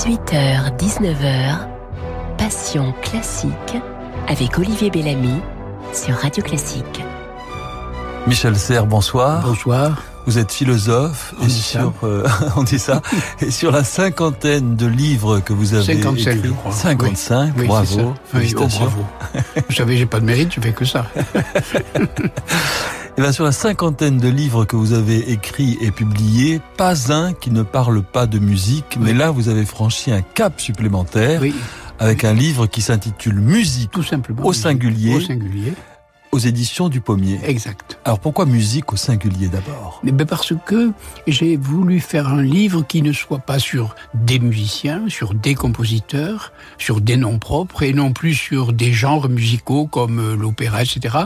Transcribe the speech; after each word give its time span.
18h, 0.00 0.78
19h, 0.78 1.58
Passion 2.38 2.94
classique 3.02 3.52
avec 4.28 4.58
Olivier 4.58 4.88
Bellamy 4.88 5.42
sur 5.92 6.14
Radio 6.14 6.42
Classique. 6.42 7.04
Michel 8.26 8.56
Serre, 8.56 8.86
bonsoir. 8.86 9.42
Bonsoir. 9.42 10.02
Vous 10.24 10.38
êtes 10.38 10.52
philosophe 10.52 11.34
on 11.38 11.44
et 11.44 11.48
dit 11.48 11.60
sur 11.60 11.92
euh, 12.02 12.26
on 12.56 12.62
dit 12.62 12.78
ça 12.78 13.02
et 13.42 13.50
sur 13.50 13.72
la 13.72 13.84
cinquantaine 13.84 14.74
de 14.74 14.86
livres 14.86 15.40
que 15.40 15.52
vous 15.52 15.74
avez 15.74 15.84
55, 15.84 16.30
écrits, 16.30 16.48
je 16.48 16.52
crois. 16.54 16.72
55, 16.72 17.52
Oui, 17.58 17.66
bravo, 17.66 17.84
ça. 17.84 18.00
Oui, 18.00 18.08
oh, 18.08 18.14
félicitations. 18.32 18.86
bravo. 18.86 19.04
Vous 19.68 19.74
savez, 19.74 19.98
j'ai 19.98 20.06
pas 20.06 20.20
de 20.20 20.24
mérite, 20.24 20.54
je 20.54 20.62
fais 20.62 20.72
que 20.72 20.86
ça. 20.86 21.04
Et 23.20 23.22
bien 23.22 23.32
sur 23.32 23.44
la 23.44 23.52
cinquantaine 23.52 24.16
de 24.16 24.28
livres 24.28 24.64
que 24.64 24.76
vous 24.76 24.94
avez 24.94 25.30
écrits 25.30 25.76
et 25.82 25.90
publiés, 25.90 26.58
pas 26.78 27.12
un 27.12 27.34
qui 27.34 27.50
ne 27.50 27.62
parle 27.62 28.02
pas 28.02 28.26
de 28.26 28.38
musique, 28.38 28.96
mais 28.98 29.12
là 29.12 29.30
vous 29.30 29.50
avez 29.50 29.66
franchi 29.66 30.10
un 30.10 30.22
cap 30.22 30.58
supplémentaire 30.58 31.42
Oui, 31.42 31.54
avec 31.98 32.24
un 32.24 32.32
livre 32.32 32.66
qui 32.66 32.80
s'intitule 32.80 33.34
Musique 33.34 33.90
tout 33.90 34.02
simplement. 34.02 34.42
Au 34.42 34.54
singulier. 34.54 35.16
Au 35.16 35.20
singulier, 35.20 35.74
aux 36.32 36.38
éditions 36.38 36.88
du 36.88 37.00
Pommier. 37.00 37.40
exact. 37.44 37.98
Alors 38.04 38.20
pourquoi 38.20 38.46
musique 38.46 38.92
au 38.92 38.96
singulier 38.96 39.48
d'abord? 39.48 40.00
Mais 40.02 40.12
ben 40.12 40.26
parce 40.26 40.52
que 40.64 40.92
j'ai 41.26 41.56
voulu 41.56 42.00
faire 42.00 42.28
un 42.28 42.42
livre 42.42 42.82
qui 42.86 43.02
ne 43.02 43.12
soit 43.12 43.40
pas 43.40 43.58
sur 43.58 43.94
des 44.14 44.38
musiciens, 44.38 45.08
sur 45.08 45.34
des 45.34 45.54
compositeurs, 45.54 46.52
sur 46.78 47.00
des 47.00 47.16
noms 47.16 47.38
propres 47.38 47.82
et 47.82 47.92
non 47.92 48.12
plus 48.12 48.34
sur 48.34 48.72
des 48.72 48.92
genres 48.92 49.28
musicaux 49.28 49.86
comme 49.86 50.18
euh, 50.18 50.36
l'opéra, 50.36 50.82
etc. 50.82 51.16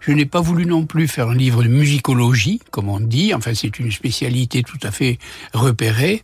Je 0.00 0.12
n'ai 0.12 0.26
pas 0.26 0.40
voulu 0.40 0.66
non 0.66 0.86
plus 0.86 1.08
faire 1.08 1.28
un 1.28 1.34
livre 1.34 1.62
de 1.62 1.68
musicologie, 1.68 2.60
comme 2.70 2.88
on 2.88 3.00
dit. 3.00 3.34
Enfin, 3.34 3.52
c'est 3.54 3.78
une 3.78 3.92
spécialité 3.92 4.62
tout 4.62 4.78
à 4.82 4.90
fait 4.90 5.18
repérée. 5.52 6.22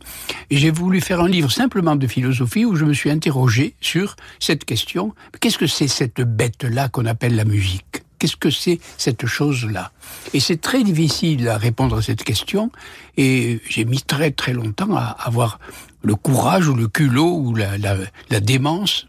J'ai 0.51 0.71
voulu 0.71 1.01
faire 1.01 1.21
un 1.21 1.27
livre 1.27 1.51
simplement 1.51 1.95
de 1.95 2.07
philosophie 2.07 2.65
où 2.65 2.75
je 2.75 2.85
me 2.85 2.93
suis 2.93 3.09
interrogé 3.09 3.75
sur 3.81 4.15
cette 4.39 4.65
question. 4.65 5.13
Qu'est-ce 5.39 5.57
que 5.57 5.67
c'est 5.67 5.87
cette 5.87 6.21
bête-là 6.21 6.89
qu'on 6.89 7.05
appelle 7.05 7.35
la 7.35 7.45
musique? 7.45 8.04
Qu'est-ce 8.17 8.35
que 8.35 8.49
c'est 8.49 8.79
cette 8.97 9.25
chose-là? 9.25 9.91
Et 10.33 10.39
c'est 10.39 10.59
très 10.61 10.83
difficile 10.83 11.47
à 11.47 11.57
répondre 11.57 11.97
à 11.97 12.01
cette 12.01 12.23
question. 12.23 12.71
Et 13.17 13.61
j'ai 13.69 13.85
mis 13.85 14.01
très 14.01 14.31
très 14.31 14.53
longtemps 14.53 14.95
à 14.95 15.15
avoir 15.19 15.59
le 16.03 16.15
courage 16.15 16.67
ou 16.67 16.75
le 16.75 16.87
culot 16.87 17.37
ou 17.37 17.55
la, 17.55 18.39
démence 18.39 19.07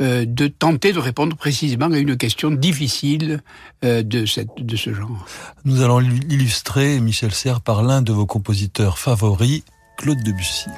euh, 0.00 0.24
de 0.24 0.46
tenter 0.46 0.92
de 0.92 0.98
répondre 0.98 1.36
précisément 1.36 1.90
à 1.92 1.98
une 1.98 2.16
question 2.16 2.50
difficile 2.50 3.42
euh, 3.84 4.02
de, 4.02 4.26
cette, 4.26 4.48
de 4.58 4.76
ce 4.76 4.94
genre. 4.94 5.26
Nous 5.64 5.82
allons 5.82 5.98
l'illustrer, 5.98 7.00
Michel 7.00 7.32
Serre, 7.32 7.60
par 7.60 7.82
l'un 7.82 8.02
de 8.02 8.12
vos 8.12 8.26
compositeurs 8.26 8.98
favoris, 8.98 9.62
Claude 9.98 10.22
Debussy. 10.22 10.70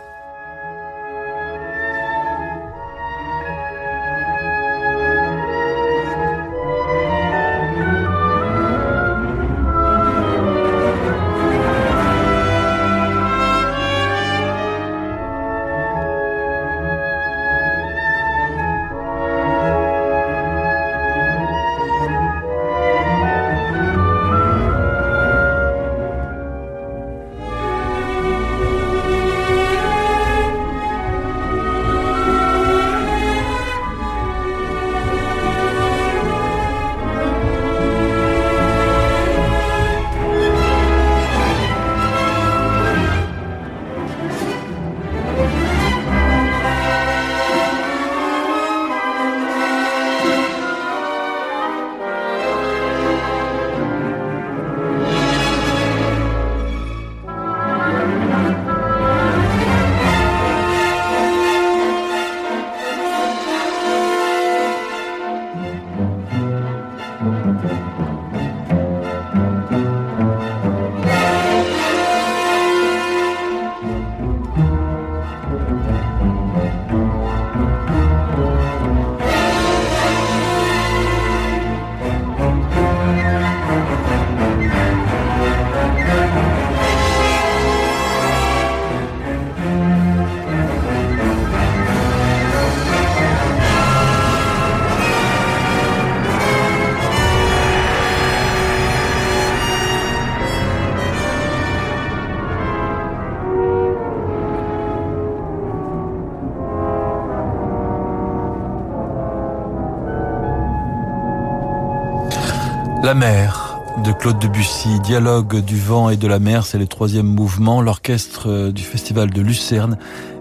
La 113.03 113.15
mer 113.15 113.81
de 114.05 114.12
Claude 114.12 114.38
Debussy, 114.38 115.00
dialogue 115.00 115.65
du 115.65 115.78
vent 115.78 116.11
et 116.11 116.19
de 116.19 116.28
la 116.28 116.38
mer, 116.38 116.66
c'est 116.66 116.77
le 116.77 116.87
troisième 116.87 117.27
mouvement. 117.27 117.81
L'orchestre 117.81 118.50
euh, 118.50 118.72
du 118.72 118.83
festival 118.83 119.31
de 119.31 119.41
Lucerne 119.41 119.97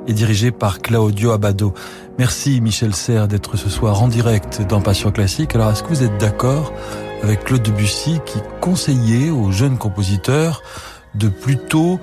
est 0.07 0.13
dirigé 0.13 0.51
par 0.51 0.79
Claudio 0.79 1.31
Abado. 1.31 1.73
Merci 2.17 2.59
Michel 2.59 2.93
Serre 2.93 3.29
d'être 3.29 3.55
ce 3.55 3.69
soir 3.69 4.03
en 4.03 4.09
direct 4.09 4.61
dans 4.67 4.81
Passion 4.81 5.09
Classique. 5.09 5.55
Alors 5.55 5.71
est-ce 5.71 5.83
que 5.83 5.87
vous 5.87 6.03
êtes 6.03 6.17
d'accord 6.17 6.73
avec 7.23 7.45
Claude 7.45 7.61
Debussy 7.61 8.19
qui 8.25 8.39
conseillait 8.59 9.29
aux 9.29 9.51
jeunes 9.51 9.77
compositeurs 9.77 10.61
de 11.15 11.29
plutôt 11.29 11.97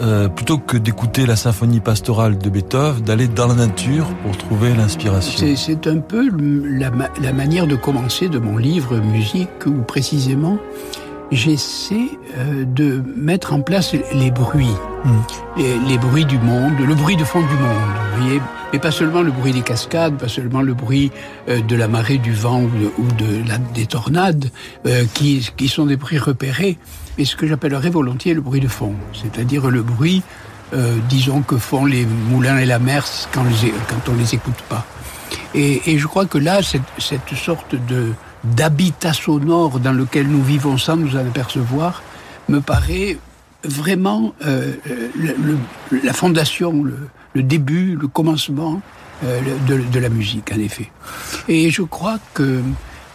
euh, 0.00 0.28
plutôt 0.28 0.58
que 0.58 0.76
d'écouter 0.76 1.26
la 1.26 1.36
symphonie 1.36 1.80
pastorale 1.80 2.38
de 2.38 2.48
Beethoven, 2.50 3.02
d'aller 3.02 3.26
dans 3.28 3.46
la 3.48 3.54
nature 3.54 4.06
pour 4.22 4.36
trouver 4.36 4.74
l'inspiration. 4.74 5.38
C'est- 5.56 5.86
un 5.88 5.98
peu 5.98 6.28
la, 6.64 6.90
la 7.22 7.32
manière 7.32 7.66
de 7.66 7.76
commencer 7.76 8.28
de 8.28 8.38
mon 8.38 8.56
livre 8.56 8.96
musique 8.98 9.48
où 9.66 9.72
précisément 9.82 10.58
j'essaie 11.30 12.10
euh, 12.36 12.64
de 12.64 13.02
mettre 13.16 13.52
en 13.52 13.60
place 13.60 13.94
les 14.14 14.30
bruits, 14.30 14.66
Mm. 15.04 15.10
les, 15.56 15.78
les 15.90 15.98
bruits 15.98 16.24
du 16.24 16.38
monde, 16.38 16.72
le 16.80 16.94
bruit 16.94 17.16
de 17.16 17.22
fond 17.22 17.38
du 17.40 17.46
monde, 17.54 17.76
vous 18.16 18.22
voyez, 18.24 18.42
mais 18.72 18.80
pas 18.80 18.90
seulement 18.90 19.22
le 19.22 19.30
bruit 19.30 19.52
des 19.52 19.60
cascades, 19.62 20.18
pas 20.18 20.26
seulement 20.28 20.60
le 20.60 20.74
bruit 20.74 21.12
euh, 21.48 21.60
de 21.60 21.76
la 21.76 21.86
marée, 21.86 22.18
du 22.18 22.32
vent 22.32 22.62
ou 22.62 22.68
de, 22.68 22.90
ou 22.98 23.06
de 23.12 23.48
la, 23.48 23.58
des 23.58 23.86
tornades, 23.86 24.50
euh, 24.86 25.04
qui, 25.14 25.48
qui 25.56 25.68
sont 25.68 25.86
des 25.86 25.96
bruits 25.96 26.18
repérés, 26.18 26.78
mais 27.16 27.24
ce 27.24 27.36
que 27.36 27.46
j'appellerais 27.46 27.90
volontiers 27.90 28.34
le 28.34 28.40
bruit 28.40 28.60
de 28.60 28.66
fond, 28.68 28.94
c'est-à-dire 29.12 29.70
le 29.70 29.82
bruit, 29.82 30.22
euh, 30.74 30.96
disons, 31.08 31.42
que 31.42 31.56
font 31.56 31.84
les 31.84 32.04
moulins 32.04 32.58
et 32.58 32.66
la 32.66 32.80
mer 32.80 33.04
quand, 33.32 33.44
les, 33.44 33.70
quand 33.88 34.10
on 34.12 34.16
les 34.16 34.34
écoute 34.34 34.60
pas. 34.68 34.84
Et, 35.54 35.92
et 35.92 35.98
je 35.98 36.06
crois 36.08 36.26
que 36.26 36.38
là, 36.38 36.60
cette, 36.62 36.82
cette 36.98 37.34
sorte 37.36 37.74
de 37.88 38.12
d'habitat 38.44 39.12
sonore 39.12 39.80
dans 39.80 39.92
lequel 39.92 40.28
nous 40.28 40.42
vivons 40.42 40.78
sans 40.78 40.96
nous 40.96 41.16
en 41.16 41.20
apercevoir 41.20 42.02
me 42.48 42.60
paraît 42.60 43.18
vraiment 43.64 44.32
euh, 44.46 44.74
le- 45.16 45.34
le- 45.90 46.00
la 46.04 46.12
fondation, 46.12 46.82
le, 46.82 46.96
le 47.34 47.42
début, 47.42 47.96
le 48.00 48.06
commencement 48.08 48.80
euh, 49.24 49.40
de, 49.66 49.78
de 49.78 49.98
la 49.98 50.08
musique, 50.08 50.52
en 50.54 50.60
effet. 50.60 50.90
Et 51.48 51.70
je 51.70 51.82
crois 51.82 52.18
que 52.34 52.60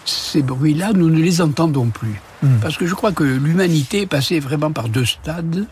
ces 0.05 0.41
bruits-là, 0.41 0.91
nous 0.93 1.09
ne 1.09 1.21
les 1.21 1.41
entendons 1.41 1.87
plus. 1.87 2.19
Mm. 2.43 2.47
Parce 2.61 2.75
que 2.77 2.85
je 2.85 2.93
crois 2.93 3.13
que 3.13 3.23
l'humanité 3.23 4.01
est 4.01 4.05
passée 4.05 4.39
vraiment 4.41 4.71
par 4.71 4.89
deux 4.89 5.05
stades. 5.05 5.65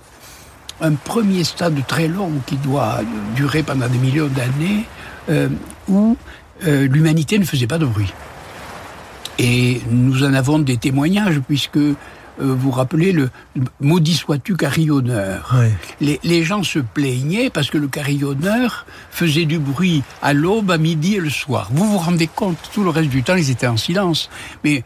Un 0.79 0.93
premier 0.93 1.43
stade 1.43 1.75
très 1.85 2.07
long 2.07 2.31
qui 2.45 2.55
doit 2.55 3.01
durer 3.35 3.61
pendant 3.61 3.87
des 3.89 3.97
millions 3.99 4.27
d'années, 4.29 4.85
euh, 5.29 5.49
où 5.89 6.15
l'humanité 6.63 7.37
ne 7.37 7.43
faisait 7.43 7.67
pas 7.67 7.77
de 7.77 7.85
bruit. 7.85 8.13
Et 9.39 9.81
nous 9.89 10.23
en 10.23 10.33
avons 10.33 10.59
des 10.59 10.77
témoignages, 10.77 11.39
puisque 11.47 11.79
euh, 12.41 12.55
vous 12.55 12.71
rappelez 12.71 13.11
le 13.11 13.29
maudit 13.79 14.15
sois-tu 14.15 14.55
carillonneur. 14.55 15.53
Les, 15.99 16.19
les, 16.23 16.43
gens 16.43 16.63
se 16.63 16.79
plaignaient 16.79 17.49
parce 17.49 17.69
que 17.69 17.77
le 17.77 17.87
carillonneur 17.87 18.85
faisait 19.11 19.45
du 19.45 19.59
bruit 19.59 20.03
à 20.21 20.33
l'aube, 20.33 20.71
à 20.71 20.77
midi 20.77 21.15
et 21.15 21.19
le 21.19 21.29
soir. 21.29 21.69
Vous 21.71 21.85
vous 21.85 21.97
rendez 21.97 22.27
compte, 22.27 22.57
tout 22.73 22.83
le 22.83 22.89
reste 22.89 23.09
du 23.09 23.23
temps, 23.23 23.35
ils 23.35 23.49
étaient 23.49 23.67
en 23.67 23.77
silence. 23.77 24.29
Mais 24.63 24.83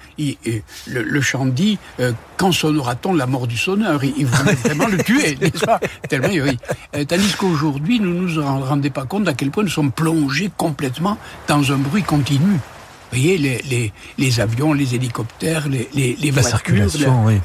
le, 0.88 1.22
chant 1.22 1.46
dit 1.46 1.78
euh, 2.00 2.12
quand 2.38 2.52
sonnera-t-on 2.52 3.14
la 3.14 3.28
mort 3.28 3.48
du 3.48 3.58
sonneur? 3.58 4.04
Il, 4.04 4.26
voulait 4.26 4.56
vraiment 4.56 4.88
le 4.88 4.98
tuer, 5.04 5.38
n'est-ce 5.42 5.66
pas? 5.66 5.80
Tellement, 6.10 6.30
oui. 6.30 6.58
Euh, 6.96 7.06
tandis 7.06 7.34
qu'aujourd'hui, 7.38 8.00
nous 8.00 8.28
ne 8.28 8.34
nous 8.34 8.42
rendons 8.44 8.90
pas 8.90 9.06
compte 9.06 9.28
à 9.28 9.34
quel 9.34 9.52
point 9.52 9.64
nous 9.64 9.70
sommes 9.70 9.92
plongés 9.92 10.52
complètement 10.58 11.18
dans 11.48 11.72
un 11.72 11.78
bruit 11.78 12.04
continu. 12.04 12.60
Vous 13.16 13.22
voyez, 13.22 13.38
les, 13.38 13.62
les, 13.70 13.94
les, 14.18 14.40
avions, 14.42 14.74
les 14.74 14.94
hélicoptères, 14.94 15.70
les, 15.70 15.88
les, 15.94 16.18
les 16.20 16.32
voitures, 16.32 16.90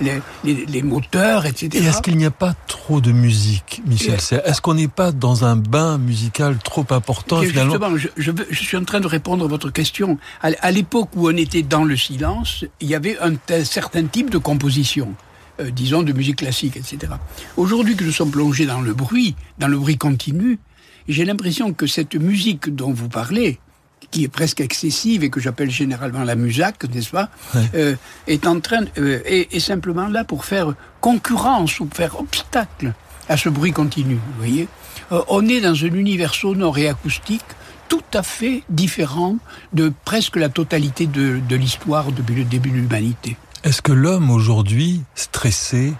les, 0.00 0.66
les, 0.66 0.82
moteurs, 0.82 1.46
etc. 1.46 1.68
Et 1.74 1.86
est-ce 1.86 2.02
qu'il 2.02 2.16
n'y 2.16 2.24
a 2.24 2.32
pas 2.32 2.54
trop 2.66 3.00
de 3.00 3.12
musique, 3.12 3.80
Michel 3.86 4.18
Est-ce 4.44 4.60
qu'on 4.60 4.74
n'est 4.74 4.88
pas 4.88 5.12
dans 5.12 5.44
un 5.44 5.54
bain 5.54 5.96
musical 5.96 6.58
trop 6.58 6.84
important 6.90 7.40
finalement? 7.42 7.70
Justement, 7.70 7.96
je, 7.96 8.08
je, 8.16 8.32
je, 8.50 8.58
suis 8.58 8.76
en 8.76 8.84
train 8.84 8.98
de 8.98 9.06
répondre 9.06 9.44
à 9.44 9.48
votre 9.48 9.70
question. 9.70 10.18
À, 10.42 10.70
l'époque 10.72 11.10
où 11.14 11.28
on 11.28 11.36
était 11.36 11.62
dans 11.62 11.84
le 11.84 11.96
silence, 11.96 12.64
il 12.80 12.88
y 12.88 12.96
avait 12.96 13.16
un, 13.20 13.36
certain 13.64 14.04
type 14.06 14.30
de 14.30 14.38
composition. 14.38 15.14
Euh, 15.60 15.70
disons 15.70 16.02
de 16.02 16.12
musique 16.12 16.36
classique, 16.36 16.76
etc. 16.76 17.12
Aujourd'hui 17.56 17.94
que 17.94 18.02
nous 18.02 18.12
sommes 18.12 18.32
plongés 18.32 18.66
dans 18.66 18.80
le 18.80 18.92
bruit, 18.92 19.36
dans 19.58 19.68
le 19.68 19.78
bruit 19.78 19.98
continu, 19.98 20.58
j'ai 21.06 21.24
l'impression 21.24 21.72
que 21.72 21.86
cette 21.86 22.16
musique 22.16 22.74
dont 22.74 22.92
vous 22.92 23.08
parlez, 23.08 23.60
qui 24.10 24.24
est 24.24 24.28
presque 24.28 24.60
excessive 24.60 25.24
et 25.24 25.30
que 25.30 25.40
j'appelle 25.40 25.70
généralement 25.70 26.24
la 26.24 26.34
musac, 26.34 26.84
n'est-ce 26.92 27.10
pas, 27.10 27.28
euh, 27.74 27.94
est 28.26 28.46
en 28.46 28.60
train 28.60 28.84
euh, 28.98 29.20
est, 29.24 29.60
simplement 29.60 30.08
là 30.08 30.24
pour 30.24 30.44
faire 30.44 30.74
concurrence 31.00 31.80
ou 31.80 31.88
faire 31.92 32.18
obstacle 32.20 32.92
à 33.28 33.36
ce 33.36 33.48
bruit 33.48 33.72
continu. 33.72 34.14
Vous 34.14 34.38
voyez, 34.38 34.68
euh, 35.12 35.20
on 35.28 35.46
est 35.48 35.60
dans 35.60 35.74
un 35.84 35.94
univers 35.94 36.34
sonore 36.34 36.78
et 36.78 36.88
acoustique 36.88 37.44
tout 37.88 38.02
à 38.14 38.22
fait 38.22 38.62
différent 38.68 39.36
de 39.72 39.92
presque 40.04 40.36
la 40.36 40.48
totalité 40.48 41.06
de, 41.06 41.40
de 41.48 41.56
l'histoire 41.56 42.12
depuis 42.12 42.36
le 42.36 42.44
début 42.44 42.70
de 42.70 42.76
l'humanité. 42.76 43.36
Est-ce 43.62 43.82
que 43.82 43.92
l'homme 43.92 44.30
aujourd'hui, 44.30 45.02
stressé, 45.14 45.92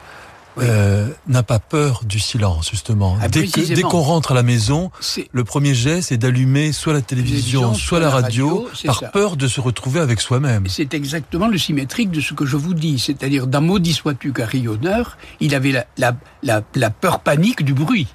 euh, 0.60 1.08
n'a 1.26 1.42
pas 1.42 1.58
peur 1.58 2.02
du 2.04 2.18
silence, 2.18 2.70
justement. 2.70 3.16
Ah, 3.20 3.28
dès, 3.28 3.46
qu'on 3.82 4.00
rentre 4.00 4.32
à 4.32 4.34
la 4.34 4.42
maison, 4.42 4.90
le 5.32 5.44
premier 5.44 5.74
geste, 5.74 6.08
c'est 6.08 6.16
d'allumer 6.16 6.72
soit 6.72 6.92
la 6.92 7.02
télévision, 7.02 7.74
soit, 7.74 8.00
la 8.00 8.10
radio, 8.10 8.68
par 8.84 9.10
peur 9.10 9.36
de 9.36 9.46
se 9.48 9.60
retrouver 9.60 10.00
avec 10.00 10.20
soi-même. 10.20 10.64
C'est 10.68 10.94
exactement 10.94 11.48
le 11.48 11.58
symétrique 11.58 12.10
de 12.10 12.20
ce 12.20 12.34
que 12.34 12.46
je 12.46 12.56
vous 12.56 12.74
dis. 12.74 12.98
C'est-à-dire, 12.98 13.46
dans 13.46 13.60
Maudit 13.60 13.92
sois-tu 13.92 14.32
carillonneur, 14.32 15.18
il 15.40 15.54
avait 15.54 15.84
la 15.96 16.90
peur 16.90 17.20
panique 17.20 17.64
du 17.64 17.74
bruit 17.74 18.08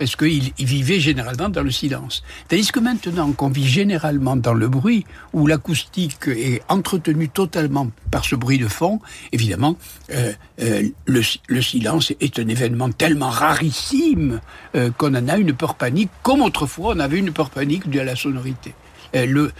parce 0.00 0.16
qu'il 0.16 0.50
vivait 0.58 0.98
généralement 0.98 1.50
dans 1.50 1.62
le 1.62 1.70
silence. 1.70 2.22
Tandis 2.48 2.72
que 2.72 2.80
maintenant 2.80 3.32
qu'on 3.32 3.50
vit 3.50 3.68
généralement 3.68 4.34
dans 4.34 4.54
le 4.54 4.66
bruit, 4.66 5.04
où 5.34 5.46
l'acoustique 5.46 6.26
est 6.28 6.62
entretenue 6.68 7.28
totalement 7.28 7.90
par 8.10 8.24
ce 8.24 8.34
bruit 8.34 8.56
de 8.56 8.66
fond, 8.66 8.98
évidemment, 9.30 9.76
euh, 10.14 10.32
euh, 10.62 10.88
le, 11.04 11.60
silence 11.60 12.14
est 12.18 12.38
un 12.38 12.48
événement 12.48 12.90
tellement 12.90 13.28
rarissime 13.28 14.40
euh, 14.74 14.90
qu'on 14.96 15.14
en 15.14 15.28
a 15.28 15.36
une 15.36 15.52
peur 15.52 15.74
panique, 15.74 16.08
comme 16.22 16.40
autrefois 16.40 16.94
on 16.96 16.98
avait 16.98 17.18
une 17.18 17.32
peur 17.32 17.50
panique 17.50 17.90
due 17.90 18.00
à 18.00 18.04
la 18.04 18.16
sonorité. 18.16 18.72
Le, 19.12 19.52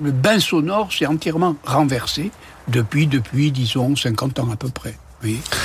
bain 0.00 0.40
sonore 0.40 0.90
s'est 0.90 1.04
entièrement 1.04 1.56
renversé 1.66 2.30
depuis, 2.68 3.06
disons, 3.52 3.94
50 3.94 4.38
ans 4.38 4.50
à 4.50 4.56
peu 4.56 4.70
près. 4.70 4.96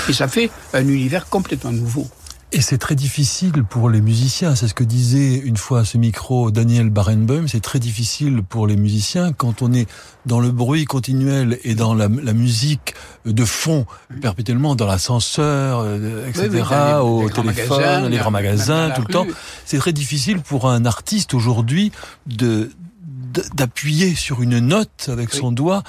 Et 0.09 0.13
ça 0.13 0.27
fait 0.27 0.49
un 0.73 0.85
univers 0.85 1.29
complètement 1.29 1.71
nouveau. 1.71 2.09
Et 2.51 2.61
c'est 2.61 2.79
très 2.79 2.95
difficile 2.95 3.63
pour 3.63 3.91
les 3.91 4.01
musiciens. 4.01 4.55
C'est 4.55 4.67
ce 4.67 4.73
que 4.73 4.83
disait 4.83 5.35
une 5.35 5.57
fois 5.57 5.81
à 5.81 5.85
ce 5.85 5.99
micro 5.99 6.49
Daniel 6.49 6.89
Barenboim. 6.89 7.47
C'est 7.47 7.59
très 7.59 7.77
difficile 7.77 8.41
pour 8.41 8.65
les 8.65 8.75
musiciens 8.75 9.33
quand 9.33 9.61
on 9.61 9.71
est 9.71 9.87
dans 10.25 10.39
le 10.39 10.49
bruit 10.49 10.85
continuel 10.85 11.59
et 11.63 11.75
dans 11.75 11.93
la, 11.93 12.09
musique 12.09 12.95
de 13.25 13.45
fond 13.45 13.85
perpétuellement 14.19 14.75
dans 14.75 14.87
l'ascenseur, 14.87 15.81
euh, 15.83 16.27
etc., 16.27 16.63
au 17.03 17.29
téléphone, 17.29 18.07
les 18.07 18.17
grands 18.17 18.31
magasins, 18.31 18.89
tout 18.95 19.03
le 19.07 19.13
temps. 19.13 19.27
C'est 19.65 19.77
très 19.77 19.93
difficile 19.93 20.41
pour 20.41 20.67
un 20.67 20.85
artiste 20.85 21.35
aujourd'hui 21.35 21.91
de 22.25 22.71
d'appuyer 23.53 24.15
sur 24.15 24.41
une 24.41 24.57
note 24.57 25.07
avec 25.07 25.31
son 25.31 25.51
doigt 25.51 25.83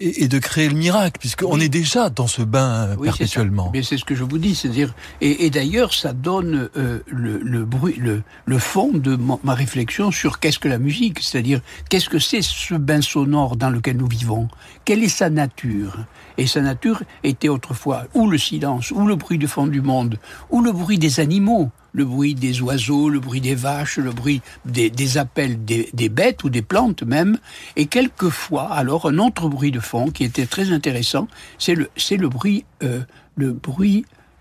et, 0.00 0.28
de 0.28 0.38
créer 0.38 0.68
le 0.68 0.74
miracle, 0.74 1.18
puisqu'on 1.20 1.60
est 1.60 1.68
déjà 1.68 2.10
dans 2.10 2.26
ce 2.26 2.42
bain 2.42 2.88
euh, 2.88 2.96
perpétuellement. 2.96 3.70
Mais 3.72 3.82
c'est 3.82 3.96
ce 3.96 4.04
que 4.04 4.14
je 4.14 4.24
vous 4.24 4.38
dis, 4.38 4.54
c'est-à-dire, 4.54 4.94
et, 5.20 5.50
d'ailleurs, 5.50 5.94
ça 5.94 6.12
donne 6.12 6.68
euh, 6.76 7.00
le, 7.06 7.38
le, 7.38 7.64
bruit, 7.64 7.96
le, 7.98 8.22
le 8.46 8.58
fond 8.58 8.90
de 8.92 9.16
ma, 9.16 9.54
réflexion 9.54 10.10
sur 10.10 10.40
qu'est-ce 10.40 10.58
que 10.58 10.68
la 10.68 10.78
musique, 10.78 11.20
c'est-à-dire 11.20 11.60
qu'est-ce 11.88 12.08
que 12.08 12.18
c'est 12.18 12.42
ce 12.42 12.74
bain 12.74 13.00
sonore 13.00 13.56
dans 13.56 13.70
lequel 13.70 13.96
nous 13.96 14.08
vivons, 14.08 14.48
quelle 14.84 15.02
est 15.02 15.08
sa 15.08 15.30
nature? 15.30 15.98
Et 16.38 16.46
sa 16.46 16.60
nature 16.60 17.02
était 17.22 17.48
autrefois 17.48 18.04
ou 18.14 18.28
le 18.28 18.38
silence, 18.38 18.90
ou 18.90 19.06
le 19.06 19.16
bruit 19.16 19.38
de 19.38 19.46
fond 19.46 19.66
du 19.66 19.80
monde, 19.80 20.18
ou 20.50 20.62
le 20.62 20.72
bruit 20.72 20.98
des 20.98 21.20
animaux 21.20 21.70
le 21.92 22.04
bruit 22.04 22.34
des 22.34 22.60
oiseaux, 22.62 23.08
le 23.08 23.20
bruit 23.20 23.40
des 23.40 23.54
vaches, 23.54 23.98
le 23.98 24.12
bruit 24.12 24.40
des, 24.64 25.18
appels 25.18 25.62
des, 25.64 26.08
bêtes 26.08 26.42
ou 26.44 26.48
des 26.48 26.62
plantes 26.62 27.02
même, 27.02 27.38
et 27.76 27.86
quelquefois 27.86 28.72
alors 28.72 29.08
un 29.08 29.18
autre 29.18 29.48
bruit 29.48 29.70
de 29.70 29.80
fond 29.80 30.10
qui 30.10 30.24
était 30.24 30.46
très 30.46 30.72
intéressant, 30.72 31.28
c'est 31.58 31.74
le, 31.74 32.28
bruit, 32.28 32.64
euh, 32.82 33.02
euh, 33.40 33.54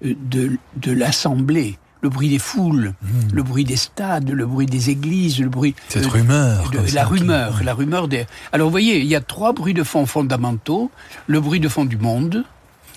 de 0.02 0.92
l'assemblée 0.92 1.78
le 2.02 2.10
bruit 2.10 2.30
des 2.30 2.40
foules, 2.40 2.94
hmm. 3.02 3.34
le 3.34 3.44
bruit 3.44 3.64
des 3.64 3.76
stades, 3.76 4.30
le 4.30 4.46
bruit 4.46 4.66
des 4.66 4.90
églises, 4.90 5.40
le 5.40 5.50
bruit 5.50 5.76
cette 5.88 6.06
rumeur, 6.06 6.72
la 6.94 7.06
rumeur, 7.06 7.64
la 7.64 7.74
rumeur 7.74 8.08
des. 8.08 8.26
Alors 8.52 8.68
vous 8.68 8.72
voyez, 8.72 9.00
il 9.00 9.08
y 9.08 9.16
a 9.16 9.22
trois 9.22 9.54
bruits 9.54 9.74
de 9.74 9.84
fond 9.84 10.06
fondamentaux 10.06 10.92
le 11.28 11.40
bruit 11.40 11.60
de 11.60 11.70
fond 11.70 11.86
du 11.86 11.98
monde, 11.98 12.44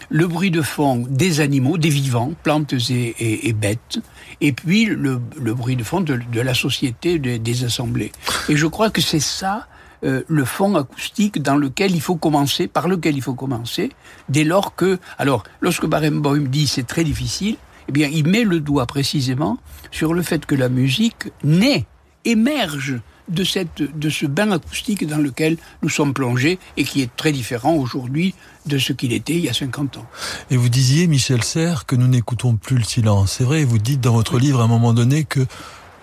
le 0.09 0.27
bruit 0.27 0.51
de 0.51 0.63
fond 0.63 1.07
des 1.09 1.41
animaux, 1.41 1.79
des 1.79 1.89
vivants, 1.89 2.33
plantes 2.43 2.75
et, 2.91 3.53
bêtes, 3.53 3.99
et 4.41 4.53
puis 4.53 4.85
le, 4.85 5.17
bruit 5.55 5.77
de 5.77 5.85
fond 5.85 6.01
de, 6.01 6.41
la 6.41 6.55
société, 6.55 7.19
des 7.19 7.65
assemblées. 7.65 8.13
Et 8.49 8.57
je 8.57 8.67
crois 8.67 8.91
que 8.91 9.01
c'est 9.01 9.21
ça 9.21 9.67
euh, 10.05 10.23
le 10.29 10.45
fond 10.45 10.75
acoustique 10.75 11.41
dans 11.41 11.57
lequel 11.57 11.95
il 11.95 12.01
faut 12.01 12.17
commencer, 12.17 12.67
par 12.67 12.89
lequel 12.89 13.17
il 13.17 13.23
faut 13.23 13.35
commencer, 13.35 13.91
dès 14.29 14.45
lors 14.45 14.75
que, 14.75 14.99
alors, 15.19 15.45
lorsque 15.61 15.87
Barenboim 15.87 16.41
dit 16.41 16.67
c'est 16.67 16.87
très 16.87 17.05
difficile, 17.05 17.57
eh 17.89 17.93
bien, 17.93 18.09
il 18.13 18.27
met 18.27 18.45
le 18.45 18.61
doigt 18.61 18.87
précisément 18.87 19.59
sur 19.91 20.15
le 20.15 20.23
fait 20.23 20.47
que 20.47 20.55
la 20.55 20.69
musique 20.69 21.29
naît, 21.43 21.87
émerge 22.25 23.01
de, 23.29 23.45
de 23.95 24.11
ce 24.11 24.27
bain 24.27 24.51
acoustique 24.51 25.07
dans 25.07 25.19
lequel 25.19 25.57
nous 25.83 25.89
sommes 25.89 26.13
plongés 26.13 26.59
et 26.77 26.85
qui 26.85 27.03
est 27.03 27.15
très 27.17 27.33
différent 27.33 27.75
aujourd'hui 27.75 28.35
de 28.67 28.79
ce 28.79 28.93
qu'il 28.93 29.13
était 29.13 29.35
il 29.35 29.45
y 29.45 29.49
a 29.49 29.55
50 29.55 29.99
ans. 29.99 30.07
Et 30.51 30.57
vous 30.57 30.69
disiez, 30.69 31.07
Michel 31.07 31.43
Serres, 31.43 31.87
que 31.87 31.97
nous 31.97 32.09
n'écoutons 32.09 32.57
plus 32.57 32.77
le 32.77 32.85
silence. 32.85 33.33
C'est 33.33 33.45
vrai, 33.45 33.65
vous 33.65 33.79
dites 33.79 34.01
dans 34.01 34.15
votre 34.15 34.39
livre 34.39 34.61
à 34.61 34.65
un 34.65 34.69
moment 34.69 34.93
donné 34.93 35.25
que 35.25 35.47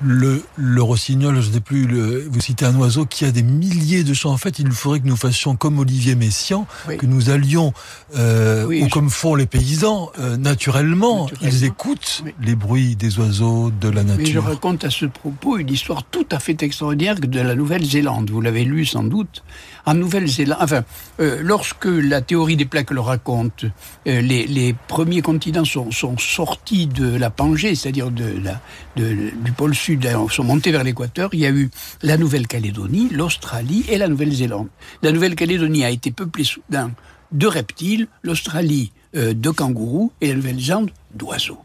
le, 0.03 0.43
le 0.55 0.81
rossignol, 0.81 1.41
je 1.41 1.47
ne 1.47 1.53
sais 1.53 1.59
plus, 1.59 1.85
le, 1.85 2.27
vous 2.29 2.39
citez 2.39 2.65
un 2.65 2.75
oiseau 2.75 3.05
qui 3.05 3.25
a 3.25 3.31
des 3.31 3.43
milliers 3.43 4.03
de 4.03 4.13
chants. 4.13 4.31
En 4.31 4.37
fait, 4.37 4.59
il 4.59 4.71
faudrait 4.71 4.99
que 4.99 5.07
nous 5.07 5.15
fassions 5.15 5.55
comme 5.55 5.79
Olivier 5.79 6.15
Messiaen, 6.15 6.65
que 6.97 7.05
nous 7.05 7.29
allions, 7.29 7.73
euh, 8.15 8.65
ou 8.65 8.87
comme 8.89 9.09
font 9.09 9.35
les 9.35 9.45
paysans, 9.45 10.11
euh, 10.19 10.37
naturellement, 10.37 11.29
ils 11.41 11.63
écoutent 11.63 12.23
les 12.41 12.55
bruits 12.55 12.95
des 12.95 13.19
oiseaux, 13.19 13.71
de 13.71 13.89
la 13.89 14.03
nature. 14.03 14.17
Mais 14.17 14.31
je 14.31 14.39
raconte 14.39 14.83
à 14.83 14.89
ce 14.89 15.05
propos 15.05 15.57
une 15.57 15.69
histoire 15.69 16.03
tout 16.03 16.25
à 16.31 16.39
fait 16.39 16.61
extraordinaire 16.63 17.19
de 17.19 17.39
la 17.39 17.55
Nouvelle-Zélande. 17.55 18.29
Vous 18.29 18.41
l'avez 18.41 18.63
lu 18.65 18.85
sans 18.85 19.03
doute. 19.03 19.43
En 19.85 19.93
Nouvelle-Zélande, 19.93 20.59
enfin, 20.61 20.83
euh, 21.19 21.39
lorsque 21.41 21.85
la 21.85 22.21
théorie 22.21 22.55
des 22.55 22.65
plaques 22.65 22.91
le 22.91 22.99
raconte, 22.99 23.65
euh, 24.07 24.21
les, 24.21 24.75
premiers 24.87 25.21
continents 25.21 25.65
sont, 25.65 26.17
sortis 26.17 26.87
de 26.87 27.15
la 27.15 27.29
Pangée, 27.29 27.75
c'est-à-dire 27.75 28.11
du 28.11 29.51
pôle 29.57 29.75
sud 29.75 30.07
sont 30.29 30.43
montés 30.43 30.71
vers 30.71 30.83
l'équateur, 30.83 31.29
il 31.33 31.39
y 31.39 31.45
a 31.45 31.49
eu 31.49 31.69
la 32.03 32.17
Nouvelle-Calédonie, 32.17 33.09
l'Australie 33.11 33.85
et 33.89 33.97
la 33.97 34.07
Nouvelle-Zélande. 34.07 34.67
La 35.01 35.11
Nouvelle-Calédonie 35.11 35.83
a 35.83 35.89
été 35.89 36.11
peuplée 36.11 36.43
soudain 36.43 36.91
de 37.31 37.47
reptiles, 37.47 38.07
l'Australie 38.23 38.91
euh, 39.15 39.33
de 39.33 39.49
kangourous 39.49 40.11
et 40.21 40.27
la 40.27 40.35
Nouvelle-Zélande 40.35 40.91
d'oiseaux. 41.13 41.59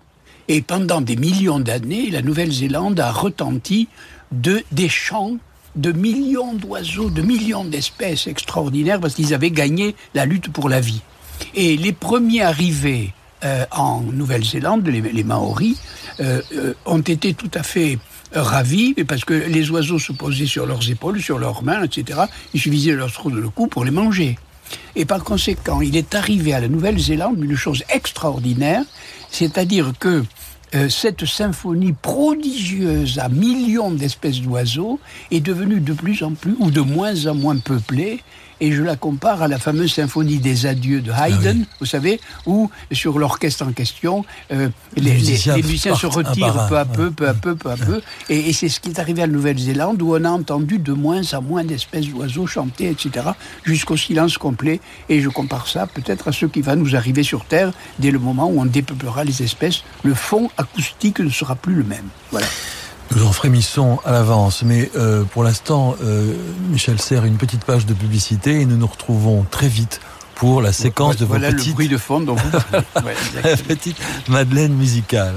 Et 0.49 0.63
pendant 0.63 1.01
des 1.01 1.17
millions 1.17 1.59
d'années, 1.59 2.11
la 2.11 2.23
Nouvelle-Zélande 2.23 3.01
a 3.01 3.11
retenti 3.11 3.89
de, 4.33 4.63
des 4.73 4.89
chants 4.89 5.37
de 5.76 5.92
millions 5.92 6.54
d'oiseaux, 6.54 7.11
de 7.11 7.23
millions 7.23 7.64
d'espèces 7.64 8.26
extraordinaires 8.26 9.00
parce 9.00 9.14
qu'ils 9.14 9.35
avaient 9.35 9.50
gagné 9.50 9.95
la 10.14 10.26
lutte 10.26 10.52
pour 10.52 10.68
la 10.68 10.80
vie. 10.80 11.02
Et 11.54 11.76
les 11.76 11.92
premiers 11.92 12.42
arrivés 12.42 13.12
euh, 13.45 13.64
en 13.71 14.00
Nouvelle-Zélande, 14.00 14.87
les, 14.88 15.25
Maoris, 15.25 15.76
euh, 16.21 16.40
ont 16.87 17.00
été 17.00 17.35
tout 17.35 17.50
à 17.54 17.62
fait 17.62 17.99
ravis, 18.33 18.95
parce 19.06 19.25
que 19.25 19.35
les 19.35 19.71
oiseaux 19.71 19.99
se 19.99 20.12
posaient 20.12 20.47
sur 20.47 20.66
leurs 20.66 20.90
épaules, 20.90 21.21
sur 21.21 21.38
leurs 21.38 21.62
mains, 21.62 21.83
etc. 21.83 22.21
Il 22.54 22.61
suffisait 22.61 22.92
de 22.92 22.97
leur 22.97 23.12
trouver 23.12 23.40
le 23.40 23.49
cou 23.49 23.66
pour 23.66 23.85
les 23.85 23.90
manger. 23.90 24.38
Et 24.97 25.04
par 25.04 25.23
conséquent, 25.23 25.80
il 25.80 25.97
est 25.97 26.14
arrivé 26.14 26.52
à 26.52 26.61
la 26.61 26.68
Nouvelle-Zélande 26.68 27.42
une 27.42 27.56
chose 27.56 27.85
extraordinaire, 27.88 28.83
c'est-à-dire 29.30 29.92
que 29.99 30.25
euh, 30.76 30.88
cette 30.90 31.25
symphonie 31.25 31.95
prodigieuse 31.95 33.18
à 33.18 33.28
millions 33.28 33.90
d'espèces 33.90 34.40
d'oiseaux 34.40 35.00
est 35.30 35.40
devenue 35.40 35.80
de 35.80 35.95
plus 35.95 36.23
en 36.23 36.33
plus 36.33 36.54
ou 36.59 36.71
de 36.71 36.80
moins 36.80 37.26
en 37.26 37.35
moins 37.35 37.56
peuplée 37.56 38.21
et 38.61 38.73
je 38.73 38.83
la 38.83 38.97
compare 38.97 39.43
à 39.43 39.49
la 39.49 39.59
fameuse 39.59 39.93
symphonie 39.93 40.39
des 40.39 40.67
adieux 40.67 41.01
de 41.01 41.11
Haydn, 41.11 41.63
ah 41.63 41.75
vous 41.81 41.87
savez, 41.87 42.21
où 42.47 42.71
sur 42.93 43.19
l'orchestre 43.19 43.67
en 43.67 43.73
question, 43.73 44.25
euh, 44.53 44.69
les, 44.97 45.13
musiciens, 45.13 45.95
se 45.95 46.07
retirent 46.07 46.67
peu 46.69 46.79
à 46.79 46.85
peu, 46.85 47.11
peu 47.11 47.29
à 47.29 47.35
peu, 47.35 47.55
peu 47.55 47.71
à 47.71 47.77
peu, 47.77 48.01
et, 48.29 48.53
c'est 48.53 48.69
ce 48.69 48.81
qui 48.81 48.91
est 48.91 48.99
arrivé 48.99 49.23
à 49.23 49.27
Nouvelle-Zélande 49.27 50.01
où 50.01 50.15
on 50.15 50.25
a 50.25 50.31
entendu 50.31 50.79
de 50.79 50.93
moins 50.93 51.23
en 51.35 51.43
moins 51.43 51.65
d'espèces 51.65 52.07
d'oiseaux 52.07 52.47
chanter, 52.47 52.89
etc., 52.89 53.27
jusqu'au 53.65 53.97
silence 53.97 54.39
complet. 54.39 54.81
Et 55.09 55.21
je 55.21 55.29
compare 55.29 55.69
ça 55.69 55.87
peut-être 55.87 56.29
à 56.29 56.33
ce 56.33 56.47
qui 56.47 56.63
va 56.63 56.77
nous 56.77 56.97
arriver 56.97 57.23
sur 57.23 57.45
Terre 57.45 57.73
dès 57.99 58.11
le 58.11 58.19
moment 58.19 58.49
où 58.49 58.61
on 58.61 58.65
dépeuplera 58.65 59.25
les 59.25 59.43
espèces. 59.43 59.83
Le 60.05 60.15
fond 60.15 60.51
acoustique 60.57 61.21
ne 61.21 61.31
sera 61.31 61.55
plus 61.55 61.75
le 61.75 61.85
même. 61.85 62.09
Voilà. 62.31 62.47
Nous 63.15 63.25
en 63.25 63.33
frémissons 63.33 63.99
à 64.05 64.13
l'avance, 64.13 64.63
mais 64.63 64.91
euh, 64.97 65.25
pour 65.25 65.45
l'instant, 65.45 65.97
euh, 66.03 66.35
Michel 66.71 67.01
sert 67.01 67.25
une 67.25 67.37
petite 67.37 67.65
page 67.65 67.87
de 67.87 67.95
publicité 67.95 68.61
et 68.61 68.67
nous 68.67 68.77
nous 68.77 68.87
retrouvons 68.87 69.47
très 69.51 69.69
vite 69.69 70.01
pour 70.35 70.61
la 70.61 70.73
séquence 70.73 71.17
de 71.17 71.25
vos 71.25 71.35
voilà 71.35 71.51
petites... 71.51 71.69
le 71.69 71.75
bruit 71.75 71.89
de 71.89 71.97
fond 71.97 72.21
dont 72.21 72.35
vous... 72.35 72.51
la 73.43 73.57
petite 73.57 73.97
Madeleine 74.29 74.75
musicale. 74.75 75.37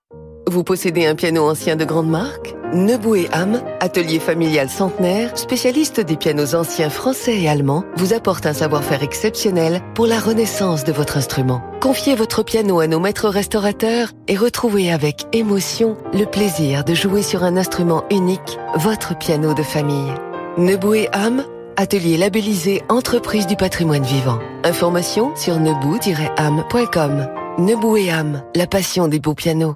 Vous 0.51 0.65
possédez 0.65 1.05
un 1.05 1.15
piano 1.15 1.49
ancien 1.49 1.77
de 1.77 1.85
grande 1.85 2.09
marque? 2.09 2.57
Nebou 2.73 3.15
et 3.15 3.29
Ham, 3.31 3.61
atelier 3.79 4.19
familial 4.19 4.69
centenaire, 4.69 5.37
spécialiste 5.37 6.01
des 6.01 6.17
pianos 6.17 6.55
anciens 6.55 6.89
français 6.89 7.39
et 7.39 7.47
allemands, 7.47 7.85
vous 7.95 8.11
apporte 8.11 8.45
un 8.45 8.51
savoir-faire 8.51 9.01
exceptionnel 9.01 9.81
pour 9.95 10.07
la 10.07 10.19
renaissance 10.19 10.83
de 10.83 10.91
votre 10.91 11.15
instrument. 11.15 11.61
Confiez 11.79 12.15
votre 12.15 12.43
piano 12.43 12.81
à 12.81 12.87
nos 12.87 12.99
maîtres 12.99 13.29
restaurateurs 13.29 14.09
et 14.27 14.35
retrouvez 14.35 14.91
avec 14.91 15.25
émotion 15.31 15.95
le 16.13 16.25
plaisir 16.25 16.83
de 16.83 16.95
jouer 16.95 17.21
sur 17.21 17.45
un 17.45 17.55
instrument 17.55 18.03
unique, 18.11 18.59
votre 18.75 19.17
piano 19.17 19.53
de 19.53 19.63
famille. 19.63 20.11
Nebou 20.57 20.95
et 20.95 21.07
Ham, 21.13 21.45
atelier 21.77 22.17
labellisé 22.17 22.81
Entreprise 22.89 23.47
du 23.47 23.55
patrimoine 23.55 24.03
vivant. 24.03 24.39
Information 24.65 25.33
sur 25.37 25.61
nebou-am.com. 25.61 27.27
Nebou 27.57 27.95
et 27.95 28.11
Ham, 28.11 28.43
la 28.53 28.67
passion 28.67 29.07
des 29.07 29.21
beaux 29.21 29.33
pianos. 29.33 29.75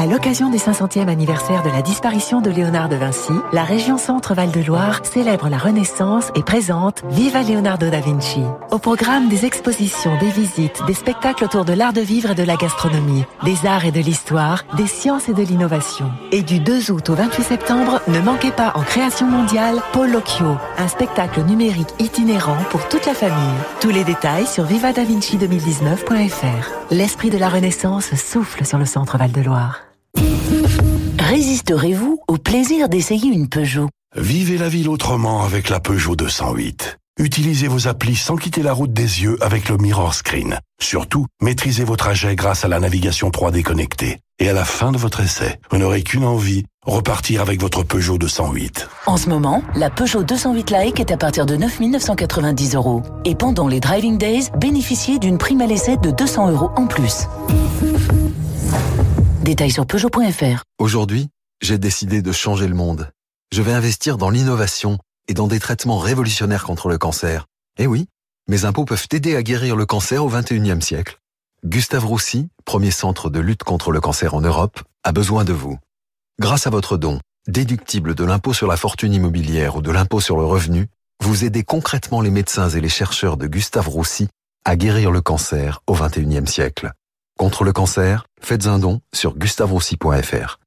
à 0.00 0.06
l'occasion 0.06 0.48
du 0.48 0.56
500e 0.56 1.08
anniversaire 1.08 1.62
de 1.62 1.68
la 1.68 1.82
disparition 1.82 2.40
de 2.40 2.48
Léonard 2.48 2.88
de 2.88 2.96
Vinci, 2.96 3.34
la 3.52 3.64
région 3.64 3.98
Centre-Val 3.98 4.50
de 4.50 4.62
Loire 4.62 5.02
célèbre 5.04 5.50
la 5.50 5.58
Renaissance 5.58 6.30
et 6.34 6.42
présente 6.42 7.02
Viva 7.10 7.42
Leonardo 7.42 7.90
da 7.90 8.00
Vinci. 8.00 8.40
Au 8.70 8.78
programme 8.78 9.28
des 9.28 9.44
expositions, 9.44 10.16
des 10.16 10.30
visites, 10.30 10.80
des 10.86 10.94
spectacles 10.94 11.44
autour 11.44 11.66
de 11.66 11.74
l'art 11.74 11.92
de 11.92 12.00
vivre 12.00 12.30
et 12.30 12.34
de 12.34 12.42
la 12.42 12.56
gastronomie, 12.56 13.26
des 13.44 13.66
arts 13.66 13.84
et 13.84 13.92
de 13.92 14.00
l'histoire, 14.00 14.64
des 14.74 14.86
sciences 14.86 15.28
et 15.28 15.34
de 15.34 15.42
l'innovation. 15.42 16.10
Et 16.32 16.40
du 16.40 16.60
2 16.60 16.92
août 16.92 17.10
au 17.10 17.14
28 17.14 17.42
septembre, 17.42 18.00
ne 18.08 18.20
manquez 18.20 18.52
pas 18.52 18.72
en 18.76 18.80
création 18.80 19.26
mondiale 19.26 19.82
Paul 19.92 20.10
Locchio, 20.10 20.56
un 20.78 20.88
spectacle 20.88 21.42
numérique 21.42 21.92
itinérant 21.98 22.56
pour 22.70 22.88
toute 22.88 23.04
la 23.04 23.12
famille. 23.12 23.36
Tous 23.82 23.90
les 23.90 24.04
détails 24.04 24.46
sur 24.46 24.64
vivadavinci2019.fr. 24.64 26.70
L'esprit 26.90 27.28
de 27.28 27.36
la 27.36 27.50
Renaissance 27.50 28.14
souffle 28.14 28.64
sur 28.64 28.78
le 28.78 28.86
Centre-Val 28.86 29.32
de 29.32 29.42
Loire. 29.42 29.89
Résisterez-vous 31.30 32.20
au 32.26 32.38
plaisir 32.38 32.88
d'essayer 32.88 33.30
une 33.30 33.48
Peugeot 33.48 33.88
Vivez 34.16 34.58
la 34.58 34.68
ville 34.68 34.88
autrement 34.88 35.44
avec 35.44 35.68
la 35.68 35.78
Peugeot 35.78 36.16
208. 36.16 36.98
Utilisez 37.20 37.68
vos 37.68 37.86
applis 37.86 38.16
sans 38.16 38.34
quitter 38.36 38.62
la 38.62 38.72
route 38.72 38.92
des 38.92 39.22
yeux 39.22 39.36
avec 39.40 39.68
le 39.68 39.76
Mirror 39.76 40.14
Screen. 40.14 40.58
Surtout, 40.80 41.26
maîtrisez 41.40 41.84
vos 41.84 41.94
trajets 41.94 42.34
grâce 42.34 42.64
à 42.64 42.68
la 42.68 42.80
navigation 42.80 43.28
3D 43.28 43.62
connectée. 43.62 44.18
Et 44.40 44.48
à 44.48 44.52
la 44.52 44.64
fin 44.64 44.90
de 44.90 44.98
votre 44.98 45.20
essai, 45.20 45.60
vous 45.70 45.78
n'aurez 45.78 46.02
qu'une 46.02 46.24
envie, 46.24 46.64
repartir 46.84 47.42
avec 47.42 47.60
votre 47.60 47.84
Peugeot 47.84 48.18
208. 48.18 48.88
En 49.06 49.16
ce 49.16 49.28
moment, 49.28 49.62
la 49.76 49.90
Peugeot 49.90 50.24
208 50.24 50.70
Like 50.70 50.98
est 50.98 51.12
à 51.12 51.16
partir 51.16 51.46
de 51.46 51.54
9 51.54 51.78
990 51.80 52.74
euros. 52.74 53.02
Et 53.24 53.36
pendant 53.36 53.68
les 53.68 53.78
Driving 53.78 54.18
Days, 54.18 54.48
bénéficiez 54.58 55.20
d'une 55.20 55.38
prime 55.38 55.60
à 55.60 55.66
l'essai 55.66 55.96
de 55.98 56.10
200 56.10 56.50
euros 56.50 56.70
en 56.74 56.86
plus. 56.86 57.28
Détails 59.50 59.72
sur 59.72 59.84
Peugeot.fr. 59.84 60.62
Aujourd'hui, 60.78 61.28
j'ai 61.60 61.76
décidé 61.76 62.22
de 62.22 62.30
changer 62.30 62.68
le 62.68 62.76
monde. 62.76 63.10
Je 63.52 63.62
vais 63.62 63.72
investir 63.72 64.16
dans 64.16 64.30
l'innovation 64.30 64.96
et 65.26 65.34
dans 65.34 65.48
des 65.48 65.58
traitements 65.58 65.98
révolutionnaires 65.98 66.62
contre 66.62 66.88
le 66.88 66.98
cancer. 66.98 67.46
Eh 67.76 67.88
oui, 67.88 68.06
mes 68.46 68.64
impôts 68.64 68.84
peuvent 68.84 69.08
aider 69.10 69.34
à 69.34 69.42
guérir 69.42 69.74
le 69.74 69.86
cancer 69.86 70.24
au 70.24 70.30
21e 70.30 70.80
siècle. 70.80 71.18
Gustave 71.64 72.06
Roussy, 72.06 72.48
premier 72.64 72.92
centre 72.92 73.28
de 73.28 73.40
lutte 73.40 73.64
contre 73.64 73.90
le 73.90 74.00
cancer 74.00 74.34
en 74.34 74.40
Europe, 74.40 74.84
a 75.02 75.10
besoin 75.10 75.42
de 75.42 75.52
vous. 75.52 75.76
Grâce 76.38 76.68
à 76.68 76.70
votre 76.70 76.96
don, 76.96 77.18
déductible 77.48 78.14
de 78.14 78.22
l'impôt 78.22 78.54
sur 78.54 78.68
la 78.68 78.76
fortune 78.76 79.12
immobilière 79.12 79.74
ou 79.74 79.82
de 79.82 79.90
l'impôt 79.90 80.20
sur 80.20 80.36
le 80.36 80.44
revenu, 80.44 80.86
vous 81.24 81.44
aidez 81.44 81.64
concrètement 81.64 82.20
les 82.20 82.30
médecins 82.30 82.68
et 82.68 82.80
les 82.80 82.88
chercheurs 82.88 83.36
de 83.36 83.48
Gustave 83.48 83.88
Roussy 83.88 84.28
à 84.64 84.76
guérir 84.76 85.10
le 85.10 85.20
cancer 85.20 85.82
au 85.88 85.96
21e 85.96 86.46
siècle. 86.46 86.92
Contre 87.40 87.64
le 87.64 87.72
cancer, 87.72 88.26
faites 88.42 88.66
un 88.66 88.78
don 88.78 89.00
sur 89.14 89.34
gustavrossi.fr. 89.34 90.58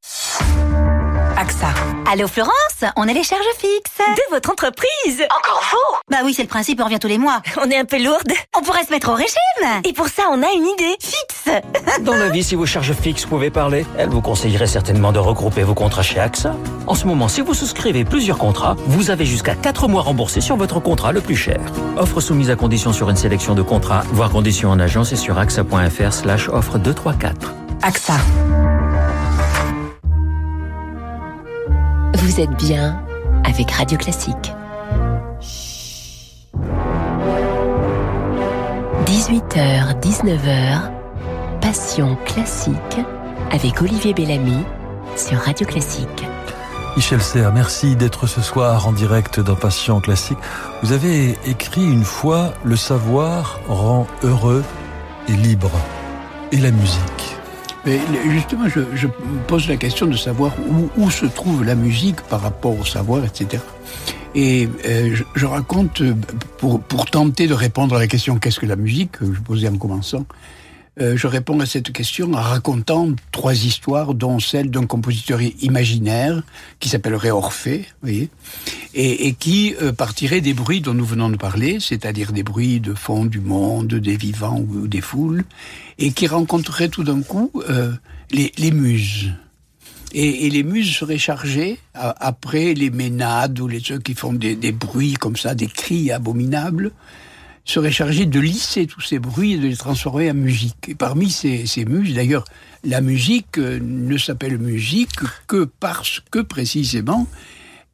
AXA. 1.38 1.68
Allô 2.12 2.28
Florence, 2.28 2.63
on 2.96 3.08
est 3.08 3.14
les 3.14 3.24
charges 3.24 3.42
fixes. 3.58 3.98
De 4.00 4.36
votre 4.36 4.50
entreprise 4.52 5.24
Encore 5.38 5.62
vous? 5.72 5.98
Bah 6.10 6.18
oui, 6.24 6.34
c'est 6.34 6.42
le 6.44 6.48
principe, 6.48 6.80
on 6.82 6.86
revient 6.86 7.00
tous 7.00 7.08
les 7.08 7.18
mois. 7.18 7.42
On 7.64 7.70
est 7.70 7.78
un 7.78 7.86
peu 7.86 8.02
lourde. 8.02 8.32
On 8.58 8.62
pourrait 8.62 8.84
se 8.84 8.92
mettre 8.92 9.10
au 9.10 9.14
régime. 9.16 9.82
Et 9.84 9.94
pour 9.94 10.08
ça, 10.08 10.24
on 10.32 10.42
a 10.42 10.52
une 10.54 10.66
idée. 10.68 10.96
Fixe 11.00 11.62
Dans 12.02 12.16
la 12.16 12.30
vie, 12.30 12.44
si 12.44 12.56
vos 12.56 12.66
charges 12.66 12.94
fixes 12.94 13.26
pouvaient 13.26 13.50
parler, 13.50 13.86
elle 13.98 14.10
vous 14.10 14.22
conseillerait 14.22 14.68
certainement 14.68 15.12
de 15.12 15.20
regrouper 15.20 15.64
vos 15.64 15.74
contrats 15.74 16.04
chez 16.04 16.20
AXA. 16.20 16.56
En 16.88 16.96
ce 16.96 17.06
moment, 17.06 17.28
si 17.28 17.42
vous 17.42 17.54
souscrivez 17.54 18.06
plusieurs 18.06 18.38
contrats, 18.38 18.76
vous 18.88 19.12
avez 19.12 19.26
jusqu'à 19.26 19.56
4 19.56 19.88
mois 19.88 20.02
remboursés 20.02 20.42
sur 20.42 20.56
votre 20.56 20.80
contrat 20.80 21.12
le 21.12 21.22
plus 21.22 21.36
cher. 21.38 21.60
Offre 21.98 22.22
soumise 22.22 22.50
à 22.50 22.56
condition 22.56 22.94
sur 22.94 23.10
une 23.10 23.18
sélection 23.18 23.56
de 23.56 23.62
contrats, 23.62 24.04
voire 24.12 24.30
conditions 24.30 24.70
en 24.70 24.80
agence 24.80 25.12
et 25.12 25.18
sur 25.18 25.38
axa.fr 25.38 26.14
slash 26.14 26.50
offre 26.50 26.78
234. 26.78 27.54
AXA. 27.82 28.14
Vous 32.16 32.40
êtes 32.40 32.56
bien 32.58 33.04
avec 33.44 33.72
Radio 33.72 33.98
Classique. 33.98 34.54
18h, 39.06 40.00
19h, 40.00 40.92
Passion 41.62 42.16
classique 42.26 42.78
avec 43.52 43.82
Olivier 43.82 44.14
Bellamy 44.14 44.64
sur 45.16 45.38
Radio 45.40 45.66
Classique. 45.66 46.26
Michel 46.96 47.22
Serre, 47.22 47.52
merci 47.52 47.96
d'être 47.96 48.28
ce 48.28 48.42
soir 48.42 48.88
en 48.88 48.92
direct 48.92 49.40
dans 49.40 49.56
Passion 49.56 50.00
classique. 50.00 50.38
Vous 50.84 50.92
avez 50.92 51.38
écrit 51.46 51.84
une 51.84 52.04
fois 52.04 52.54
Le 52.64 52.76
savoir 52.76 53.60
rend 53.68 54.08
heureux 54.24 54.64
et 55.28 55.34
libre. 55.34 55.72
Et 56.52 56.58
la 56.58 56.72
musique 56.72 57.38
Justement, 57.86 58.70
je, 58.70 58.82
je, 58.96 59.08
pose 59.48 59.68
la 59.68 59.76
question 59.76 60.08
de 60.08 60.16
savoir 60.16 60.54
où, 60.70 60.90
où, 61.02 61.12
se 61.12 61.26
trouve 61.26 61.66
la 61.66 61.76
musique 61.76 62.22
par 62.22 62.42
rapport 62.42 62.80
au 62.80 62.86
savoir, 62.86 63.26
etc. 63.26 63.62
Et 64.36 64.70
euh, 64.86 65.14
je, 65.14 65.24
je, 65.36 65.46
raconte, 65.46 66.02
pour, 66.58 66.82
pour 66.82 67.06
tenter 67.06 67.48
de 67.48 67.54
répondre 67.54 67.96
à 67.96 68.00
la 68.00 68.08
question 68.08 68.38
qu'est-ce 68.38 68.60
que 68.60 68.66
la 68.66 68.78
musique, 68.78 69.14
que 69.14 69.34
je 69.34 69.42
posais 69.42 69.68
en 69.68 69.78
commençant, 69.78 70.26
euh, 71.02 71.18
je 71.18 71.26
réponds 71.26 71.60
à 71.60 71.66
cette 71.66 71.92
question 71.92 72.34
en 72.34 72.42
racontant 72.42 73.10
trois 73.32 73.54
histoires, 73.54 74.14
dont 74.14 74.40
celle 74.40 74.70
d'un 74.70 74.86
compositeur 74.86 75.42
imaginaire 75.62 76.44
qui 76.80 76.88
s'appellerait 76.88 77.32
Orphée, 77.32 77.86
voyez, 78.04 78.30
et, 78.94 79.28
et 79.28 79.34
qui 79.34 79.76
euh, 79.82 79.92
partirait 79.92 80.42
des 80.42 80.54
bruits 80.54 80.82
dont 80.82 80.94
nous 80.94 81.06
venons 81.06 81.30
de 81.30 81.36
parler, 81.36 81.80
c'est-à-dire 81.80 82.32
des 82.32 82.44
bruits 82.44 82.80
de 82.80 82.94
fond 82.94 83.26
du 83.26 83.40
monde, 83.40 83.96
des 83.96 84.18
vivants 84.18 84.60
ou 84.60 84.88
des 84.88 85.02
foules, 85.02 85.44
et 85.98 86.12
qui 86.12 86.28
rencontrerait 86.28 86.90
tout 86.90 87.04
d'un 87.04 87.22
coup 87.22 87.52
euh, 87.70 87.92
les, 88.32 88.72
muses. 88.72 89.32
Et, 90.14 90.50
les 90.50 90.64
muses 90.64 90.96
seraient 90.96 91.18
chargées, 91.18 91.80
après 91.94 92.74
les 92.74 92.90
ménades 92.90 93.60
ou 93.60 93.68
les 93.68 93.80
ceux 93.80 94.00
qui 94.00 94.14
font 94.14 94.34
des, 94.34 94.72
bruits 94.72 95.14
comme 95.14 95.36
ça, 95.36 95.56
des 95.56 95.68
cris 95.68 96.12
abominables, 96.12 96.92
serait 97.66 97.92
chargé 97.92 98.26
de 98.26 98.40
lisser 98.40 98.88
tous 98.88 99.02
ces 99.02 99.20
bruits 99.20 99.54
et 99.54 99.58
de 99.58 99.68
les 99.68 99.78
transformer 99.78 100.30
en 100.30 100.34
musique. 100.34 100.90
Et 100.90 100.96
parmi 100.96 101.30
ces, 101.30 101.66
ces 101.66 101.86
muses, 101.86 102.14
d'ailleurs, 102.14 102.44
la 102.84 103.00
musique 103.00 103.58
euh, 103.58 103.80
ne 103.82 104.18
s'appelle 104.18 104.58
musique 104.58 105.20
que 105.48 105.64
parce 105.80 106.22
que 106.32 106.40
précisément, 106.40 107.28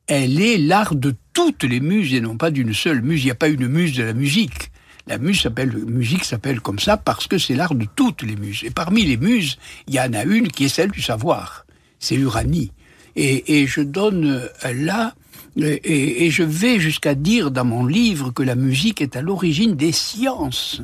elle 0.08 0.42
est 0.42 0.58
l'art 0.58 0.96
de 0.96 1.14
toutes 1.34 1.64
les 1.64 1.80
muses 1.80 2.14
et 2.16 2.22
non 2.22 2.36
pas 2.36 2.50
d'une 2.50 2.74
seule 2.74 3.04
muse. 3.04 3.22
Il 3.22 3.26
n'y 3.26 3.32
a 3.32 3.36
pas 3.36 3.48
une 3.48 3.68
muse 3.68 3.96
de 3.96 4.04
la 4.04 4.14
musique. 4.14 4.72
La 5.10 5.18
muse 5.18 5.42
s'appelle, 5.42 5.76
musique 5.76 6.24
s'appelle 6.24 6.62
comme 6.62 6.78
ça 6.78 6.96
parce 6.96 7.28
que 7.28 7.40
c'est 7.40 7.56
l'art 7.56 7.74
de 7.74 7.88
toutes 7.96 8.22
les 8.22 8.36
muses. 8.36 8.64
Et 8.64 8.70
parmi 8.70 9.04
les 9.04 9.18
muses, 9.18 9.58
il 9.88 9.96
y 9.96 10.00
en 10.00 10.14
a 10.14 10.24
une 10.24 10.50
qui 10.50 10.66
est 10.66 10.70
celle 10.70 10.92
du 10.92 11.02
savoir. 11.02 11.66
C'est 12.00 12.16
Uranie. 12.16 12.72
Et, 13.16 13.66
je 13.68 13.82
donne 13.82 14.48
euh, 14.64 14.74
là 14.74 15.16
et, 15.58 16.26
et 16.26 16.32
je 16.32 16.44
vais 16.44 16.80
jusqu'à 16.80 17.16
dire 17.16 17.52
dans 17.52 17.66
mon 17.66 17.86
livre 17.86 18.32
que 18.32 18.44
la 18.44 18.56
musique 18.56 19.02
est 19.02 19.18
à 19.18 19.22
l'origine 19.22 19.76
des 19.76 19.92
sciences. 19.92 20.82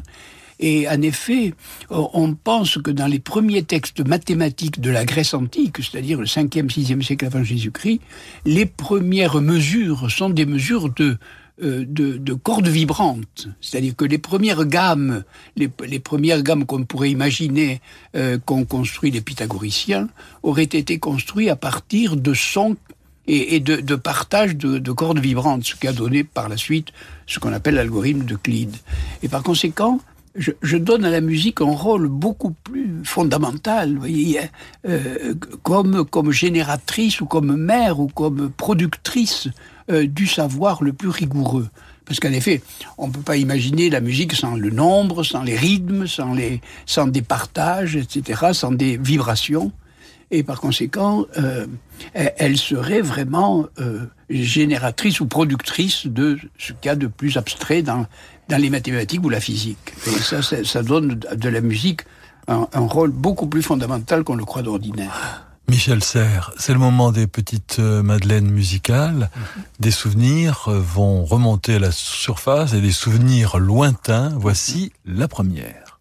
Et 0.59 0.87
en 0.87 1.01
effet, 1.01 1.53
on 1.89 2.33
pense 2.33 2.77
que 2.77 2.91
dans 2.91 3.07
les 3.07 3.19
premiers 3.19 3.63
textes 3.63 4.05
mathématiques 4.05 4.79
de 4.79 4.89
la 4.89 5.03
Grèce 5.03 5.33
antique, 5.33 5.77
c'est-à-dire 5.77 6.19
le 6.19 6.25
5e, 6.25 6.69
6e 6.69 7.01
siècle 7.01 7.25
avant 7.25 7.43
Jésus-Christ, 7.43 7.99
les 8.45 8.65
premières 8.65 9.41
mesures 9.41 10.09
sont 10.09 10.29
des 10.29 10.45
mesures 10.45 10.89
de, 10.89 11.03
euh, 11.11 11.17
de, 11.59 12.17
de 12.17 12.33
cordes 12.33 12.67
vibrantes. 12.67 13.47
C'est-à-dire 13.61 13.95
que 13.95 14.05
les 14.05 14.17
premières 14.17 14.65
gammes, 14.65 15.23
les, 15.55 15.69
les 15.87 15.99
premières 15.99 16.43
gammes 16.43 16.65
qu'on 16.65 16.83
pourrait 16.83 17.11
imaginer 17.11 17.81
euh, 18.15 18.37
qu'ont 18.37 18.65
construit 18.65 19.11
les 19.11 19.21
pythagoriciens, 19.21 20.09
auraient 20.43 20.63
été 20.63 20.99
construites 20.99 21.49
à 21.49 21.55
partir 21.55 22.17
de 22.17 22.33
sons 22.33 22.75
et, 23.27 23.55
et 23.55 23.59
de, 23.59 23.77
de, 23.77 23.95
partage 23.95 24.55
de, 24.55 24.77
de, 24.77 24.91
cordes 24.91 25.19
vibrantes, 25.19 25.63
ce 25.63 25.75
qui 25.75 25.87
a 25.87 25.93
donné 25.93 26.23
par 26.23 26.49
la 26.49 26.57
suite 26.57 26.89
ce 27.25 27.39
qu'on 27.39 27.53
appelle 27.53 27.75
l'algorithme 27.75 28.25
de 28.25 28.35
Clyde. 28.35 28.75
Et 29.23 29.29
par 29.29 29.41
conséquent, 29.41 29.99
je, 30.35 30.51
je, 30.61 30.77
donne 30.77 31.05
à 31.05 31.09
la 31.09 31.21
musique 31.21 31.61
un 31.61 31.75
rôle 31.75 32.07
beaucoup 32.07 32.51
plus 32.51 33.01
fondamental, 33.03 33.97
voyez, 33.97 34.41
euh, 34.87 35.33
comme, 35.63 36.05
comme 36.05 36.31
génératrice 36.31 37.21
ou 37.21 37.25
comme 37.25 37.55
mère 37.55 37.99
ou 37.99 38.07
comme 38.07 38.51
productrice 38.51 39.47
euh, 39.91 40.07
du 40.07 40.27
savoir 40.27 40.83
le 40.83 40.93
plus 40.93 41.09
rigoureux. 41.09 41.67
Parce 42.05 42.19
qu'en 42.19 42.31
effet, 42.31 42.61
on 42.97 43.07
ne 43.07 43.13
peut 43.13 43.21
pas 43.21 43.37
imaginer 43.37 43.89
la 43.89 43.99
musique 43.99 44.33
sans 44.33 44.55
le 44.55 44.69
nombre, 44.69 45.23
sans 45.23 45.41
les 45.41 45.55
rythmes, 45.55 46.05
sans, 46.05 46.33
les, 46.33 46.61
sans 46.85 47.07
des 47.07 47.23
partages, 47.23 47.95
etc., 47.95 48.47
sans 48.53 48.71
des 48.71 48.97
vibrations 48.97 49.71
et 50.31 50.43
par 50.43 50.59
conséquent, 50.59 51.25
euh, 51.37 51.67
elle 52.13 52.57
serait 52.57 53.01
vraiment 53.01 53.67
euh, 53.79 54.05
génératrice 54.29 55.19
ou 55.19 55.27
productrice 55.27 56.07
de 56.07 56.37
ce 56.57 56.73
qu'il 56.73 56.85
y 56.85 56.89
a 56.89 56.95
de 56.95 57.07
plus 57.07 57.37
abstrait 57.37 57.83
dans, 57.83 58.05
dans 58.49 58.57
les 58.57 58.69
mathématiques 58.69 59.23
ou 59.23 59.29
la 59.29 59.39
physique. 59.39 59.93
Et 60.07 60.19
ça, 60.19 60.41
ça, 60.41 60.63
ça 60.63 60.83
donne 60.83 61.19
de 61.19 61.49
la 61.49 61.61
musique 61.61 62.01
un, 62.47 62.67
un, 62.73 62.87
rôle 62.87 63.11
beaucoup 63.11 63.47
plus 63.47 63.61
fondamental 63.61 64.23
qu'on 64.23 64.35
le 64.35 64.45
croit 64.45 64.61
d'ordinaire. 64.61 65.45
Michel 65.67 66.03
Serres, 66.03 66.51
c'est 66.57 66.73
le 66.73 66.79
moment 66.79 67.11
des 67.11 67.27
petites 67.27 67.77
euh, 67.79 68.03
madeleines 68.03 68.49
musicales. 68.49 69.29
Des 69.79 69.91
souvenirs 69.91 70.65
euh, 70.67 70.79
vont 70.79 71.25
remonter 71.25 71.75
à 71.75 71.79
la 71.79 71.91
surface 71.91 72.73
et 72.73 72.81
des 72.81 72.91
souvenirs 72.91 73.57
lointains. 73.57 74.31
Voici 74.37 74.93
la 75.05 75.27
première. 75.27 75.99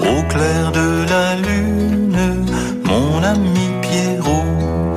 Au 0.00 0.22
clair 0.28 0.72
de 0.72 1.04
la 1.08 1.36
lune, 1.36 2.46
mon 2.84 3.22
ami 3.22 3.70
Pierrot, 3.82 4.94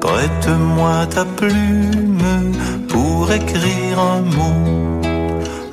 prête-moi 0.00 1.06
ta 1.06 1.24
plume 1.24 2.52
pour 2.88 3.32
écrire 3.32 3.98
un 4.00 4.20
mot. 4.20 4.86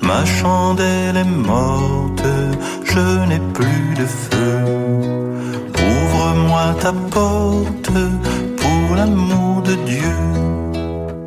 Ma 0.02 0.26
chandelle 0.26 1.18
est 1.18 1.24
morte, 1.24 2.03
je 2.94 3.26
n'ai 3.28 3.40
plus 3.54 3.96
de 3.98 4.06
feu. 4.06 4.64
Ouvre-moi 5.90 6.76
ta 6.80 6.94
porte 6.94 7.92
pour 8.58 8.96
l'amour 8.96 9.62
de 9.64 9.76
Dieu. 9.86 10.16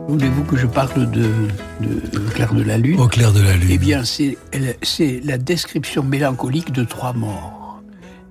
Voulez-vous 0.09 0.45
que 0.45 0.57
je 0.57 0.67
parle 0.67 1.11
de, 1.11 1.29
de, 1.81 2.19
Clair 2.35 2.55
de 2.55 2.63
la 2.63 2.79
Lune 2.79 3.01
Au 3.01 3.09
clair 3.09 3.33
de 3.33 3.41
la 3.41 3.57
Lune. 3.57 3.69
Eh 3.71 3.79
bien, 3.79 4.03
c'est 4.05 5.21
la 5.25 5.39
description 5.39 6.05
mélancolique 6.05 6.73
de 6.73 6.85
trois 6.85 7.13
morts. 7.13 7.83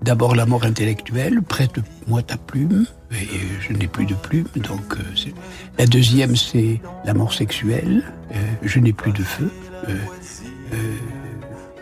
D'abord 0.02 0.36
la 0.36 0.46
mort 0.46 0.64
intellectuelle, 0.64 1.42
prête-moi 1.42 2.22
ta 2.22 2.38
plume, 2.38 2.86
et 3.12 3.28
je 3.60 3.74
n'ai 3.74 3.88
plus 3.88 4.06
de 4.06 4.14
plume, 4.14 4.46
donc 4.56 4.98
euh, 4.98 5.32
la 5.80 5.88
deuxième 5.88 6.36
c'est 6.36 6.80
la 7.06 7.16
mort 7.16 7.34
sexuelle, 7.34 8.04
euh, 8.32 8.36
je 8.62 8.80
n'ai 8.80 8.94
plus 8.94 9.14
de 9.14 9.24
feu, 9.24 9.50
euh, 9.90 9.96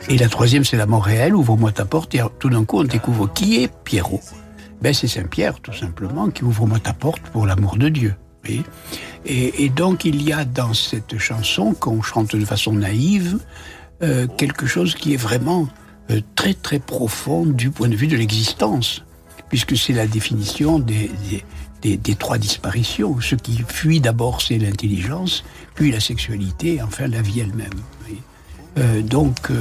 et 0.10 0.18
la 0.18 0.28
troisième 0.28 0.64
c'est 0.64 0.78
la 0.78 0.86
mort 0.86 1.04
réelle, 1.04 1.36
ouvre-moi 1.36 1.72
ta 1.72 1.86
porte, 1.86 2.14
et 2.16 2.22
tout 2.40 2.50
d'un 2.50 2.66
coup 2.66 2.80
on 2.80 2.84
découvre 2.84 3.32
qui 3.32 3.64
est 3.64 3.72
Pierrot. 3.84 4.22
Ben 4.82 4.94
c'est 4.94 5.08
Saint-Pierre 5.08 5.60
tout 5.60 5.74
simplement 5.74 6.30
qui 6.30 6.44
ouvre-moi 6.44 6.80
ta 6.80 6.94
porte 6.94 7.22
pour 7.32 7.46
l'amour 7.46 7.78
de 7.78 7.90
Dieu. 7.90 8.16
Et, 9.26 9.70
donc 9.70 10.04
il 10.04 10.22
y 10.22 10.34
a 10.34 10.44
dans 10.44 10.74
cette 10.74 11.18
chanson 11.18 11.74
qu'on 11.74 12.02
chante 12.02 12.36
de 12.36 12.46
façon 12.46 12.74
naïve 12.74 13.40
euh, 14.02 14.28
quelque 14.28 14.66
chose 14.66 14.96
qui 14.96 15.14
est 15.14 15.18
vraiment 15.18 15.70
euh, 16.12 16.20
très 16.36 16.54
très 16.54 16.80
profond 16.80 17.46
du 17.46 17.72
point 17.72 17.88
de 17.88 17.96
vue 17.96 18.08
de 18.08 18.18
l'existence, 18.18 19.06
puisque 19.48 19.78
c'est 19.78 19.94
la 19.94 20.08
définition 20.08 20.80
des, 20.80 21.12
trois 22.20 22.38
disparitions. 22.38 23.22
Ce 23.22 23.36
qui 23.36 23.64
fuit 23.66 24.02
d'abord 24.02 24.42
c'est 24.42 24.58
l'intelligence, 24.58 25.46
puis 25.76 25.92
la 25.92 26.02
sexualité, 26.02 26.76
et 26.76 26.82
enfin 26.82 27.08
la 27.08 27.22
vie 27.22 27.40
elle-même. 27.40 27.70
Euh, 28.78 29.02
donc 29.02 29.52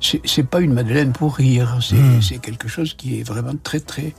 c'est 0.00 0.46
pas 0.46 0.60
une 0.60 0.72
madeleine 0.72 1.12
pour 1.12 1.36
rire, 1.36 1.78
c'est 1.80 1.96
mmh. 1.96 2.40
quelque 2.40 2.68
chose 2.68 2.94
qui 2.94 3.18
est 3.18 3.22
vraiment 3.22 3.54
très 3.62 3.80
très 3.80 4.14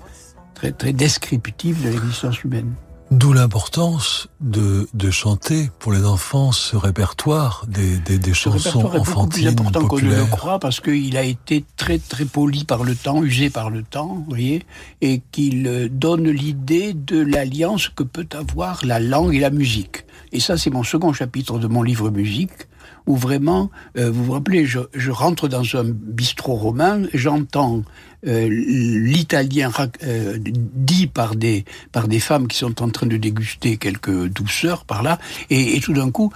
très 0.53 0.71
très 0.71 0.93
descriptif 0.93 1.81
de 1.83 1.89
l'existence 1.89 2.43
humaine. 2.43 2.73
D'où 3.11 3.33
l'importance 3.33 4.27
de, 4.39 4.87
de 4.93 5.09
chanter 5.09 5.71
pour 5.79 5.93
les 5.93 6.05
enfants 6.05 6.51
ce 6.51 6.75
répertoire 6.75 7.65
des, 7.67 7.97
des, 7.97 8.19
des 8.19 8.33
chansons 8.35 8.81
répertoire 8.81 8.95
est 8.95 9.09
beaucoup 9.09 9.27
plus 9.27 9.47
important 9.47 9.87
qu'on 9.87 9.97
ne 9.97 10.15
le 10.15 10.25
croit 10.25 10.59
parce 10.59 10.79
qu'il 10.79 11.17
a 11.17 11.23
été 11.23 11.65
très 11.75 11.97
très 11.97 12.25
poli 12.25 12.65
par 12.65 12.83
le 12.83 12.93
temps, 12.93 13.23
usé 13.23 13.49
par 13.49 13.71
le 13.71 13.81
temps, 13.81 14.13
vous 14.13 14.25
voyez, 14.29 14.63
et 15.01 15.23
qu'il 15.31 15.89
donne 15.91 16.29
l'idée 16.29 16.93
de 16.93 17.19
l'alliance 17.19 17.89
que 17.89 18.03
peut 18.03 18.27
avoir 18.33 18.85
la 18.85 18.99
langue 18.99 19.33
et 19.33 19.39
la 19.39 19.49
musique. 19.49 20.05
Et 20.31 20.39
ça, 20.39 20.55
c'est 20.57 20.69
mon 20.69 20.83
second 20.83 21.11
chapitre 21.11 21.57
de 21.57 21.65
mon 21.65 21.81
livre 21.81 22.11
musique, 22.11 22.67
où 23.07 23.15
vraiment, 23.15 23.71
euh, 23.97 24.11
vous 24.11 24.25
vous 24.25 24.33
rappelez, 24.33 24.65
je, 24.65 25.11
rentre 25.11 25.47
dans 25.47 25.63
un 25.75 25.83
bistrot 25.83 26.55
romain, 26.55 27.03
j'entends 27.13 27.83
euh, 28.27 28.47
l'italien 28.49 29.71
euh, 30.03 30.37
dit 30.39 31.07
par 31.07 31.35
des, 31.35 31.65
par 31.91 32.07
des 32.07 32.19
femmes 32.19 32.47
qui 32.47 32.57
sont 32.57 32.81
en 32.81 32.89
train 32.89 33.07
de 33.07 33.17
déguster 33.17 33.77
quelques 33.77 34.27
douceurs 34.27 34.85
par 34.85 35.03
là, 35.03 35.17
et, 35.49 35.79
tout 35.79 35.93
d'un 35.93 36.11
coup, 36.11 36.31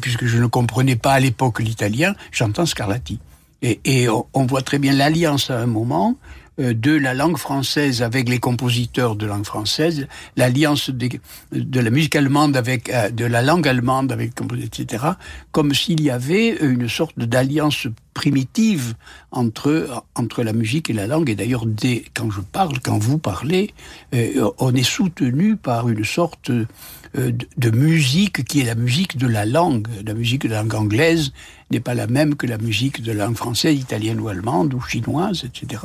puisque 0.00 0.26
je 0.26 0.38
ne 0.38 0.46
comprenais 0.46 0.96
pas 0.96 1.14
à 1.14 1.20
l'époque 1.20 1.60
l'italien, 1.60 2.14
j'entends 2.30 2.66
Scarlatti. 2.66 3.18
Et, 3.62 4.06
on 4.08 4.46
voit 4.46 4.62
très 4.62 4.78
bien 4.78 4.92
l'alliance 4.92 5.50
à 5.50 5.58
un 5.58 5.66
moment, 5.66 6.16
de 6.58 6.92
la 6.92 7.14
langue 7.14 7.36
française 7.36 8.02
avec 8.02 8.28
les 8.28 8.38
compositeurs 8.38 9.16
de 9.16 9.26
langue 9.26 9.44
française, 9.44 10.08
l'alliance 10.36 10.90
de, 10.90 11.08
de, 11.52 11.80
la 11.80 11.90
musique 11.90 12.16
allemande 12.16 12.56
avec 12.56 12.90
de 13.14 13.24
la 13.24 13.42
langue 13.42 13.68
allemande 13.68 14.12
avec 14.12 14.32
etc. 14.62 15.04
Comme 15.52 15.74
s'il 15.74 16.00
y 16.00 16.10
avait 16.10 16.56
une 16.60 16.88
sorte 16.88 17.18
d'alliance 17.18 17.88
primitive 18.16 18.94
entre, 19.30 20.02
entre 20.14 20.42
la 20.42 20.54
musique 20.54 20.88
et 20.88 20.94
la 20.94 21.06
langue. 21.06 21.28
Et 21.28 21.34
d'ailleurs, 21.34 21.66
quand 22.14 22.30
je 22.30 22.40
parle, 22.40 22.80
quand 22.80 22.98
vous 22.98 23.18
parlez, 23.18 23.74
euh, 24.14 24.50
on 24.58 24.74
est 24.74 24.90
soutenu 24.96 25.56
par 25.56 25.90
une 25.90 26.02
sorte 26.02 26.50
euh, 26.50 27.32
de, 27.58 27.70
musique 27.70 28.42
qui 28.44 28.60
est 28.60 28.64
la 28.64 28.74
musique 28.74 29.18
de 29.18 29.26
la 29.26 29.44
langue. 29.44 29.86
La 30.06 30.14
musique 30.14 30.44
de 30.44 30.48
la 30.48 30.62
langue 30.62 30.74
anglaise 30.74 31.32
n'est 31.70 31.80
pas 31.80 31.92
la 31.92 32.06
même 32.06 32.36
que 32.36 32.46
la 32.46 32.56
musique 32.56 33.02
de 33.02 33.12
la 33.12 33.26
langue 33.26 33.36
française, 33.36 33.78
italienne 33.78 34.18
ou 34.18 34.28
allemande 34.28 34.72
ou 34.72 34.80
chinoise, 34.80 35.44
etc. 35.44 35.82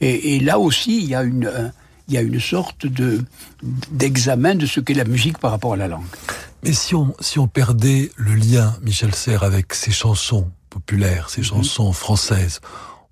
Et, 0.00 0.38
là 0.38 0.60
aussi, 0.60 0.98
il 0.98 1.08
y 1.08 1.16
a 1.16 1.24
une, 1.24 1.50
il 2.06 2.14
y 2.14 2.16
a 2.16 2.22
une 2.22 2.38
sorte 2.38 2.86
de 2.86 3.24
d'examen 3.90 4.54
de 4.54 4.66
ce 4.66 4.78
qu'est 4.78 4.94
la 4.94 5.04
musique 5.04 5.38
par 5.38 5.50
rapport 5.50 5.72
à 5.72 5.76
la 5.76 5.88
langue. 5.88 6.14
Mais 6.62 6.72
si 6.72 6.94
on, 6.94 7.12
si 7.18 7.40
on 7.40 7.48
perdait 7.48 8.12
le 8.16 8.34
lien, 8.36 8.76
Michel 8.82 9.14
Serres, 9.14 9.42
avec 9.42 9.74
ses 9.74 9.90
chansons 9.90 10.48
populaires, 10.76 11.30
ses 11.30 11.40
mhm. 11.40 11.46
chansons 11.46 11.92
françaises, 11.92 12.60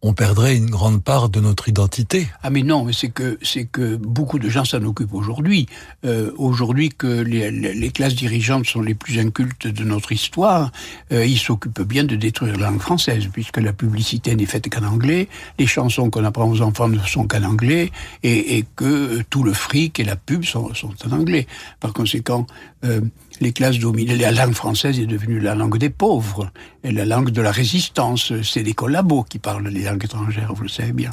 on 0.06 0.12
perdrait 0.12 0.54
une 0.54 0.68
grande 0.68 1.02
part 1.02 1.30
de 1.30 1.40
notre 1.40 1.66
identité. 1.70 2.28
Ah 2.42 2.50
mais 2.50 2.62
non, 2.62 2.84
mais 2.84 2.92
c'est 2.92 3.08
que 3.08 3.38
c'est 3.40 3.64
que 3.64 3.96
beaucoup 3.96 4.38
de 4.38 4.50
gens 4.50 4.66
s'en 4.66 4.82
occupent 4.82 5.14
aujourd'hui. 5.14 5.66
Euh, 6.04 6.30
aujourd'hui 6.36 6.90
que 6.90 7.06
les, 7.06 7.50
les, 7.50 7.90
classes 7.90 8.14
dirigeantes 8.14 8.66
sont 8.66 8.82
les 8.82 8.92
plus 8.92 9.18
incultes 9.18 9.66
de 9.66 9.82
notre 9.82 10.12
histoire, 10.12 10.72
euh, 11.10 11.24
ils 11.24 11.38
s'occupent 11.38 11.80
bien 11.80 12.04
de 12.04 12.16
détruire 12.16 12.58
la 12.58 12.68
langue 12.68 12.82
française, 12.82 13.28
puisque 13.32 13.56
la 13.56 13.72
publicité 13.72 14.36
n'est 14.36 14.44
faite 14.44 14.68
qu'en 14.68 14.84
anglais, 14.84 15.26
les 15.58 15.66
chansons 15.66 16.10
qu'on 16.10 16.24
apprend 16.24 16.50
aux 16.50 16.60
enfants 16.60 16.88
ne 16.88 16.98
sont 16.98 17.26
qu'en 17.26 17.44
anglais, 17.44 17.90
et, 18.22 18.58
et, 18.58 18.66
que 18.76 19.22
tout 19.30 19.42
le 19.42 19.54
fric 19.54 19.98
et 20.00 20.04
la 20.04 20.16
pub 20.16 20.44
sont, 20.44 20.74
sont 20.74 20.92
en 21.06 21.12
anglais. 21.12 21.46
Par 21.80 21.94
conséquent, 21.94 22.46
euh, 22.84 23.00
les 23.40 23.52
classes 23.52 23.78
dominées. 23.78 24.16
La 24.16 24.32
langue 24.32 24.54
française 24.54 24.98
est 24.98 25.06
devenue 25.06 25.40
la 25.40 25.54
langue 25.54 25.78
des 25.78 25.90
pauvres 25.90 26.50
et 26.82 26.92
la 26.92 27.04
langue 27.04 27.30
de 27.30 27.42
la 27.42 27.50
résistance. 27.50 28.32
C'est 28.42 28.62
des 28.62 28.74
collabos 28.74 29.24
qui 29.24 29.38
parlent 29.38 29.68
les 29.68 29.84
langues 29.84 30.04
étrangères, 30.04 30.52
vous 30.54 30.62
le 30.62 30.68
savez 30.68 30.92
bien. 30.92 31.12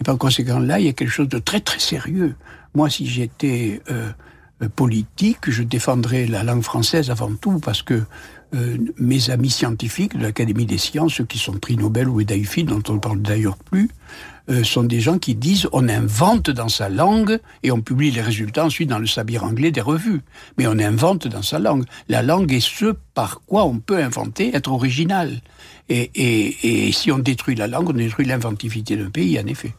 Et 0.00 0.04
par 0.04 0.18
conséquent, 0.18 0.58
là, 0.58 0.78
il 0.78 0.86
y 0.86 0.88
a 0.88 0.92
quelque 0.92 1.10
chose 1.10 1.28
de 1.28 1.38
très 1.38 1.60
très 1.60 1.80
sérieux. 1.80 2.34
Moi, 2.74 2.90
si 2.90 3.06
j'étais 3.06 3.80
euh, 3.90 4.10
euh, 4.62 4.68
politique, 4.68 5.48
je 5.50 5.62
défendrais 5.62 6.26
la 6.26 6.42
langue 6.44 6.62
française 6.62 7.10
avant 7.10 7.32
tout 7.34 7.58
parce 7.58 7.82
que 7.82 8.02
euh, 8.54 8.76
mes 8.98 9.30
amis 9.30 9.50
scientifiques 9.50 10.16
de 10.16 10.22
l'Académie 10.22 10.66
des 10.66 10.78
sciences, 10.78 11.14
ceux 11.14 11.24
qui 11.24 11.38
sont 11.38 11.52
prix 11.52 11.76
Nobel 11.76 12.08
ou 12.08 12.20
Edaïfi, 12.20 12.64
dont 12.64 12.82
on 12.88 12.94
ne 12.94 12.98
parle 12.98 13.20
d'ailleurs 13.20 13.56
plus, 13.56 13.90
euh, 14.48 14.64
sont 14.64 14.84
des 14.84 15.00
gens 15.00 15.18
qui 15.18 15.34
disent 15.34 15.68
on 15.72 15.88
invente 15.88 16.50
dans 16.50 16.68
sa 16.68 16.88
langue 16.88 17.38
et 17.62 17.70
on 17.70 17.80
publie 17.80 18.10
les 18.10 18.20
résultats 18.20 18.64
ensuite 18.64 18.88
dans 18.88 18.98
le 18.98 19.06
sabir 19.06 19.44
anglais 19.44 19.70
des 19.70 19.80
revues. 19.80 20.22
Mais 20.58 20.66
on 20.66 20.78
invente 20.78 21.28
dans 21.28 21.42
sa 21.42 21.58
langue. 21.58 21.84
La 22.08 22.22
langue 22.22 22.52
est 22.52 22.60
ce 22.60 22.94
par 23.14 23.40
quoi 23.46 23.64
on 23.64 23.78
peut 23.78 24.02
inventer, 24.02 24.54
être 24.54 24.70
original. 24.70 25.40
Et, 25.88 26.10
et, 26.14 26.86
et 26.88 26.92
si 26.92 27.12
on 27.12 27.18
détruit 27.18 27.54
la 27.54 27.66
langue, 27.66 27.90
on 27.90 27.92
détruit 27.92 28.26
l'inventivité 28.26 28.96
d'un 28.96 29.10
pays, 29.10 29.38
en 29.38 29.46
effet. 29.46 29.74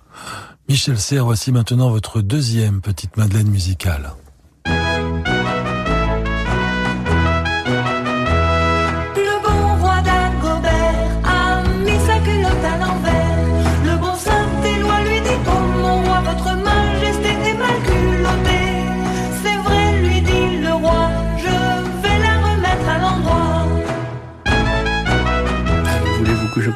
Michel 0.70 0.98
Serre, 0.98 1.26
voici 1.26 1.52
maintenant 1.52 1.90
votre 1.90 2.22
deuxième 2.22 2.82
petite 2.82 3.18
Madeleine 3.18 3.50
musicale. 3.50 4.12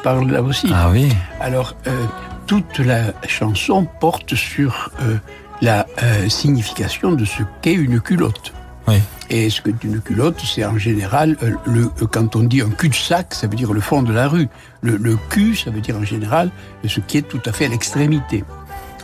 Parle 0.02 0.30
là 0.30 0.42
aussi. 0.42 0.68
Ah 0.72 0.90
oui. 0.90 1.08
Alors, 1.40 1.74
euh, 1.86 2.04
toute 2.46 2.78
la 2.78 3.12
chanson 3.26 3.86
porte 4.00 4.34
sur 4.34 4.90
euh, 5.02 5.16
la 5.60 5.86
euh, 6.02 6.28
signification 6.28 7.12
de 7.12 7.24
ce 7.24 7.42
qu'est 7.62 7.74
une 7.74 8.00
culotte. 8.00 8.52
Oui. 8.88 8.96
Et 9.30 9.48
ce 9.48 9.62
qu'est 9.62 9.84
une 9.84 10.00
culotte, 10.00 10.40
c'est 10.44 10.64
en 10.64 10.76
général, 10.76 11.36
le, 11.64 11.88
quand 12.06 12.36
on 12.36 12.42
dit 12.42 12.60
un 12.60 12.70
cul-de-sac, 12.70 13.34
ça 13.34 13.46
veut 13.46 13.54
dire 13.54 13.72
le 13.72 13.80
fond 13.80 14.02
de 14.02 14.12
la 14.12 14.28
rue. 14.28 14.48
Le, 14.82 14.96
le, 14.96 15.16
cul, 15.30 15.54
ça 15.56 15.70
veut 15.70 15.80
dire 15.80 15.96
en 15.96 16.04
général 16.04 16.50
ce 16.86 17.00
qui 17.00 17.18
est 17.18 17.22
tout 17.22 17.40
à 17.46 17.52
fait 17.52 17.66
à 17.66 17.68
l'extrémité. 17.68 18.44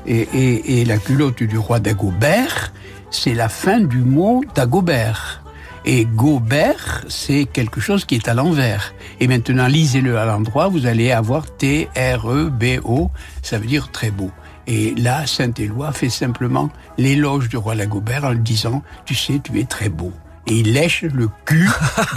Et, 0.07 0.29
et, 0.33 0.81
et 0.81 0.85
la 0.85 0.99
culotte 0.99 1.43
du 1.43 1.59
roi 1.59 1.81
Dagobert, 1.81 2.73
c'est 3.11 3.35
la 3.35 3.49
fin 3.49 3.81
du 3.81 3.99
mot 3.99 4.43
Dagobert. 4.55 5.43
Et 5.91 6.05
Gobert, 6.05 7.03
c'est 7.09 7.47
quelque 7.47 7.81
chose 7.81 8.05
qui 8.05 8.17
est 8.17 8.29
à 8.29 8.35
l'envers. 8.35 8.93
Et 9.21 9.27
maintenant, 9.27 9.67
lisez-le 9.67 10.19
à 10.19 10.27
l'endroit, 10.27 10.69
vous 10.69 10.85
allez 10.85 11.13
avoir 11.13 11.47
T-R-E-B-O, 11.57 13.11
ça 13.41 13.59
veut 13.59 13.67
dire 13.67 13.91
très 13.91 14.11
beau. 14.11 14.31
Et 14.67 14.95
là, 14.97 15.27
Saint-Éloi 15.27 15.93
fait 15.93 16.11
simplement 16.11 16.69
l'éloge 16.99 17.49
du 17.49 17.57
roi 17.57 17.75
Lagobert 17.75 18.25
en 18.25 18.33
lui 18.33 18.41
disant, 18.41 18.83
tu 19.07 19.15
sais, 19.15 19.41
tu 19.43 19.59
es 19.59 19.65
très 19.65 19.89
beau 19.89 20.13
et 20.49 20.55
il 20.55 20.73
lèche 20.73 21.03
le 21.03 21.29
cul 21.45 21.69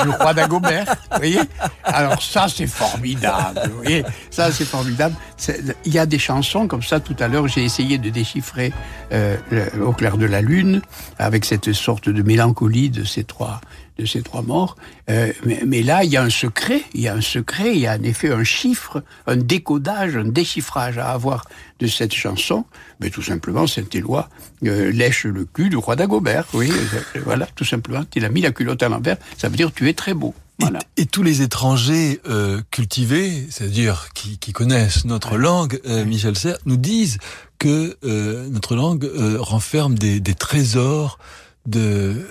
du 0.02 0.10
roi 0.10 0.34
d'Agobert. 0.34 0.86
Vous 1.12 1.18
voyez? 1.18 1.42
Alors 1.84 2.22
ça, 2.22 2.48
c'est 2.48 2.68
formidable. 2.68 3.62
Vous 3.70 3.78
voyez? 3.78 4.04
Ça, 4.30 4.52
c'est 4.52 4.66
formidable. 4.66 5.16
Il 5.86 5.94
y 5.94 6.00
a 6.00 6.06
des 6.06 6.20
chansons 6.20 6.68
comme 6.68 6.84
ça. 6.84 7.00
Tout 7.00 7.16
à 7.20 7.28
l'heure, 7.28 7.48
j'ai 7.48 7.64
essayé 7.64 7.98
de 7.98 8.10
déchiffrer 8.10 8.74
euh, 9.12 9.38
Au 9.82 9.94
clair 9.94 10.18
de 10.18 10.26
la 10.26 10.42
lune 10.42 10.82
avec 11.20 11.46
cette 11.46 11.74
sorte 11.74 12.10
de 12.10 12.22
mélancolie 12.24 12.90
de 12.90 13.04
ces 13.04 13.24
trois 13.24 13.60
de 14.02 14.08
ces 14.08 14.22
trois 14.22 14.42
morts. 14.42 14.76
Euh, 15.10 15.32
mais, 15.46 15.62
mais, 15.66 15.84
là, 15.84 16.04
il 16.04 16.10
y 16.10 16.18
a 16.18 16.24
un 16.24 16.30
secret, 16.30 16.82
il 16.94 17.02
y 17.02 17.08
a 17.08 17.14
un 17.14 17.22
secret, 17.22 17.74
il 17.74 17.80
y 17.80 17.88
a 17.88 17.94
en 17.94 18.04
effet 18.04 18.32
un 18.32 18.44
chiffre, 18.44 19.04
un 19.28 19.36
décodage, 19.36 20.16
un 20.16 20.26
déchiffrage 20.26 20.98
à 20.98 21.12
avoir 21.12 21.46
de 21.80 21.88
cette 21.88 22.14
chanson. 22.14 22.66
Mais 23.00 23.10
tout 23.10 23.22
simplement, 23.22 23.68
Saint-Éloi 23.68 24.28
euh, 24.66 24.92
lèche 24.92 25.26
le 25.26 25.46
cul 25.46 25.70
du 25.70 25.78
roi 25.78 25.96
d'Agobert. 25.96 26.46
Oui, 26.54 26.72
euh, 26.72 27.20
voilà, 27.24 27.48
tout 27.56 27.66
simplement. 27.66 28.04
Il 28.16 28.26
a 28.26 28.30
mis 28.30 28.42
la 28.42 28.52
culotte 28.52 28.82
à 28.82 28.90
l'envers. 28.90 29.18
Ça 29.38 29.50
veut 29.50 29.56
dire 29.56 29.72
tu 29.72 29.88
es 29.88 29.94
très 29.94 30.14
beau. 30.14 30.34
Voilà. 30.60 30.80
Et, 30.98 31.04
et, 31.04 31.06
tous 31.06 31.24
les 31.24 31.42
étrangers 31.42 32.22
euh, 32.28 32.62
cultivés, 32.72 33.48
c'est-à-dire 33.50 34.10
qui, 34.14 34.38
qui, 34.38 34.52
connaissent 34.52 35.06
notre 35.06 35.38
langue, 35.38 35.80
euh, 35.86 36.06
Michel 36.06 36.38
Serres, 36.38 36.58
nous 36.66 36.78
disent 36.78 37.18
que 37.58 37.98
euh, 38.04 38.48
notre 38.50 38.76
langue 38.76 39.10
renferme 39.40 39.96
des, 39.96 40.20
des 40.20 40.36
trésors 40.36 41.18
de 41.66 42.28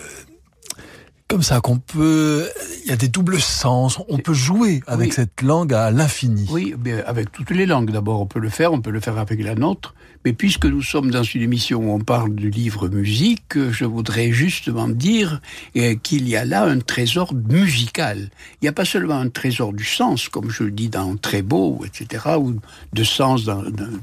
comme 1.31 1.43
ça 1.45 1.61
qu'on 1.61 1.79
peut, 1.79 2.49
il 2.85 2.91
y 2.91 2.93
a 2.93 2.97
des 2.97 3.07
doubles 3.07 3.41
sens, 3.41 4.01
on 4.09 4.19
peut 4.19 4.35
jouer 4.35 4.83
avec 4.89 5.13
cette 5.13 5.43
langue 5.43 5.73
à 5.73 5.93
l'infini. 5.93 6.45
Oui, 6.51 6.75
mais 6.85 7.05
avec 7.05 7.31
toutes 7.31 7.51
les 7.51 7.67
langues 7.67 7.93
d'abord, 7.93 8.21
on 8.21 8.27
peut 8.27 8.41
le 8.41 8.49
faire, 8.49 8.73
on 8.73 8.81
peut 8.81 8.91
le 8.91 8.99
faire 8.99 9.17
avec 9.17 9.41
la 9.41 9.55
nôtre, 9.55 9.95
mais 10.25 10.33
puisque 10.33 10.67
nous 10.67 10.83
sommes 10.83 11.13
dans 11.13 11.23
une 11.23 11.43
émission 11.43 11.79
où 11.79 11.93
on 11.93 12.01
parle 12.01 12.35
du 12.35 12.51
livre 12.51 12.89
musique, 12.89 13.57
je 13.71 13.85
voudrais 13.85 14.33
justement 14.33 14.89
dire 14.89 15.41
eh, 15.77 15.99
qu'il 15.99 16.29
y 16.29 16.35
a 16.35 16.45
là 16.45 16.65
un 16.65 16.81
trésor 16.81 17.33
musical. 17.33 18.29
Il 18.61 18.65
n'y 18.65 18.69
a 18.69 18.73
pas 18.73 18.85
seulement 18.85 19.15
un 19.15 19.29
trésor 19.29 19.73
du 19.73 19.85
sens, 19.85 20.29
comme 20.29 20.51
je 20.51 20.65
le 20.65 20.73
dis 20.73 20.89
dans 20.89 21.17
Très 21.17 21.43
beau, 21.43 21.85
etc., 21.87 22.25
ou 22.39 22.57
de 22.93 23.05
sens 23.05 23.45
dans, 23.45 23.63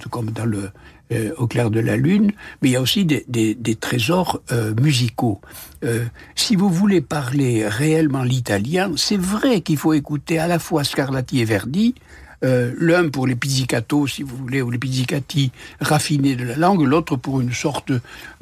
comme 0.09 0.31
dans 0.31 0.45
le 0.45 0.69
euh, 1.11 1.31
au 1.37 1.47
clair 1.47 1.69
de 1.69 1.79
la 1.79 1.97
lune, 1.97 2.31
mais 2.61 2.69
il 2.69 2.71
y 2.73 2.75
a 2.75 2.81
aussi 2.81 3.05
des, 3.05 3.25
des, 3.27 3.55
des 3.55 3.75
trésors 3.75 4.41
euh, 4.51 4.73
musicaux. 4.81 5.41
Euh, 5.83 6.05
si 6.35 6.55
vous 6.55 6.69
voulez 6.69 7.01
parler 7.01 7.67
réellement 7.67 8.23
l'italien, 8.23 8.91
c'est 8.95 9.17
vrai 9.17 9.61
qu'il 9.61 9.77
faut 9.77 9.93
écouter 9.93 10.39
à 10.39 10.47
la 10.47 10.59
fois 10.59 10.83
Scarlatti 10.83 11.41
et 11.41 11.45
Verdi, 11.45 11.95
euh, 12.43 12.73
l'un 12.79 13.09
pour 13.09 13.25
les 13.25 13.35
pizzicato, 13.35 14.05
si 14.05 14.21
vous 14.23 14.35
voulez, 14.37 14.61
ou 14.61 14.69
les 14.69 14.77
pizzicati 14.77 15.51
raffinés 15.79 16.35
de 16.35 16.43
la 16.43 16.55
langue, 16.55 16.81
l'autre 16.81 17.15
pour 17.15 17.41
une 17.41 17.53
sorte 17.53 17.91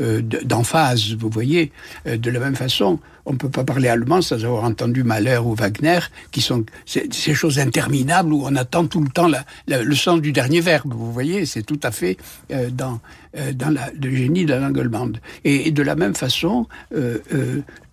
euh, 0.02 0.22
d'emphase, 0.22 1.16
vous 1.16 1.30
voyez. 1.30 1.72
Euh, 2.08 2.18
de 2.18 2.30
la 2.30 2.40
même 2.40 2.56
façon, 2.56 3.00
on 3.26 3.34
ne 3.34 3.38
peut 3.38 3.50
pas 3.50 3.64
parler 3.64 3.88
allemand 3.88 4.22
sans 4.22 4.44
avoir 4.44 4.64
entendu 4.64 5.04
Mahler 5.04 5.38
ou 5.38 5.56
Wagner, 5.56 6.00
qui 6.32 6.42
sont 6.42 6.66
ces 6.86 7.34
choses 7.34 7.60
interminables 7.60 8.34
où 8.34 8.44
on 8.46 8.56
attend 8.56 8.86
tout 8.86 9.02
le 9.02 9.10
temps 9.10 9.30
le 9.68 9.96
sens 9.96 10.22
du 10.22 10.32
dernier 10.32 10.62
verbe. 10.62 10.94
Vous 10.94 11.12
voyez, 11.12 11.46
c'est 11.46 11.64
tout 11.64 11.80
à 11.84 11.92
fait 11.92 12.18
euh, 12.52 12.70
dans, 12.70 13.00
euh, 13.38 13.52
dans 13.54 13.76
le 14.02 14.16
génie 14.16 14.46
de 14.46 14.52
la 14.52 14.60
langue 14.60 14.80
allemande. 14.80 15.20
Et, 15.44 15.72
de 15.72 15.82
la 15.82 15.96
même 15.96 16.16
façon, 16.16 16.68
euh, 16.96 17.18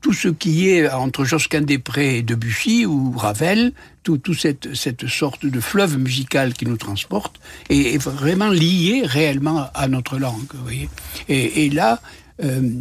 tout 0.01 0.13
ce 0.13 0.29
qui 0.29 0.69
est 0.69 0.91
entre 0.91 1.25
Josquin-des-Prés 1.25 2.19
et 2.19 2.23
Debussy 2.23 2.87
ou 2.87 3.13
Ravel, 3.17 3.73
tout, 4.03 4.19
tout 4.19 4.35
cette, 4.35 4.75
cette 4.75 5.07
sorte 5.07 5.47
de 5.47 5.61
fleuve 5.61 5.99
musical 5.99 6.53
qui 6.53 6.67
nous 6.67 6.77
transporte 6.77 7.41
est, 7.71 7.95
est 7.95 8.03
vraiment 8.03 8.51
lié 8.51 9.03
réellement 9.05 9.69
à 9.75 9.89
notre 9.89 10.19
langue. 10.19 10.47
Vous 10.55 10.63
voyez 10.63 10.89
et 11.29 11.71
là, 11.71 12.01
euh, 12.43 12.81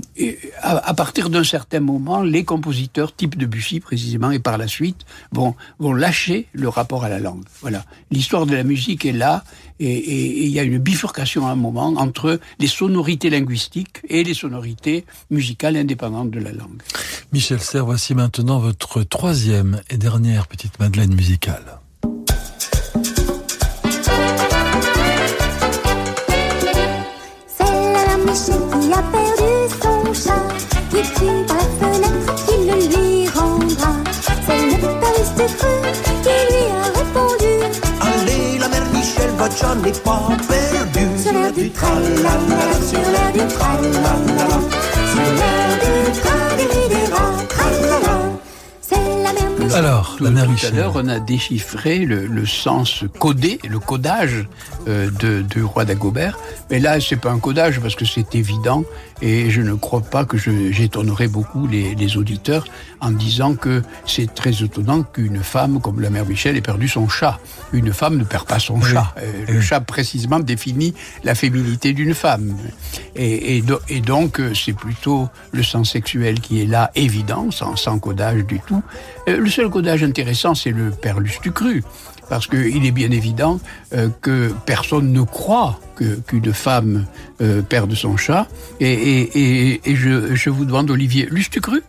à, 0.62 0.94
partir 0.94 1.30
d'un 1.30 1.44
certain 1.44 1.80
moment, 1.80 2.22
les 2.22 2.44
compositeurs, 2.44 3.16
type 3.16 3.38
de 3.38 3.46
Bussy 3.46 3.80
précisément, 3.80 4.32
et 4.32 4.40
par 4.40 4.58
la 4.58 4.68
suite, 4.68 5.06
vont, 5.32 5.56
vont 5.80 5.94
lâcher 5.94 6.48
le 6.54 6.70
rapport 6.70 7.04
à 7.04 7.10
la 7.10 7.20
langue. 7.20 7.44
Voilà. 7.62 7.84
L'histoire 8.12 8.46
de 8.46 8.56
la 8.56 8.64
musique 8.64 9.06
est 9.06 9.12
là, 9.12 9.44
et 9.80 10.46
il 10.46 10.52
y 10.52 10.60
a 10.60 10.64
une 10.64 10.78
bifurcation 10.78 11.48
à 11.48 11.52
un 11.52 11.56
moment 11.56 11.94
entre 11.98 12.40
les 12.60 12.68
sonorités 12.68 13.30
linguistiques 13.30 14.02
et 14.10 14.24
les 14.24 14.36
sonorités 14.36 15.06
musicales 15.32 15.76
indépendantes 15.76 16.30
de 16.30 16.40
la 16.40 16.52
langue. 16.52 16.82
Michel 17.34 17.60
Serre, 17.60 17.86
voici 17.86 18.14
maintenant 18.14 18.60
votre 18.60 19.04
troisième 19.04 19.82
et 19.90 19.98
dernière 19.98 20.48
petite 20.48 20.80
Madeleine 20.80 21.16
musicale. 21.16 21.81
Chat 39.56 39.76
n'est 39.76 39.92
pas 39.92 40.30
perdu. 40.48 41.08
Sur 41.22 41.34
l'air 41.34 41.52
du 41.52 41.70
tralala, 41.72 42.36
sur 42.88 43.00
l'air 43.00 43.32
du 43.34 43.54
tralala, 43.54 44.14
sur 45.12 45.28
l'air 45.38 45.70
du 45.84 46.20
tralala, 46.20 46.31
Alors, 49.76 50.18
la 50.20 50.30
mère 50.32 50.46
Tout 50.48 50.66
à 50.68 50.70
l'heure, 50.72 50.94
on 50.96 51.08
a 51.08 51.20
déchiffré 51.20 52.00
le, 52.00 52.26
le 52.28 52.46
sens 52.46 53.04
codé, 53.20 53.60
le 53.68 53.80
codage 53.80 54.48
euh, 54.88 55.10
de, 55.20 55.42
du 55.42 55.64
roi 55.64 55.86
d'Agobert. 55.86 56.38
Mais 56.70 56.80
là, 56.80 57.00
c'est 57.00 57.16
pas 57.16 57.32
un 57.32 57.40
codage 57.40 57.80
parce 57.80 57.96
que 57.96 58.06
c'est 58.06 58.36
évident 58.36 58.84
et 59.22 59.52
je 59.52 59.62
ne 59.62 59.76
crois 59.76 60.02
pas 60.02 60.26
que 60.26 60.38
j'étonnerai 60.38 61.28
beaucoup 61.28 61.68
les, 61.68 61.94
les 61.94 62.18
auditeurs 62.18 62.66
en 63.02 63.12
disant 63.12 63.54
que 63.54 63.84
c'est 64.06 64.34
très 64.34 64.64
étonnant 64.64 65.04
qu'une 65.04 65.44
femme 65.44 65.80
comme 65.80 66.02
la 66.02 66.10
mère 66.10 66.26
Michel 66.26 66.58
ait 66.58 66.62
perdu 66.62 66.88
son 66.88 67.08
chat. 67.08 67.40
Une 67.72 67.94
femme 67.94 68.18
ne 68.18 68.24
perd 68.24 68.46
pas 68.48 68.58
son 68.60 68.82
chat. 68.82 69.14
Euh, 69.20 69.32
le 69.48 69.62
chat 69.62 69.80
précisément 69.80 70.40
définit 70.40 70.94
la 71.24 71.36
féminité 71.36 71.94
d'une 71.94 72.16
femme. 72.16 72.56
Et, 73.16 73.58
et 73.58 73.62
do- 73.62 73.80
et 73.90 74.00
donc, 74.02 74.40
euh, 74.40 74.54
c'est 74.56 74.74
plutôt 74.74 75.30
le 75.52 75.62
sens 75.64 75.92
sexuel 75.92 76.40
qui 76.40 76.62
est 76.62 76.66
là, 76.66 76.90
évident, 76.96 77.52
sans, 77.52 77.76
sans 77.76 78.00
codage 78.00 78.44
du 78.46 78.60
tout. 78.66 78.82
Euh, 79.28 79.38
le 79.38 79.50
seul 79.50 79.61
codage 79.70 80.04
intéressant, 80.04 80.56
c'est 80.56 80.72
le 80.72 80.90
perlus 80.92 81.38
du 81.44 81.52
cru. 81.52 81.84
Parce 82.30 82.48
qu'il 82.48 82.86
est 82.86 82.92
bien 82.92 83.12
évident 83.12 83.60
euh, 83.94 84.08
que 84.22 84.54
personne 84.66 85.12
ne 85.12 85.22
croit 85.22 85.80
qu'une 86.28 86.54
femme 86.54 87.06
euh, 87.42 87.62
perde 87.62 87.94
son 87.94 88.16
chat. 88.16 88.48
Et, 88.80 88.92
et- 88.94 89.40
et- 89.74 89.82
et 89.92 89.96
je, 89.98 90.34
je 90.34 90.50
vous 90.50 90.64
demande, 90.64 90.90
Olivier, 90.92 91.28
l'us-tu 91.30 91.60
cru? 91.60 91.82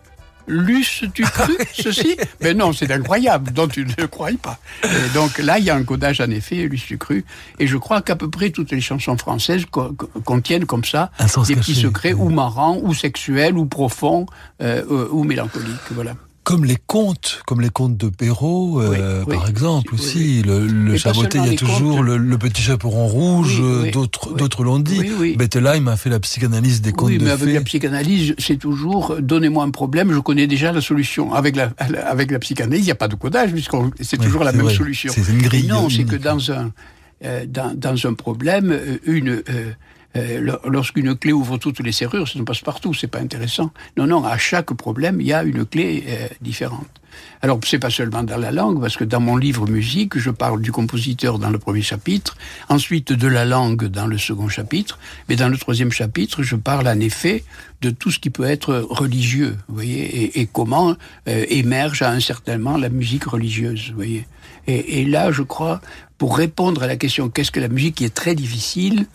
L'us-tu 0.45 1.23
cru 1.23 1.53
ceci? 1.73 2.17
Mais 2.41 2.53
non, 2.53 2.73
c'est 2.73 2.91
incroyable, 2.91 3.53
donc 3.53 3.71
tu 3.71 3.85
ne 3.85 3.93
le 3.97 4.07
croyais 4.07 4.35
pas. 4.37 4.59
Et 4.83 5.13
donc 5.13 5.37
là, 5.37 5.57
il 5.59 5.63
y 5.63 5.69
a 5.69 5.75
un 5.75 5.83
codage 5.83 6.19
en 6.19 6.29
effet, 6.29 6.67
l'us-tu 6.67 6.97
cru. 6.97 7.23
Et 7.59 7.65
je 7.67 7.77
crois 7.77 8.01
qu'à 8.01 8.17
peu 8.17 8.29
près 8.29 8.49
toutes 8.49 8.71
les 8.71 8.81
chansons 8.81 9.17
françaises 9.17 9.63
co- 9.71 9.93
co- 9.93 10.09
contiennent 10.25 10.65
comme 10.65 10.83
ça 10.83 11.11
des 11.47 11.55
petits 11.55 11.75
secrets 11.83 12.11
ou 12.11 12.27
marrants, 12.29 12.77
ou 12.83 12.93
sexuels, 12.93 13.57
ou 13.57 13.65
profonds, 13.65 14.25
euh, 14.61 14.83
euh, 14.91 15.07
ou 15.11 15.23
mélancoliques. 15.23 15.79
Voilà. 15.91 16.15
Comme 16.43 16.65
les 16.65 16.75
contes, 16.87 17.41
comme 17.47 17.61
les 17.61 17.69
contes 17.69 17.95
de 17.95 18.09
Perrault, 18.09 18.81
euh, 18.81 19.23
oui. 19.25 19.35
par 19.35 19.47
exemple 19.49 19.95
aussi. 19.95 20.41
Le, 20.43 20.67
le 20.67 20.97
chaboté, 20.97 21.37
il 21.37 21.51
y 21.51 21.55
a 21.55 21.57
toujours 21.57 21.97
contes. 21.97 22.05
le, 22.05 22.17
le 22.17 22.37
petit 22.37 22.61
chaperon 22.61 23.07
rouge. 23.07 23.59
Oui, 23.61 23.87
euh, 23.87 23.91
d'autres, 23.91 24.33
d'autres 24.35 24.63
l'ont 24.65 24.79
dit. 24.79 25.01
Bettelheim 25.37 25.87
a 25.87 25.95
fait 25.95 26.09
la 26.09 26.19
psychanalyse 26.19 26.81
des 26.81 26.91
contes 26.91 27.09
Oui, 27.11 27.17
de 27.17 27.23
mais 27.23 27.31
avec 27.31 27.45
fées. 27.47 27.53
la 27.53 27.61
psychanalyse, 27.61 28.35
c'est 28.39 28.57
toujours 28.57 29.11
euh, 29.11 29.21
donnez-moi 29.21 29.63
un 29.63 29.71
problème, 29.71 30.11
je 30.11 30.19
connais 30.19 30.45
déjà 30.47 30.73
la 30.73 30.81
solution. 30.81 31.33
Avec 31.33 31.55
la, 31.55 31.71
avec 32.05 32.29
la 32.29 32.39
psychanalyse, 32.39 32.81
il 32.83 32.85
n'y 32.87 32.91
a 32.91 32.95
pas 32.95 33.07
de 33.07 33.15
codage, 33.15 33.51
puisqu'on 33.51 33.91
c'est 34.01 34.17
toujours 34.17 34.43
la 34.43 34.51
même 34.51 34.63
vrai. 34.63 34.75
solution. 34.75 35.13
C'est 35.15 35.27
une 35.31 35.41
grille 35.41 35.65
Et 35.65 35.69
non, 35.69 35.89
c'est 35.89 36.03
que 36.03 36.17
dans 36.17 36.51
un, 36.51 36.71
euh, 37.23 37.45
dans, 37.47 37.73
dans 37.73 37.95
un 38.05 38.13
problème, 38.15 38.77
une, 39.05 39.29
euh, 39.49 39.71
euh, 40.15 40.39
lo- 40.39 40.59
lorsqu'une 40.69 41.15
clé 41.15 41.33
ouvre 41.33 41.57
toutes 41.57 41.79
les 41.79 41.91
serrures, 41.91 42.27
ça 42.27 42.37
ne 42.39 42.43
passe 42.43 42.61
partout, 42.61 42.93
c'est 42.93 43.07
pas 43.07 43.19
intéressant. 43.19 43.71
Non, 43.97 44.07
non, 44.07 44.23
à 44.23 44.37
chaque 44.37 44.73
problème, 44.73 45.21
il 45.21 45.27
y 45.27 45.33
a 45.33 45.43
une 45.43 45.65
clé 45.65 46.03
euh, 46.07 46.27
différente. 46.41 46.87
Alors, 47.43 47.59
c'est 47.63 47.77
pas 47.77 47.91
seulement 47.91 48.23
dans 48.23 48.37
la 48.37 48.51
langue, 48.51 48.81
parce 48.81 48.97
que 48.97 49.03
dans 49.03 49.19
mon 49.19 49.37
livre 49.37 49.67
musique, 49.67 50.17
je 50.17 50.31
parle 50.31 50.61
du 50.61 50.71
compositeur 50.71 51.37
dans 51.37 51.51
le 51.51 51.59
premier 51.59 51.83
chapitre, 51.83 52.35
ensuite 52.69 53.13
de 53.13 53.27
la 53.27 53.45
langue 53.45 53.85
dans 53.85 54.07
le 54.07 54.17
second 54.17 54.49
chapitre, 54.49 54.97
mais 55.29 55.35
dans 55.35 55.49
le 55.49 55.57
troisième 55.57 55.91
chapitre, 55.91 56.41
je 56.41 56.55
parle 56.55 56.87
en 56.87 56.99
effet 56.99 57.43
de 57.81 57.91
tout 57.91 58.09
ce 58.09 58.17
qui 58.17 58.31
peut 58.31 58.45
être 58.45 58.75
religieux, 58.89 59.57
vous 59.67 59.75
voyez, 59.75 60.39
et, 60.39 60.47
comment 60.51 60.95
euh, 61.27 61.45
émerge 61.49 62.01
à 62.01 62.09
un 62.09 62.19
certain 62.19 62.57
moment 62.57 62.77
la 62.77 62.89
musique 62.89 63.25
religieuse, 63.25 63.89
vous 63.89 63.95
voyez. 63.95 64.25
Et 64.65 65.03
là, 65.03 65.33
je 65.33 65.41
crois, 65.41 65.81
pour 66.17 66.37
répondre 66.37 66.83
à 66.83 66.87
la 66.87 66.95
question 66.97 67.29
qu'est-ce 67.29 67.51
que 67.51 67.59
la 67.59 67.67
musique, 67.67 67.95
qui 67.95 68.05
est 68.05 68.13
très 68.13 68.35
difficile, 68.35 69.07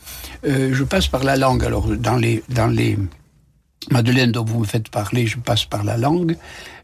euh, 0.47 0.75
je 0.75 0.85
passe 0.85 1.07
par 1.09 1.25
la 1.25 1.37
langue. 1.37 1.65
Alors, 1.65 1.87
dans 1.97 2.17
les, 2.17 2.43
dans 2.49 2.67
les 2.67 2.99
Madeleine 3.91 4.33
dont 4.33 4.45
vous 4.45 4.61
me 4.61 4.65
faites 4.67 4.89
parler, 4.91 5.27
je 5.27 5.39
passe 5.39 5.65
par 5.65 5.85
la 5.85 5.97
langue, 5.97 6.37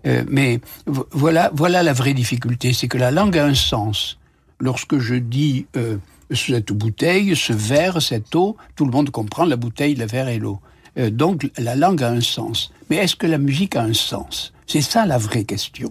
Euh, 0.07 0.23
mais 0.29 0.61
vo- 0.87 1.09
voilà, 1.13 1.51
voilà 1.55 1.83
la 1.83 1.95
vraie 1.95 2.13
difficulté, 2.13 2.75
c'est 2.75 2.89
que 2.89 2.99
la 2.99 3.11
langue 3.11 3.39
a 3.39 3.47
un 3.47 3.55
sens. 3.55 4.19
Lorsque 4.61 4.99
je 4.99 5.15
dis 5.15 5.65
euh, 5.77 5.97
cette 6.31 6.73
bouteille, 6.73 7.35
ce 7.35 7.55
verre, 7.55 8.03
cette 8.03 8.35
eau, 8.35 8.55
tout 8.77 8.85
le 8.85 8.91
monde 8.91 9.09
comprend 9.09 9.47
la 9.47 9.57
bouteille, 9.57 9.95
le 9.95 10.05
verre 10.07 10.29
et 10.29 10.39
l'eau. 10.39 10.61
Donc 11.11 11.51
la 11.57 11.75
langue 11.75 12.03
a 12.05 12.11
un 12.11 12.21
sens. 12.21 12.71
Mais 12.91 12.97
est-ce 12.97 13.17
que 13.17 13.27
la 13.27 13.39
musique 13.39 13.77
a 13.77 13.83
un 13.83 13.95
sens? 13.95 14.53
C'est 14.67 14.83
ça 14.83 15.07
la 15.07 15.17
vraie 15.17 15.45
question. 15.45 15.91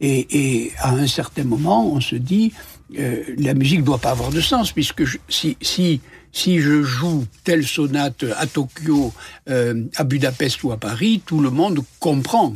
Et 0.00 0.72
à 0.78 0.90
un 0.92 1.06
certain 1.06 1.44
moment, 1.44 1.86
on 1.86 2.00
se 2.00 2.16
dit, 2.16 2.52
euh, 2.98 3.22
la 3.38 3.54
musique 3.54 3.80
ne 3.80 3.84
doit 3.84 3.98
pas 3.98 4.10
avoir 4.10 4.30
de 4.30 4.40
sens, 4.40 4.72
puisque 4.72 5.04
si, 5.28 5.56
si, 5.60 6.00
si 6.32 6.58
je 6.58 6.82
joue 6.82 7.26
telle 7.44 7.66
sonate 7.66 8.24
à 8.36 8.46
Tokyo, 8.46 9.12
euh, 9.48 9.84
à 9.96 10.04
Budapest 10.04 10.62
ou 10.64 10.72
à 10.72 10.76
Paris, 10.76 11.22
tout 11.24 11.40
le 11.40 11.50
monde 11.50 11.80
comprend. 12.00 12.54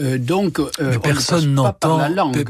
Euh, 0.00 0.16
donc, 0.16 0.60
euh, 0.60 0.70
Mais 0.80 0.98
personne 0.98 1.54
n'entend, 1.54 1.98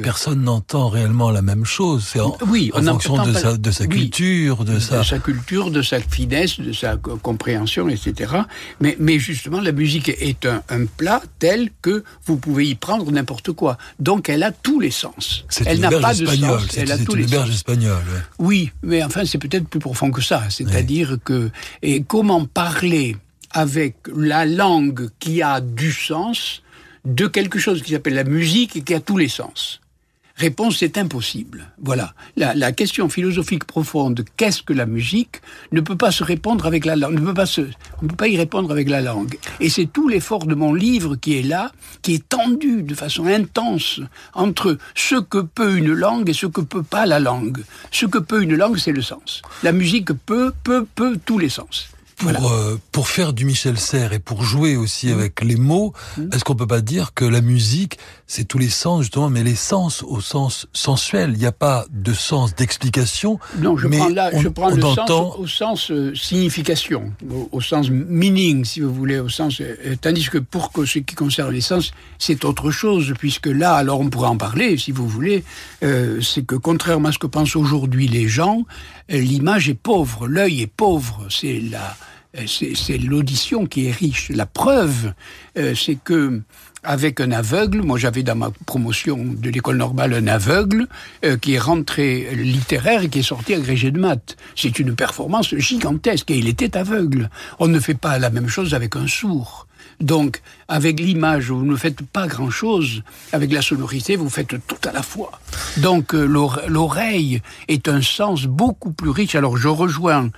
personne 0.02 0.42
n'entend 0.42 0.88
réellement 0.88 1.30
la 1.30 1.40
même 1.40 1.64
chose. 1.64 2.06
C'est 2.06 2.20
en, 2.20 2.36
Oui, 2.48 2.70
en 2.74 2.86
on 2.86 2.92
fonction 2.92 3.22
de 3.24 3.32
pas- 3.32 3.38
sa, 3.40 3.56
de 3.56 3.70
sa 3.70 3.84
oui. 3.84 3.88
culture, 3.90 4.64
de 4.64 4.78
sa. 4.78 4.98
de 4.98 5.02
sa 5.04 5.18
culture, 5.18 5.70
de 5.70 5.80
sa 5.80 5.98
finesse, 6.00 6.60
de 6.60 6.72
sa 6.72 6.96
co- 6.96 7.16
compréhension, 7.16 7.88
etc. 7.88 8.32
Mais, 8.80 8.96
mais 9.00 9.18
justement, 9.18 9.60
la 9.62 9.72
musique 9.72 10.10
est 10.10 10.44
un, 10.44 10.62
un 10.68 10.84
plat 10.84 11.22
tel 11.38 11.70
que 11.80 12.04
vous 12.26 12.36
pouvez 12.36 12.66
y 12.66 12.74
prendre 12.74 13.10
n'importe 13.10 13.52
quoi. 13.52 13.78
Donc, 13.98 14.28
elle 14.28 14.42
a 14.42 14.52
tous 14.52 14.78
les 14.80 14.90
sens. 14.90 15.44
Elle 15.64 15.80
n'a 15.80 15.90
pas 15.90 16.12
de 16.14 16.26
sens. 16.26 16.76
Elle 16.76 16.92
a 16.92 16.98
tous 16.98 17.14
une 17.16 17.22
les 17.22 17.28
sens. 17.28 17.48
espagnole. 17.48 17.92
ouais. 18.12 18.20
Oui, 18.38 18.72
mais 18.82 19.02
enfin, 19.02 19.24
c'est 19.24 19.38
peut-être 19.38 19.66
plus 19.68 19.80
profond 19.80 20.10
que 20.10 20.20
ça. 20.22 20.42
C'est-à-dire 20.50 21.16
que 21.24 21.50
et 21.82 22.02
comment 22.02 22.44
parler 22.44 23.16
avec 23.52 23.96
la 24.14 24.44
langue 24.44 25.08
qui 25.18 25.40
a 25.40 25.62
du 25.62 25.92
sens 25.92 26.62
de 27.04 27.26
quelque 27.26 27.58
chose 27.58 27.82
qui 27.82 27.92
s'appelle 27.92 28.14
la 28.14 28.24
musique 28.24 28.76
et 28.76 28.82
qui 28.82 28.94
a 28.94 29.00
tous 29.00 29.16
les 29.16 29.28
sens 29.28 29.80
Réponse, 30.38 30.76
c'est 30.78 30.98
impossible. 30.98 31.72
Voilà. 31.82 32.14
La, 32.36 32.70
question 32.70 33.08
philosophique 33.08 33.64
profonde, 33.64 34.24
qu'est-ce 34.36 34.62
que 34.62 34.72
la 34.72 34.86
musique, 34.86 35.40
ne 35.72 35.80
peut 35.80 35.96
pas 35.96 36.12
se 36.12 36.22
répondre 36.22 36.64
avec 36.64 36.84
la 36.84 36.94
langue, 36.94 37.14
ne 37.14 37.26
peut 37.26 37.34
pas 37.34 37.44
se, 37.44 37.62
on 37.62 38.04
ne 38.04 38.08
peut 38.08 38.14
pas 38.14 38.28
y 38.28 38.36
répondre 38.36 38.70
avec 38.70 38.88
la 38.88 39.00
langue. 39.00 39.36
Et 39.58 39.68
c'est 39.68 39.86
tout 39.86 40.06
l'effort 40.06 40.46
de 40.46 40.54
mon 40.54 40.74
livre 40.74 41.16
qui 41.16 41.36
est 41.36 41.42
là, 41.42 41.72
qui 42.02 42.14
est 42.14 42.28
tendu 42.28 42.84
de 42.84 42.94
façon 42.94 43.26
intense 43.26 44.00
entre 44.32 44.78
ce 44.94 45.16
que 45.16 45.38
peut 45.38 45.76
une 45.76 45.92
langue 45.92 46.30
et 46.30 46.34
ce 46.34 46.46
que 46.46 46.60
peut 46.60 46.84
pas 46.84 47.04
la 47.04 47.18
langue. 47.18 47.64
Ce 47.90 48.06
que 48.06 48.18
peut 48.18 48.40
une 48.40 48.54
langue, 48.54 48.78
c'est 48.78 48.92
le 48.92 49.02
sens. 49.02 49.42
La 49.64 49.72
musique 49.72 50.12
peut, 50.24 50.52
peut, 50.62 50.86
peut 50.94 51.18
tous 51.24 51.40
les 51.40 51.48
sens. 51.48 51.88
Pour, 52.18 52.50
euh, 52.50 52.80
pour 52.90 53.06
faire 53.08 53.32
du 53.32 53.44
Michel 53.44 53.78
Serres 53.78 54.12
et 54.12 54.18
pour 54.18 54.42
jouer 54.42 54.76
aussi 54.76 55.12
avec 55.12 55.40
les 55.44 55.54
mots, 55.54 55.92
est-ce 56.32 56.42
qu'on 56.42 56.56
peut 56.56 56.66
pas 56.66 56.80
dire 56.80 57.14
que 57.14 57.24
la 57.24 57.40
musique, 57.40 57.96
c'est 58.26 58.44
tous 58.44 58.58
les 58.58 58.68
sens 58.70 59.02
justement, 59.02 59.30
mais 59.30 59.44
les 59.44 59.54
sens 59.54 60.02
au 60.02 60.20
sens 60.20 60.66
sensuel? 60.72 61.30
Il 61.34 61.38
n'y 61.38 61.46
a 61.46 61.52
pas 61.52 61.86
de 61.92 62.12
sens 62.12 62.56
d'explication. 62.56 63.38
Non, 63.60 63.76
je 63.76 63.86
mais 63.86 63.98
prends 63.98 64.08
là, 64.08 64.30
on, 64.32 64.40
je 64.40 64.48
prends 64.48 64.70
le 64.70 64.82
entend. 64.84 65.06
sens 65.06 65.34
au 65.38 65.46
sens 65.46 65.90
euh, 65.92 66.12
signification, 66.16 67.12
au, 67.30 67.48
au 67.52 67.60
sens 67.60 67.88
meaning, 67.90 68.64
si 68.64 68.80
vous 68.80 68.92
voulez, 68.92 69.20
au 69.20 69.28
sens. 69.28 69.60
euh, 69.60 69.94
tandis 70.00 70.28
que 70.28 70.38
pour 70.38 70.72
que 70.72 70.84
ce 70.84 70.98
qui 70.98 71.14
concerne 71.14 71.52
les 71.52 71.60
sens, 71.60 71.92
c'est 72.18 72.44
autre 72.44 72.72
chose, 72.72 73.14
puisque 73.18 73.46
là, 73.46 73.74
alors 73.74 74.00
on 74.00 74.10
pourrait 74.10 74.28
en 74.28 74.36
parler, 74.36 74.76
si 74.76 74.90
vous 74.90 75.06
voulez, 75.08 75.44
euh, 75.84 76.20
c'est 76.20 76.44
que 76.44 76.56
contrairement 76.56 77.10
à 77.10 77.12
ce 77.12 77.18
que 77.18 77.28
pensent 77.28 77.54
aujourd'hui 77.54 78.08
les 78.08 78.26
gens, 78.28 78.64
euh, 79.12 79.18
l'image 79.20 79.68
est 79.68 79.74
pauvre, 79.74 80.26
l'œil 80.26 80.62
est 80.62 80.66
pauvre, 80.66 81.26
c'est 81.30 81.60
la, 81.60 81.78
euh, 81.78 82.07
c'est 82.46 82.74
c'est 82.76 82.98
l'audition 82.98 83.66
qui 83.66 83.86
est 83.86 83.90
riche. 83.92 84.30
La 84.30 84.46
preuve, 84.46 85.12
euh, 85.56 85.74
c'est 85.74 85.96
que 86.02 86.40
avec 86.84 87.20
un 87.20 87.32
aveugle, 87.32 87.82
moi 87.82 87.98
j'avais 87.98 88.22
dans 88.22 88.36
ma 88.36 88.50
promotion 88.66 89.18
de 89.24 89.50
l'école 89.50 89.76
normale 89.78 90.14
un 90.14 90.26
aveugle 90.28 90.86
euh, 91.24 91.36
qui 91.36 91.54
est 91.54 91.58
rentré 91.58 92.28
littéraire 92.34 93.02
et 93.02 93.08
qui 93.08 93.18
est 93.20 93.22
sorti 93.22 93.54
agrégé 93.54 93.90
de 93.90 93.98
maths. 93.98 94.36
C'est 94.54 94.78
une 94.78 94.94
performance 94.94 95.54
gigantesque 95.56 96.30
et 96.30 96.38
il 96.38 96.48
était 96.48 96.76
aveugle. 96.76 97.30
On 97.58 97.66
ne 97.68 97.80
fait 97.80 97.94
pas 97.94 98.18
la 98.18 98.30
même 98.30 98.48
chose 98.48 98.74
avec 98.74 98.94
un 98.96 99.06
sourd. 99.06 99.66
Donc, 100.00 100.42
avec 100.68 101.00
l'image, 101.00 101.50
vous 101.50 101.64
ne 101.64 101.74
faites 101.74 102.02
pas 102.02 102.28
grand-chose. 102.28 103.02
Avec 103.32 103.52
la 103.52 103.62
sonorité, 103.62 104.14
vous 104.14 104.28
faites 104.30 104.54
tout 104.68 104.88
à 104.88 104.92
la 104.92 105.02
fois. 105.02 105.32
Donc, 105.78 106.14
euh, 106.14 106.24
l'ore- 106.24 106.60
l'oreille 106.68 107.42
est 107.66 107.88
un 107.88 108.00
sens 108.00 108.44
beaucoup 108.44 108.92
plus 108.92 109.10
riche. 109.10 109.34
Alors, 109.34 109.56
je 109.56 109.66
rejoins 109.66 110.30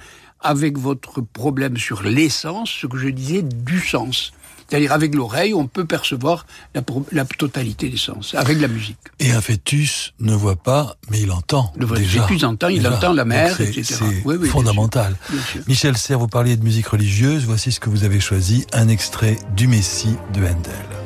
avec 0.43 0.79
votre 0.79 1.21
problème 1.21 1.77
sur 1.77 2.03
l'essence 2.03 2.71
ce 2.71 2.87
que 2.87 2.99
je 2.99 3.09
disais 3.09 3.43
du 3.43 3.81
sens. 3.81 4.33
C'est-à-dire 4.71 4.93
avec 4.93 5.17
l'oreille, 5.17 5.53
on 5.53 5.67
peut 5.67 5.85
percevoir 5.85 6.47
la, 6.77 6.83
la, 7.11 7.25
totalité 7.25 7.89
des 7.89 7.97
sens, 7.97 8.37
avec 8.37 8.61
la 8.61 8.69
musique. 8.69 8.99
Et 9.19 9.33
un 9.33 9.41
fœtus 9.41 10.13
ne 10.21 10.33
voit 10.33 10.55
pas, 10.55 10.97
mais 11.11 11.21
il 11.21 11.33
entend. 11.33 11.73
Le 11.77 11.87
déjà, 11.87 12.23
fœtus 12.23 12.45
entend, 12.45 12.69
il 12.69 12.79
déjà. 12.79 12.95
entend 12.95 13.13
la 13.13 13.25
mer, 13.25 13.61
etc. 13.61 13.83
C'est 13.83 14.05
oui, 14.25 14.37
oui, 14.39 14.49
fondamental. 14.49 15.17
Bien 15.29 15.43
sûr. 15.43 15.61
Michel 15.67 15.97
Serres, 15.97 16.21
vous 16.21 16.29
parliez 16.29 16.57
de 16.57 16.63
musique 16.63 16.87
religieuse. 16.87 17.47
Voici 17.47 17.73
ce 17.73 17.81
que 17.81 17.91
vous 17.91 18.05
avez 18.05 18.21
choisi, 18.21 18.65
un 18.73 18.87
extrait 18.87 19.39
du 19.57 19.67
Messie 19.67 20.15
de 20.35 20.43
Handel. 20.43 21.01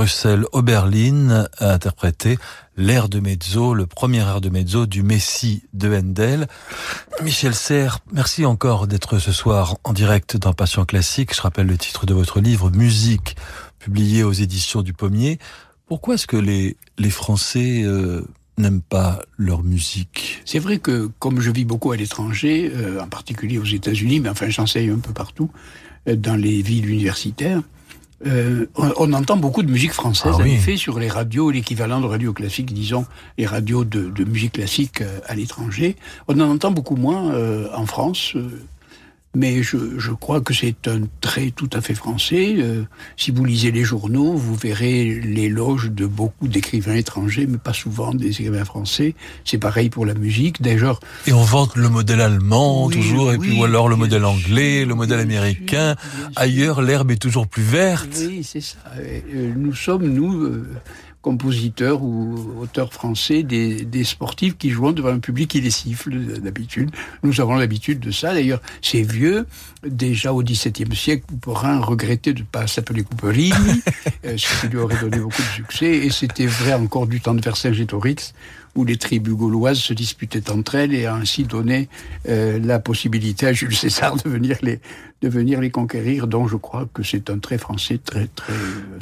Russell 0.00 0.46
Oberlin 0.52 1.46
a 1.58 1.74
interprété 1.74 2.38
l'air 2.78 3.10
de 3.10 3.20
mezzo, 3.20 3.74
le 3.74 3.86
premier 3.86 4.20
air 4.20 4.40
de 4.40 4.48
mezzo 4.48 4.86
du 4.86 5.02
Messie 5.02 5.64
de 5.74 5.94
Handel. 5.94 6.48
Michel 7.22 7.54
Serres, 7.54 7.98
merci 8.10 8.46
encore 8.46 8.86
d'être 8.86 9.18
ce 9.18 9.30
soir 9.30 9.76
en 9.84 9.92
direct 9.92 10.38
dans 10.38 10.54
Passion 10.54 10.86
Classique. 10.86 11.34
Je 11.36 11.42
rappelle 11.42 11.66
le 11.66 11.76
titre 11.76 12.06
de 12.06 12.14
votre 12.14 12.40
livre, 12.40 12.70
Musique, 12.70 13.36
publié 13.78 14.22
aux 14.22 14.32
éditions 14.32 14.80
du 14.80 14.94
Pommier. 14.94 15.38
Pourquoi 15.86 16.14
est-ce 16.14 16.26
que 16.26 16.38
les, 16.38 16.78
les 16.96 17.10
Français 17.10 17.82
euh, 17.82 18.22
n'aiment 18.56 18.80
pas 18.80 19.20
leur 19.36 19.62
musique? 19.62 20.40
C'est 20.46 20.60
vrai 20.60 20.78
que 20.78 21.10
comme 21.18 21.42
je 21.42 21.50
vis 21.50 21.66
beaucoup 21.66 21.92
à 21.92 21.98
l'étranger, 21.98 22.72
euh, 22.74 23.02
en 23.02 23.06
particulier 23.06 23.58
aux 23.58 23.66
États-Unis, 23.66 24.20
mais 24.20 24.30
enfin 24.30 24.48
j'enseigne 24.48 24.92
un 24.92 24.98
peu 24.98 25.12
partout, 25.12 25.50
euh, 26.08 26.16
dans 26.16 26.36
les 26.36 26.62
villes 26.62 26.88
universitaires, 26.88 27.60
euh, 28.26 28.66
on, 28.76 28.92
on, 28.98 29.12
entend 29.14 29.36
beaucoup 29.36 29.62
de 29.62 29.70
musique 29.70 29.92
française, 29.92 30.32
Ah 30.34 30.40
en 30.40 30.44
oui. 30.44 30.52
effet, 30.52 30.76
sur 30.76 30.98
les 30.98 31.08
radios, 31.08 31.50
l'équivalent 31.50 32.00
de 32.00 32.06
radio 32.06 32.32
classique, 32.32 32.72
disons, 32.72 33.06
les 33.38 33.46
radios 33.46 33.84
de, 33.84 34.10
de 34.10 34.24
musique 34.24 34.52
classique 34.52 35.00
euh, 35.00 35.20
à 35.26 35.34
l'étranger. 35.34 35.96
On 36.28 36.38
en 36.38 36.50
entend 36.50 36.70
beaucoup 36.70 36.96
moins 36.96 37.32
euh, 37.32 37.68
en 37.74 37.86
France. 37.86 38.34
Mais 39.34 39.62
je, 39.62 39.76
je 39.98 40.10
crois 40.10 40.40
que 40.40 40.52
c'est 40.52 40.88
un 40.88 41.02
trait 41.20 41.52
tout 41.54 41.70
à 41.72 41.80
fait 41.80 41.94
français. 41.94 42.56
Euh, 42.58 42.82
si 43.16 43.30
vous 43.30 43.44
lisez 43.44 43.70
les 43.70 43.84
journaux, 43.84 44.32
vous 44.34 44.54
verrez 44.56 45.20
l'éloge 45.20 45.90
de 45.92 46.06
beaucoup 46.06 46.48
d'écrivains 46.48 46.94
étrangers, 46.96 47.46
mais 47.46 47.58
pas 47.58 47.72
souvent 47.72 48.12
des 48.12 48.28
écrivains 48.30 48.64
français. 48.64 49.14
C'est 49.44 49.58
pareil 49.58 49.88
pour 49.88 50.04
la 50.04 50.14
musique. 50.14 50.60
D'ailleurs, 50.62 50.98
Et 51.28 51.32
on 51.32 51.42
vante 51.44 51.76
le 51.76 51.88
modèle 51.88 52.20
allemand 52.20 52.86
Oui, 52.86 52.94
toujours, 52.94 53.32
et 53.32 53.38
puis 53.38 53.56
ou 53.58 53.64
alors 53.64 53.88
le 53.88 53.96
modèle 53.96 54.22
sûr, 54.22 54.30
anglais, 54.30 54.84
le 54.84 54.94
modèle 54.96 55.20
américain. 55.20 55.94
sûr. 56.00 56.30
Ailleurs, 56.36 56.82
l'herbe 56.82 57.10
est 57.12 57.16
toujours 57.22 57.46
plus 57.46 57.62
verte. 57.62 58.10
Oui, 58.18 58.42
c'est 58.42 58.60
ça. 58.60 58.78
Euh, 58.98 59.52
Nous 59.56 59.74
sommes, 59.74 60.06
nous, 60.08 60.42
euh, 60.42 60.66
compositeurs 61.22 62.02
ou 62.02 62.54
auteurs 62.60 62.92
français, 62.92 63.42
des, 63.42 63.84
des 63.84 64.04
sportifs 64.04 64.56
qui 64.56 64.70
jouent 64.70 64.92
devant 64.92 65.10
un 65.10 65.18
public 65.18 65.50
qui 65.50 65.60
les 65.60 65.70
siffle 65.70 66.40
d'habitude. 66.40 66.90
Nous 67.22 67.40
avons 67.40 67.56
l'habitude 67.56 68.00
de 68.00 68.10
ça. 68.10 68.32
D'ailleurs, 68.32 68.60
c'est 68.80 69.02
vieux. 69.02 69.46
Déjà 69.86 70.32
au 70.32 70.42
XVIIe 70.42 70.94
siècle, 70.94 71.24
Couperin 71.28 71.80
regrettait 71.80 72.32
de 72.32 72.40
ne 72.40 72.44
pas 72.44 72.66
s'appeler 72.66 73.02
Couperini, 73.02 73.52
euh, 74.24 74.36
ce 74.36 74.60
qui 74.60 74.68
lui 74.68 74.78
aurait 74.78 75.00
donné 75.00 75.18
beaucoup 75.18 75.42
de 75.42 75.48
succès. 75.48 75.90
Et 75.90 76.10
c'était 76.10 76.46
vrai 76.46 76.72
encore 76.72 77.06
du 77.06 77.20
temps 77.20 77.34
de 77.34 77.42
Vercingétorix, 77.42 78.32
où 78.74 78.84
les 78.84 78.96
tribus 78.96 79.34
gauloises 79.34 79.78
se 79.78 79.92
disputaient 79.92 80.50
entre 80.50 80.76
elles 80.76 80.94
et 80.94 81.06
ainsi 81.06 81.44
donné 81.44 81.88
euh, 82.28 82.58
la 82.62 82.78
possibilité 82.78 83.46
à 83.46 83.52
Jules 83.52 83.74
César 83.74 84.16
de 84.16 84.28
venir 84.28 84.56
les, 84.62 84.80
de 85.22 85.28
venir 85.28 85.60
les 85.60 85.70
conquérir, 85.70 86.26
dont 86.26 86.48
je 86.48 86.56
crois 86.56 86.88
que 86.94 87.02
c'est 87.02 87.28
un 87.30 87.38
trait 87.38 87.58
français 87.58 87.98
très 88.02 88.26
très 88.28 88.54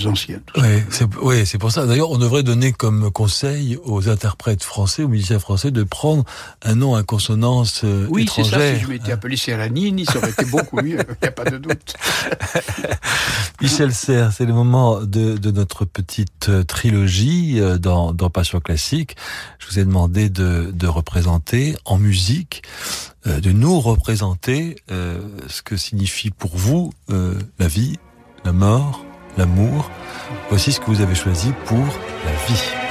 ancien. 0.06 0.40
tout. 0.46 0.60
Oui, 0.60 0.82
c'est 0.90 1.06
c'est 1.46 1.58
pour 1.58 1.70
ça. 1.70 1.86
D'ailleurs, 1.86 2.10
on 2.10 2.18
devrait 2.18 2.42
donner 2.42 2.72
comme 2.72 3.10
conseil 3.10 3.78
aux 3.84 4.08
interprètes 4.08 4.62
français, 4.62 5.02
aux 5.04 5.08
musiciens 5.08 5.38
français, 5.38 5.70
de 5.70 5.82
prendre 5.84 6.24
un 6.62 6.74
nom 6.74 6.94
à 6.94 7.02
consonance 7.02 7.82
euh, 7.84 8.06
Oui, 8.10 8.26
c'est 8.28 8.42
ça. 8.42 8.48
étrangère. 8.48 8.76
Si 8.76 8.82
je 8.82 8.88
m'étais 8.88 9.12
appelé 9.12 9.36
Serranini, 9.36 10.04
ça 10.06 10.18
aurait 10.18 10.30
été 10.30 10.44
beaucoup 10.44 10.76
mieux. 10.82 10.98
Il 11.08 11.16
n'y 11.22 11.28
a 11.28 11.32
pas 11.32 11.44
de 11.44 11.58
doute. 11.58 11.94
Michel 13.60 13.92
Serres, 13.92 14.32
c'est 14.32 14.46
le 14.46 14.52
moment 14.52 15.00
de, 15.00 15.36
de 15.36 15.50
notre 15.50 15.84
petite 15.84 16.48
euh, 16.48 16.62
trilogie 16.64 17.60
euh, 17.60 17.78
dans, 17.78 18.12
dans 18.12 18.30
Passion 18.30 18.60
Classique. 18.60 19.16
Je 19.58 19.66
vous 19.68 19.78
ai 19.78 19.84
demandé 19.84 20.28
de, 20.28 20.70
de 20.72 20.86
représenter 20.86 21.76
en 21.84 21.98
musique, 21.98 22.62
de 23.26 23.52
nous 23.52 23.80
représenter 23.80 24.76
euh, 24.90 25.20
ce 25.48 25.62
que 25.62 25.76
signifie 25.76 26.30
pour 26.30 26.56
vous 26.56 26.92
euh, 27.10 27.38
la 27.58 27.68
vie, 27.68 27.98
la 28.44 28.52
mort, 28.52 29.04
l'amour. 29.36 29.90
Voici 30.48 30.72
ce 30.72 30.80
que 30.80 30.86
vous 30.86 31.00
avez 31.00 31.14
choisi 31.14 31.52
pour 31.66 31.84
la 32.24 32.32
vie. 32.46 32.87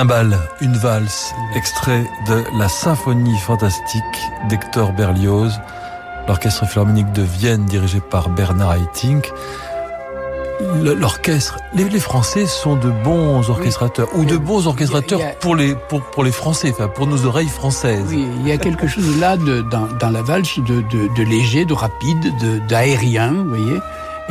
Un 0.00 0.06
bal, 0.06 0.38
une 0.62 0.76
valse, 0.78 1.34
extrait 1.54 2.04
de 2.26 2.42
la 2.58 2.68
symphonie 2.70 3.36
fantastique 3.40 4.02
d'Hector 4.48 4.92
Berlioz, 4.94 5.52
l'orchestre 6.26 6.64
philharmonique 6.66 7.12
de 7.12 7.20
Vienne 7.20 7.66
dirigé 7.66 8.00
par 8.00 8.30
Bernard 8.30 8.76
Haitink. 8.76 9.30
L'orchestre, 10.82 11.58
les, 11.74 11.84
les 11.84 12.00
Français 12.00 12.46
sont 12.46 12.76
de 12.76 12.88
bons 12.88 13.50
orchestrateurs, 13.50 14.08
ou 14.14 14.24
de 14.24 14.38
bons 14.38 14.66
orchestrateurs 14.66 15.20
a- 15.20 15.32
pour 15.38 15.54
les 15.54 15.74
pour, 15.74 16.00
pour 16.02 16.24
les 16.24 16.32
Français, 16.32 16.70
enfin 16.72 16.88
pour 16.88 17.06
nos 17.06 17.26
oreilles 17.26 17.48
françaises. 17.48 18.04
Oui, 18.08 18.26
il 18.40 18.48
y 18.48 18.52
a 18.52 18.56
quelque 18.58 18.86
chose 18.86 19.18
là 19.18 19.36
de, 19.36 19.60
dans, 19.60 19.86
dans 20.00 20.10
la 20.10 20.22
valse 20.22 20.58
de, 20.60 20.80
de, 20.80 21.14
de 21.14 21.22
léger, 21.22 21.66
de 21.66 21.74
rapide, 21.74 22.22
de- 22.38 22.58
d'aérien, 22.68 23.32
vous 23.32 23.48
voyez. 23.50 23.80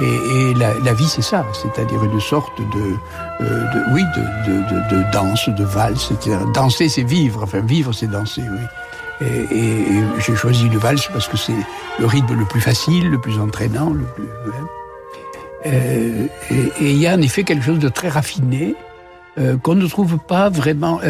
Et, 0.02 0.54
la, 0.54 0.94
vie, 0.94 1.08
c'est 1.08 1.22
ça, 1.22 1.46
c'est-à-dire 1.54 2.04
une 2.04 2.20
sorte 2.22 2.60
de, 2.60 2.96
euh, 3.42 3.66
oui, 3.92 4.04
de, 4.16 5.12
danse, 5.12 5.50
de 5.50 5.64
valse, 5.64 6.12
etc. 6.12 6.38
Danser, 6.54 6.90
c'est 6.90 7.04
vivre. 7.04 7.44
Enfin, 7.44 7.60
vivre, 7.60 7.92
c'est 7.92 8.08
danser, 8.08 8.44
oui. 8.50 9.26
Et, 9.52 9.74
j'ai 10.20 10.36
choisi 10.36 10.70
le 10.70 10.78
valse 10.78 11.10
parce 11.12 11.28
que 11.28 11.36
c'est 11.36 11.54
le 12.00 12.06
rythme 12.06 12.36
le 12.36 12.46
plus 12.46 12.62
facile, 12.62 13.10
le 13.10 13.20
plus 13.20 13.40
entraînant, 13.40 13.90
le 13.90 14.06
plus. 14.16 14.24
ouais. 14.24 14.68
Euh, 15.66 16.28
et 16.52 16.92
il 16.92 16.98
y 16.98 17.06
a 17.06 17.16
en 17.16 17.22
effet 17.22 17.44
quelque 17.44 17.66
chose 17.66 17.80
de 17.80 17.90
très 17.90 18.08
raffiné 18.08 18.76
euh, 19.38 19.58
qu'on 19.58 19.76
ne 19.76 19.86
trouve 19.88 20.18
pas 20.18 20.48
vraiment. 20.48 21.02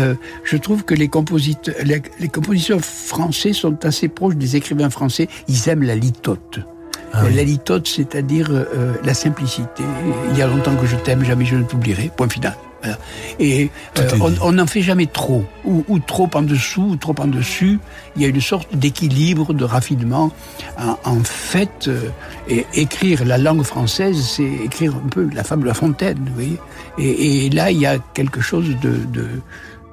je 0.44 0.58
trouve 0.58 0.84
que 0.84 0.96
les 0.96 1.08
compositeurs 1.08 2.82
français 2.82 3.54
sont 3.54 3.86
assez 3.86 4.08
proches 4.08 4.36
des 4.36 4.56
écrivains 4.56 4.90
français. 4.90 5.28
Ils 5.48 5.70
aiment 5.70 5.84
la 5.84 5.96
litote. 5.96 6.62
Euh, 7.16 7.30
litote, 7.30 7.88
c'est-à-dire 7.88 8.48
euh, 8.52 8.94
la 9.04 9.14
simplicité. 9.14 9.84
Il 10.32 10.38
y 10.38 10.42
a 10.42 10.48
longtemps 10.48 10.76
que 10.76 10.86
je 10.86 10.96
t'aime, 10.96 11.24
jamais 11.24 11.46
je 11.46 11.56
ne 11.56 11.64
t'oublierai. 11.64 12.12
Point 12.16 12.30
final. 12.30 12.56
Voilà. 12.82 12.98
Et 13.40 13.70
euh, 13.98 14.10
on 14.42 14.54
n'en 14.54 14.66
fait 14.66 14.82
jamais 14.82 15.06
trop, 15.08 15.44
ou, 15.66 15.84
ou 15.90 16.00
trop 16.00 16.30
en 16.34 16.42
dessous, 16.44 16.92
ou 16.92 16.96
trop 16.96 17.16
en 17.20 17.28
dessus. 17.28 17.78
Il 18.16 18.22
y 18.22 18.26
a 18.26 18.30
une 18.30 18.40
sorte 18.40 18.74
d'équilibre, 18.74 19.54
de 19.54 19.66
raffinement. 19.66 20.32
En, 20.80 20.98
en 21.04 21.24
fait, 21.26 21.88
euh, 21.90 22.10
et 22.48 22.66
écrire 22.76 23.26
la 23.26 23.38
langue 23.38 23.64
française, 23.64 24.22
c'est 24.24 24.50
écrire 24.64 24.94
un 24.96 25.10
peu 25.10 25.28
la 25.34 25.44
fable 25.44 25.64
de 25.64 25.68
La 25.68 25.74
Fontaine, 25.74 26.20
vous 26.26 26.34
voyez. 26.34 26.58
Et, 26.98 27.46
et 27.46 27.50
là, 27.50 27.70
il 27.72 27.80
y 27.80 27.86
a 27.86 27.98
quelque 28.14 28.40
chose 28.40 28.70
de, 28.82 28.92
de- 29.12 29.42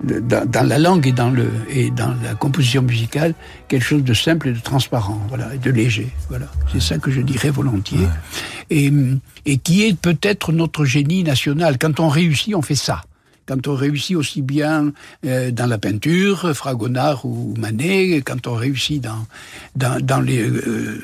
dans, 0.05 0.49
dans 0.49 0.67
la 0.69 0.79
langue 0.79 1.07
et 1.07 1.13
dans 1.13 1.31
le 1.31 1.49
et 1.69 1.91
dans 1.91 2.15
la 2.23 2.35
composition 2.35 2.83
musicale, 2.83 3.35
quelque 3.69 3.85
chose 3.85 4.05
de 4.05 4.15
simple 4.15 4.49
et 4.49 4.53
de 4.53 4.61
transparent, 4.61 5.21
voilà, 5.29 5.55
et 5.55 5.59
de 5.59 5.71
léger, 5.71 6.09
voilà. 6.29 6.47
C'est 6.73 6.81
ça 6.81 6.99
que 6.99 7.11
je 7.11 7.21
dirais 7.21 7.51
volontiers. 7.51 8.09
Et, 8.69 8.93
et 9.45 9.59
qui 9.59 9.85
est 9.85 9.97
peut-être 9.97 10.53
notre 10.53 10.85
génie 10.85 11.23
national. 11.23 11.79
Quand 11.79 12.01
on 12.01 12.09
réussit, 12.09 12.55
on 12.55 12.63
fait 12.63 12.75
ça. 12.75 13.03
Quand 13.47 13.69
on 13.69 13.77
réussit 13.77 14.17
aussi 14.17 14.43
bien 14.43 14.93
euh, 15.25 15.53
dans 15.53 15.67
la 15.67 15.79
peinture, 15.79 16.51
Fragonard 16.53 17.25
ou 17.25 17.55
Manet, 17.57 18.23
quand 18.23 18.49
on 18.49 18.55
réussit 18.55 19.01
dans, 19.01 19.25
dans, 19.77 20.05
dans 20.05 20.21
les, 20.21 20.43
euh, 20.43 21.01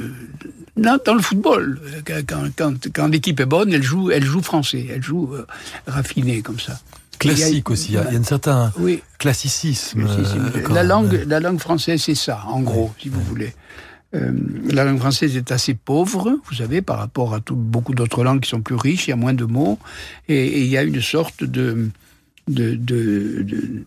non, 0.76 0.98
dans 1.06 1.14
le 1.14 1.22
football, 1.22 1.80
quand, 2.04 2.50
quand, 2.56 2.88
quand 2.92 3.06
l'équipe 3.06 3.38
est 3.38 3.46
bonne, 3.46 3.72
elle 3.72 3.84
joue, 3.84 4.10
elle 4.10 4.24
joue 4.24 4.42
français, 4.42 4.88
elle 4.92 5.04
joue 5.04 5.30
euh, 5.32 5.46
raffiné 5.86 6.42
comme 6.42 6.58
ça. 6.58 6.80
Classique 7.22 7.70
aussi, 7.70 7.88
il 7.92 7.94
y 7.94 7.98
a, 7.98 8.06
il 8.08 8.14
y 8.14 8.16
a 8.16 8.20
un 8.20 8.24
certain 8.24 8.72
Oui. 8.78 9.02
classicisme. 9.18 10.06
Si, 10.08 10.30
si, 10.30 10.38
euh, 10.38 10.68
la 10.68 10.74
même. 10.82 10.88
langue, 10.88 11.24
la 11.26 11.40
langue 11.40 11.58
française, 11.58 12.02
c'est 12.02 12.14
ça, 12.14 12.42
en 12.46 12.60
gros, 12.60 12.92
si 13.00 13.08
vous 13.08 13.20
voulez. 13.22 13.52
Euh, 14.14 14.30
la 14.70 14.84
langue 14.84 14.98
française 14.98 15.36
est 15.36 15.50
assez 15.52 15.72
pauvre, 15.74 16.38
vous 16.46 16.54
savez, 16.54 16.82
par 16.82 16.98
rapport 16.98 17.32
à 17.34 17.40
tout- 17.40 17.56
beaucoup 17.56 17.94
d'autres 17.94 18.22
langues 18.24 18.40
qui 18.40 18.50
sont 18.50 18.60
plus 18.60 18.74
riches, 18.74 19.06
il 19.06 19.10
y 19.10 19.12
a 19.14 19.16
moins 19.16 19.32
de 19.32 19.44
mots, 19.46 19.78
et, 20.28 20.36
et 20.36 20.60
il 20.60 20.66
y 20.68 20.76
a 20.76 20.82
une 20.82 21.00
sorte 21.00 21.42
de... 21.44 21.88
de, 22.48 22.74
de, 22.74 23.42
de 23.42 23.84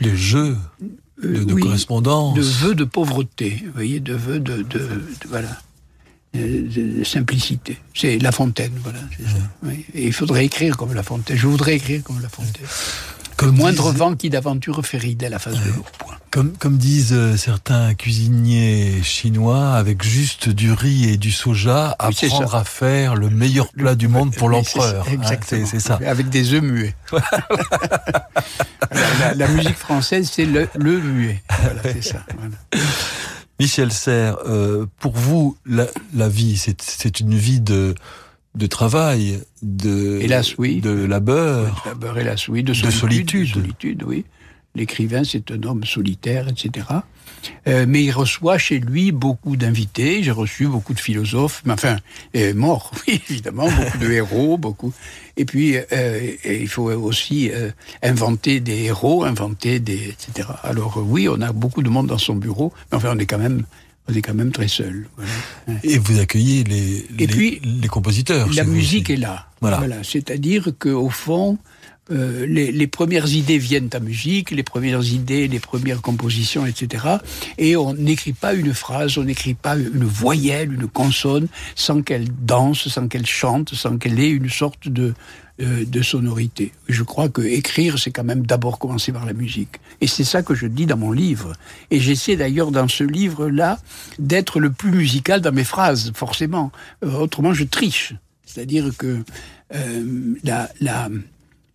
Les 0.00 0.16
jeux 0.16 0.56
de, 1.22 1.28
de 1.28 1.50
Euh, 1.50 1.54
oui, 1.54 1.62
correspondance. 1.62 2.34
de 2.34 2.42
vœux 2.42 2.74
de 2.74 2.84
pauvreté, 2.84 3.62
vous 3.66 3.72
voyez, 3.72 4.00
de 4.00 4.14
vœux 4.14 4.40
de, 4.40 4.56
de, 4.56 4.62
de- 4.62 5.02
voilà, 5.28 5.48
de, 6.34 6.98
de 6.98 7.04
simplicité. 7.04 7.78
C'est 7.94 8.18
La 8.18 8.32
Fontaine, 8.32 8.72
voilà. 8.82 8.98
c'est 9.16 9.24
ça, 9.24 9.38
oui. 9.64 9.84
Et 9.94 10.06
il 10.06 10.12
faudrait 10.12 10.44
écrire 10.44 10.76
comme 10.76 10.92
La 10.94 11.02
Fontaine. 11.02 11.36
Je 11.36 11.46
voudrais 11.46 11.74
écrire 11.76 12.02
comme 12.02 12.20
La 12.20 12.28
Fontaine. 12.28 12.66
Comme 13.36 13.50
le 13.50 13.54
moindre 13.56 13.90
disent- 13.90 13.98
vent 13.98 14.14
qui 14.16 14.30
d'aventure 14.30 14.84
fait 14.84 14.98
rider 14.98 15.28
la 15.28 15.38
face 15.38 15.54
de 15.54 15.70
l'eau. 15.70 15.84
Comme, 16.30 16.52
comme 16.58 16.76
disent 16.76 17.14
euh, 17.14 17.36
certains 17.38 17.94
cuisiniers 17.94 19.00
chinois, 19.02 19.72
avec 19.74 20.02
juste 20.02 20.50
du 20.50 20.72
riz 20.72 21.08
et 21.08 21.16
du 21.16 21.30
soja, 21.32 21.96
Oui, 22.06 22.14
apprendre 22.24 22.54
à 22.54 22.64
faire 22.64 23.14
le 23.14 23.30
meilleur 23.30 23.68
plat 23.72 23.94
du 23.94 24.08
monde 24.08 24.34
pour 24.34 24.50
l'empereur. 24.50 25.06
hein, 25.08 25.12
Exactement. 25.12 25.64
c'est- 25.66 25.70
c'est 25.80 25.88
ça. 25.88 25.98
Avec 26.06 26.28
des 26.28 26.52
œufs 26.52 26.62
muets. 26.62 26.94
la, 28.92 29.14
la- 29.20 29.34
la 29.34 29.48
musique 29.48 29.76
française, 29.78 30.30
c'est 30.32 30.44
le, 30.44 30.68
le 30.74 31.00
muet. 31.00 31.42
Voilà, 31.62 31.82
c'est 31.84 32.02
ça. 32.02 32.24
voilà. 32.36 32.84
Michel 33.60 33.92
Serres, 33.92 34.38
euh, 34.46 34.86
pour 35.00 35.12
vous, 35.16 35.56
la, 35.66 35.86
la 36.14 36.28
vie, 36.28 36.56
c'est 36.56 37.20
une 37.20 37.34
vie 37.34 37.60
de, 37.60 37.94
de 38.54 38.66
travail, 38.66 39.40
de, 39.62 40.18
Hélas, 40.20 40.56
oui. 40.58 40.80
de 40.80 40.90
labeur. 40.90 41.82
D'abord, 41.84 42.18
hélas, 42.18 42.48
oui, 42.48 42.62
de 42.62 42.68
De 42.68 42.74
solitude. 42.74 42.98
solitude. 43.00 43.48
de 43.48 43.52
solitude, 43.60 44.02
oui. 44.04 44.24
L'écrivain, 44.74 45.24
c'est 45.24 45.50
un 45.50 45.62
homme 45.64 45.84
solitaire, 45.84 46.46
etc. 46.48 46.86
Euh, 47.66 47.86
mais 47.88 48.04
il 48.04 48.10
reçoit 48.10 48.58
chez 48.58 48.78
lui 48.78 49.12
beaucoup 49.12 49.56
d'invités. 49.56 50.22
J'ai 50.22 50.30
reçu 50.30 50.66
beaucoup 50.66 50.94
de 50.94 51.00
philosophes, 51.00 51.62
mais 51.64 51.72
enfin, 51.72 51.96
euh, 52.36 52.54
morts, 52.54 52.92
oui, 53.08 53.20
évidemment, 53.30 53.68
beaucoup 53.70 53.98
de 53.98 54.10
héros, 54.10 54.58
beaucoup. 54.58 54.92
Et 55.36 55.44
puis, 55.44 55.76
euh, 55.76 56.32
et 56.44 56.60
il 56.60 56.68
faut 56.68 56.90
aussi 56.90 57.50
euh, 57.52 57.70
inventer 58.02 58.60
des 58.60 58.84
héros, 58.84 59.24
inventer 59.24 59.78
des, 59.78 60.08
etc. 60.08 60.48
Alors 60.64 61.02
oui, 61.04 61.28
on 61.28 61.40
a 61.40 61.52
beaucoup 61.52 61.82
de 61.82 61.88
monde 61.88 62.08
dans 62.08 62.18
son 62.18 62.34
bureau, 62.34 62.72
mais 62.90 62.96
enfin, 62.96 63.12
on 63.14 63.18
est 63.18 63.26
quand 63.26 63.38
même, 63.38 63.64
on 64.08 64.14
est 64.14 64.22
quand 64.22 64.34
même 64.34 64.50
très 64.50 64.68
seul. 64.68 65.06
voilà. 65.16 65.80
Et 65.84 65.98
vous 65.98 66.18
accueillez 66.18 66.64
les, 66.64 66.98
Et 66.98 67.06
les, 67.18 67.26
puis, 67.28 67.60
les 67.62 67.88
compositeurs. 67.88 68.48
La 68.52 68.64
musique 68.64 69.10
est 69.10 69.16
là. 69.16 69.46
Voilà. 69.60 70.02
C'est-à-dire 70.02 70.70
qu'au 70.78 71.08
fond, 71.08 71.58
euh, 72.10 72.46
les, 72.46 72.72
les 72.72 72.86
premières 72.86 73.32
idées 73.32 73.58
viennent 73.58 73.90
à 73.92 74.00
musique, 74.00 74.50
les 74.50 74.62
premières 74.62 75.04
idées, 75.04 75.48
les 75.48 75.60
premières 75.60 76.00
compositions, 76.00 76.66
etc. 76.66 77.04
Et 77.58 77.76
on 77.76 77.94
n'écrit 77.94 78.32
pas 78.32 78.54
une 78.54 78.74
phrase, 78.74 79.18
on 79.18 79.24
n'écrit 79.24 79.54
pas 79.54 79.76
une 79.76 80.04
voyelle, 80.04 80.72
une 80.72 80.88
consonne, 80.88 81.48
sans 81.74 82.02
qu'elle 82.02 82.28
danse, 82.44 82.88
sans 82.88 83.08
qu'elle 83.08 83.26
chante, 83.26 83.74
sans 83.74 83.98
qu'elle 83.98 84.18
ait 84.20 84.30
une 84.30 84.50
sorte 84.50 84.88
de, 84.88 85.14
euh, 85.60 85.84
de 85.84 86.02
sonorité. 86.02 86.70
Je 86.88 87.02
crois 87.02 87.28
que 87.28 87.42
écrire, 87.42 87.98
c'est 87.98 88.12
quand 88.12 88.22
même 88.22 88.46
d'abord 88.46 88.78
commencer 88.78 89.10
par 89.10 89.26
la 89.26 89.32
musique. 89.32 89.80
Et 90.00 90.06
c'est 90.06 90.22
ça 90.22 90.42
que 90.42 90.54
je 90.54 90.68
dis 90.68 90.86
dans 90.86 90.96
mon 90.96 91.10
livre. 91.10 91.52
Et 91.90 91.98
j'essaie 91.98 92.36
d'ailleurs 92.36 92.70
dans 92.70 92.86
ce 92.86 93.02
livre-là 93.02 93.80
d'être 94.20 94.60
le 94.60 94.70
plus 94.70 94.92
musical 94.92 95.40
dans 95.40 95.50
mes 95.50 95.64
phrases, 95.64 96.12
forcément. 96.14 96.70
Euh, 97.04 97.10
autrement, 97.10 97.52
je 97.54 97.64
triche. 97.64 98.14
C'est-à-dire 98.44 98.96
que 98.96 99.24
euh, 99.74 100.34
la, 100.44 100.70
la, 100.80 101.08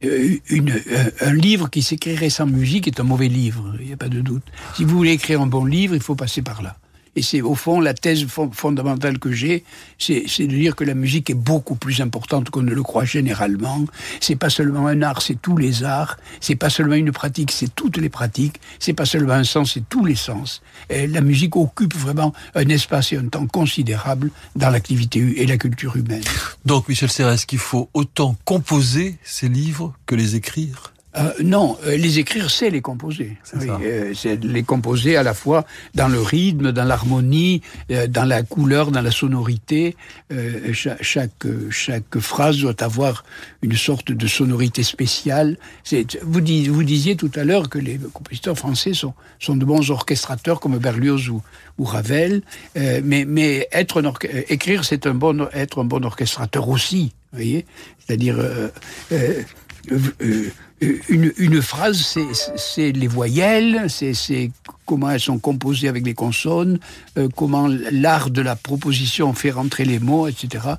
une, 0.04 0.70
euh, 0.70 1.10
un 1.22 1.34
livre 1.34 1.70
qui 1.70 1.82
s'écrirait 1.82 2.30
sans 2.30 2.46
musique 2.46 2.88
est 2.88 3.00
un 3.00 3.04
mauvais 3.04 3.30
livre, 3.30 3.74
il 3.80 3.88
n'y 3.88 3.94
a 3.94 3.98
pas 3.98 4.10
de 4.10 4.22
doute. 4.22 4.44
Si 4.76 4.84
vous 4.84 4.96
voulez 4.96 5.12
écrire 5.12 5.42
un 5.42 5.48
bon 5.48 5.66
livre, 5.66 5.96
il 5.96 6.02
faut 6.02 6.16
passer 6.16 6.42
par 6.42 6.62
là. 6.62 6.78
Et 7.16 7.22
c'est 7.22 7.42
au 7.42 7.54
fond 7.56 7.80
la 7.80 7.94
thèse 7.94 8.26
fon- 8.26 8.52
fondamentale 8.52 9.20
que 9.20 9.32
j'ai, 9.32 9.64
c'est 10.00 10.24
de 10.40 10.56
dire 10.56 10.76
que 10.76 10.84
la 10.84 10.96
musique 10.96 11.30
est 11.30 11.36
beaucoup 11.36 11.76
plus 11.76 12.02
importante 12.02 12.50
qu'on 12.50 12.64
ne 12.64 12.74
le 12.74 12.84
croit 12.84 13.06
généralement. 13.06 13.86
C'est 14.20 14.36
pas 14.36 14.50
seulement 14.50 14.88
un 14.88 15.02
art, 15.02 15.22
c'est 15.22 15.40
tous 15.42 15.58
les 15.58 15.84
arts. 15.84 16.18
C'est 16.42 16.56
pas 16.56 16.70
seulement 16.70 16.96
une 16.96 17.12
pratique, 17.12 17.52
c'est 17.52 17.74
toutes 17.76 17.98
les 17.98 18.10
pratiques. 18.10 18.60
C'est 18.80 18.94
pas 18.94 19.06
seulement 19.06 19.34
un 19.34 19.44
sens, 19.44 19.74
c'est 19.74 19.88
tous 19.88 20.06
les 20.06 20.16
sens. 20.16 20.62
La 20.90 21.22
musique 21.22 21.56
occupe 21.56 21.96
vraiment 21.96 22.34
un 22.56 22.68
espace 22.70 23.14
et 23.14 23.18
un 23.18 23.28
temps 23.28 23.48
considérable 23.48 24.32
dans 24.56 24.70
l'activité 24.70 25.20
et 25.42 25.46
la 25.46 25.58
culture 25.58 25.96
humaine. 25.96 26.24
Donc, 26.66 26.90
Michel 26.90 27.12
Serres, 27.12 27.46
qu'il 27.46 27.60
faut 27.60 27.90
autant 27.94 28.36
composer 28.46 29.18
ces 29.24 29.50
livres 29.50 29.94
que 30.06 30.16
les 30.16 30.36
écrire? 30.36 30.93
Euh, 31.16 31.32
non, 31.44 31.78
euh, 31.86 31.96
les 31.96 32.18
écrire, 32.18 32.50
c'est 32.50 32.72
les 32.72 32.82
composer. 32.82 33.38
Oui, 33.60 33.68
euh, 33.70 34.14
c'est 34.16 34.44
les 34.44 34.64
composer 34.64 35.16
à 35.16 35.22
la 35.24 35.34
fois 35.36 35.64
dans 35.94 36.08
le 36.08 36.20
rythme, 36.20 36.72
dans 36.72 36.86
l'harmonie, 36.86 37.62
euh, 37.92 38.08
dans 38.08 38.26
la 38.26 38.42
couleur, 38.42 38.90
dans 38.92 39.02
la 39.02 39.12
sonorité. 39.12 39.96
Euh, 40.32 40.74
cha- 40.74 40.98
chaque, 41.02 41.46
chaque 41.70 42.18
phrase 42.20 42.58
doit 42.60 42.82
avoir 42.84 43.24
une 43.62 43.76
sorte 43.76 44.12
de 44.12 44.28
sonorité 44.28 44.82
spéciale. 44.82 45.58
C'est- 45.84 46.20
Vous, 46.24 46.42
dis- 46.42 46.68
vous 46.68 46.84
disiez 46.84 47.16
tout 47.16 47.32
à 47.36 47.44
l'heure 47.44 47.70
que 47.70 47.78
les 47.78 48.00
compositeurs 48.12 48.58
français 48.58 48.94
sont, 48.94 49.14
sont 49.40 49.56
de 49.56 49.66
bons 49.66 49.92
orchestrateurs 49.92 50.60
comme 50.60 50.78
Berlioz 50.80 51.30
ou, 51.30 51.42
ou 51.78 51.84
Ravel, 51.84 52.42
euh, 52.76 53.02
mais, 53.04 53.26
mais 53.26 53.68
être 53.72 54.02
écrire, 54.50 54.84
c'est 54.84 55.06
un 55.06 55.14
bon, 55.14 55.48
être 55.54 55.82
un 55.82 55.86
bon 55.86 56.04
orchestrateur 56.06 56.70
aussi. 56.70 57.14
vous 57.32 57.38
voyez 57.40 57.66
C'est-à-dire, 58.00 58.38
euh, 58.40 58.68
euh, 59.12 59.14
euh, 59.14 59.42
une, 59.90 61.32
une, 61.38 61.62
phrase, 61.62 62.18
c'est 62.56 62.92
les 62.92 63.08
voyelles, 63.08 63.86
c'est 63.90 64.52
comment 64.86 65.10
elles 65.10 65.20
sont 65.20 65.40
composées 65.40 65.88
avec 65.88 66.06
les 66.06 66.14
consonnes, 66.14 66.80
euh, 67.18 67.30
comment 67.36 67.68
l'art 67.68 68.30
de 68.30 68.42
la 68.42 68.56
proposition 68.56 69.34
fait 69.34 69.52
rentrer 69.52 69.86
les 69.86 70.00
mots, 70.00 70.28
etc. 70.28 70.76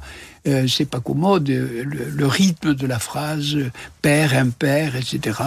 Euh, 0.47 0.67
c'est 0.69 0.85
pas 0.85 1.01
commode. 1.01 1.49
Le, 1.49 2.27
rythme 2.27 2.75
de 2.75 2.87
la 2.87 2.99
phrase, 2.99 3.57
père, 4.03 4.35
impair, 4.35 4.97
etc. 4.97 5.41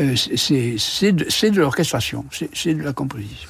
Euh, 0.00 0.16
c'est 0.16 1.12
de, 1.12 1.50
de 1.50 1.60
l'orchestration, 1.60 2.24
c'est 2.52 2.74
de 2.74 2.82
la 2.82 2.92
composition. 2.92 3.48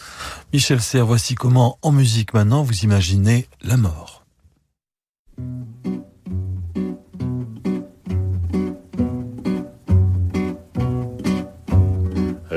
Michel 0.52 0.80
Serre, 0.80 1.06
voici 1.06 1.34
comment, 1.34 1.78
en 1.82 1.92
musique 1.92 2.34
maintenant, 2.34 2.62
vous 2.62 2.80
imaginez 2.80 3.48
la 3.62 3.76
mort. 3.76 4.24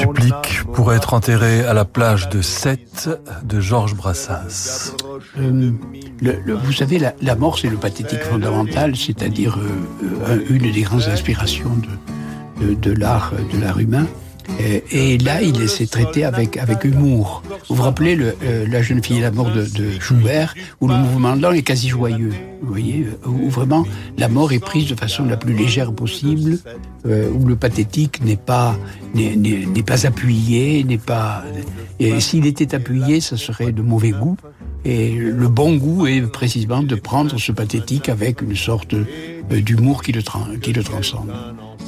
Supplique 0.00 0.62
pour 0.72 0.92
être 0.94 1.14
enterré 1.14 1.64
à 1.64 1.74
la 1.74 1.84
plage 1.84 2.28
de 2.28 2.40
Sète 2.40 3.10
de 3.44 3.60
Georges 3.60 3.94
Brassens. 3.94 4.94
Euh, 5.38 5.72
vous 6.64 6.72
savez, 6.72 6.98
la, 6.98 7.34
mort, 7.34 7.58
c'est 7.58 7.68
le 7.68 7.76
pathétique 7.76 8.22
fondamental, 8.22 8.96
c'est-à-dire 8.96 9.58
euh, 9.58 10.06
euh, 10.28 10.44
une 10.48 10.70
des 10.70 10.82
grandes 10.82 11.08
inspirations 11.08 11.70
de, 12.60 12.92
l'art 12.92 13.32
humain. 13.78 14.06
Et, 14.92 15.18
là, 15.18 15.42
il 15.42 15.68
s'est 15.68 15.86
traité 15.86 16.24
avec, 16.24 16.56
avec 16.56 16.84
humour. 16.84 17.42
Vous 17.68 17.76
vous 17.76 17.82
rappelez 17.82 18.14
le, 18.16 18.34
euh, 18.44 18.66
La 18.68 18.82
jeune 18.82 19.02
fille 19.02 19.18
et 19.18 19.22
la 19.22 19.30
mort 19.30 19.50
de, 19.50 19.64
Schubert, 20.00 20.54
où 20.80 20.88
le 20.88 20.96
mouvement 20.96 21.34
lent 21.34 21.52
est 21.52 21.62
quasi 21.62 21.88
joyeux. 21.88 22.32
Vous 22.62 22.68
voyez 22.68 23.06
Où 23.26 23.48
vraiment 23.48 23.86
la 24.18 24.28
mort 24.28 24.52
est 24.52 24.58
prise 24.58 24.88
de 24.88 24.94
façon 24.94 25.24
la 25.24 25.36
plus 25.36 25.54
légère 25.54 25.92
possible, 25.92 26.58
euh, 27.06 27.30
où 27.30 27.46
le 27.46 27.56
pathétique 27.56 28.22
n'est 28.24 28.36
pas, 28.36 28.76
n'est, 29.14 29.82
pas 29.82 30.06
appuyé, 30.06 30.84
n'est 30.84 30.98
pas. 30.98 31.42
Et 31.98 32.20
s'il 32.20 32.46
était 32.46 32.74
appuyé, 32.74 33.20
ça 33.20 33.36
serait 33.36 33.72
de 33.72 33.82
mauvais 33.82 34.10
goût. 34.10 34.36
Et 34.84 35.14
le 35.14 35.48
bon 35.48 35.76
goût 35.76 36.06
est 36.06 36.22
précisément 36.22 36.82
de 36.82 36.94
prendre 36.94 37.38
ce 37.38 37.52
pathétique 37.52 38.08
avec 38.08 38.40
une 38.40 38.56
sorte 38.56 38.94
euh, 38.94 39.60
d'humour 39.60 40.02
qui 40.02 40.12
le, 40.12 40.22
qui 40.60 40.72
le 40.72 40.82
transcende. 40.82 41.30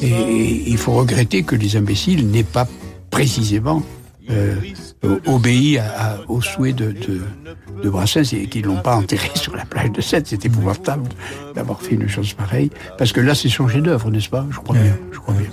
Et 0.00 0.64
il 0.66 0.76
faut 0.78 0.92
regretter 0.92 1.42
que 1.42 1.54
les 1.54 1.76
imbéciles 1.76 2.28
n'aient 2.28 2.42
pas 2.42 2.66
précisément 3.10 3.82
euh, 4.30 4.54
obéi 5.26 5.78
à, 5.78 6.20
au 6.28 6.40
souhait 6.40 6.72
de, 6.72 6.92
de, 6.92 7.20
de 7.82 7.90
Brassens 7.90 8.32
et 8.32 8.46
qu'ils 8.46 8.64
l'ont 8.64 8.80
pas 8.80 8.96
enterré 8.96 9.30
sur 9.34 9.54
la 9.56 9.64
plage 9.64 9.92
de 9.92 10.00
Sète. 10.00 10.28
C'est 10.28 10.44
épouvantable 10.44 11.08
d'avoir 11.54 11.80
fait 11.80 11.94
une 11.94 12.08
chose 12.08 12.32
pareille. 12.32 12.70
Parce 12.98 13.12
que 13.12 13.20
là, 13.20 13.34
c'est 13.34 13.48
son 13.48 13.68
chef-d'œuvre, 13.68 14.10
n'est-ce 14.10 14.28
pas? 14.28 14.46
Je 14.50 14.58
crois 14.58 14.76
bien. 14.76 14.96
Je 15.12 15.18
crois 15.18 15.34
bien. 15.34 15.48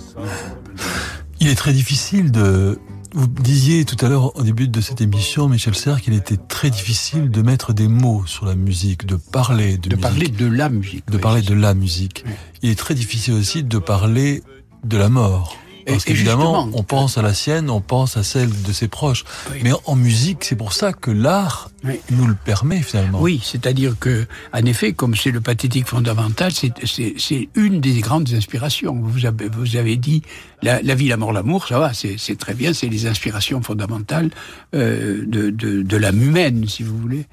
Il 1.39 1.47
est 1.47 1.55
très 1.55 1.73
difficile 1.73 2.31
de 2.31 2.79
vous 3.13 3.27
disiez 3.27 3.85
tout 3.85 3.97
à 4.05 4.09
l'heure 4.09 4.35
au 4.37 4.43
début 4.43 4.67
de 4.67 4.81
cette 4.81 5.01
émission, 5.01 5.47
Michel 5.49 5.75
Serre, 5.75 6.01
qu'il 6.01 6.13
était 6.13 6.37
très 6.37 6.69
difficile 6.69 7.29
de 7.31 7.41
mettre 7.41 7.73
des 7.73 7.87
mots 7.87 8.23
sur 8.25 8.45
la 8.45 8.55
musique, 8.55 9.05
de 9.05 9.15
parler 9.15 9.77
de, 9.77 9.89
de 9.89 9.95
parler 9.95 10.27
de 10.27 10.45
la 10.45 10.69
musique, 10.69 11.09
de 11.09 11.17
parler 11.17 11.41
de 11.41 11.53
la 11.53 11.73
musique. 11.73 12.23
Il 12.61 12.69
est 12.69 12.77
très 12.77 12.93
difficile 12.93 13.33
aussi 13.33 13.63
de 13.63 13.77
parler 13.79 14.43
de 14.83 14.97
la 14.97 15.09
mort. 15.09 15.57
Parce 15.89 16.05
qu'évidemment, 16.05 16.69
on 16.73 16.83
pense 16.83 17.17
à 17.17 17.21
la 17.21 17.33
sienne, 17.33 17.69
on 17.69 17.81
pense 17.81 18.17
à 18.17 18.23
celle 18.23 18.49
de 18.63 18.71
ses 18.71 18.87
proches. 18.87 19.23
Mais 19.63 19.71
en 19.85 19.95
musique, 19.95 20.43
c'est 20.43 20.55
pour 20.55 20.73
ça 20.73 20.93
que 20.93 21.11
l'art 21.11 21.71
nous 22.11 22.27
le 22.27 22.35
permet 22.35 22.81
finalement. 22.81 23.21
Oui, 23.21 23.41
c'est-à-dire 23.43 23.95
que, 23.99 24.25
en 24.53 24.65
effet, 24.65 24.93
comme 24.93 25.15
c'est 25.15 25.31
le 25.31 25.41
pathétique 25.41 25.87
fondamental, 25.87 26.51
c'est 26.51 27.49
une 27.55 27.79
des 27.81 27.99
grandes 28.01 28.33
inspirations. 28.33 28.95
Vous 29.01 29.25
avez, 29.25 29.49
vous 29.49 29.75
avez 29.75 29.95
dit 29.97 30.21
la, 30.61 30.81
la 30.81 30.95
vie, 30.95 31.07
la 31.07 31.17
mort, 31.17 31.33
l'amour, 31.33 31.67
ça 31.67 31.79
va, 31.79 31.91
c'est 31.93 32.37
très 32.37 32.53
bien, 32.53 32.73
c'est 32.73 32.87
les 32.87 33.07
inspirations 33.07 33.61
fondamentales 33.61 34.29
euh, 34.75 35.23
de, 35.25 35.49
de, 35.49 35.81
de 35.81 35.97
l'âme 35.97 36.21
humaine, 36.21 36.67
si 36.67 36.83
vous 36.83 36.97
voulez. 36.97 37.25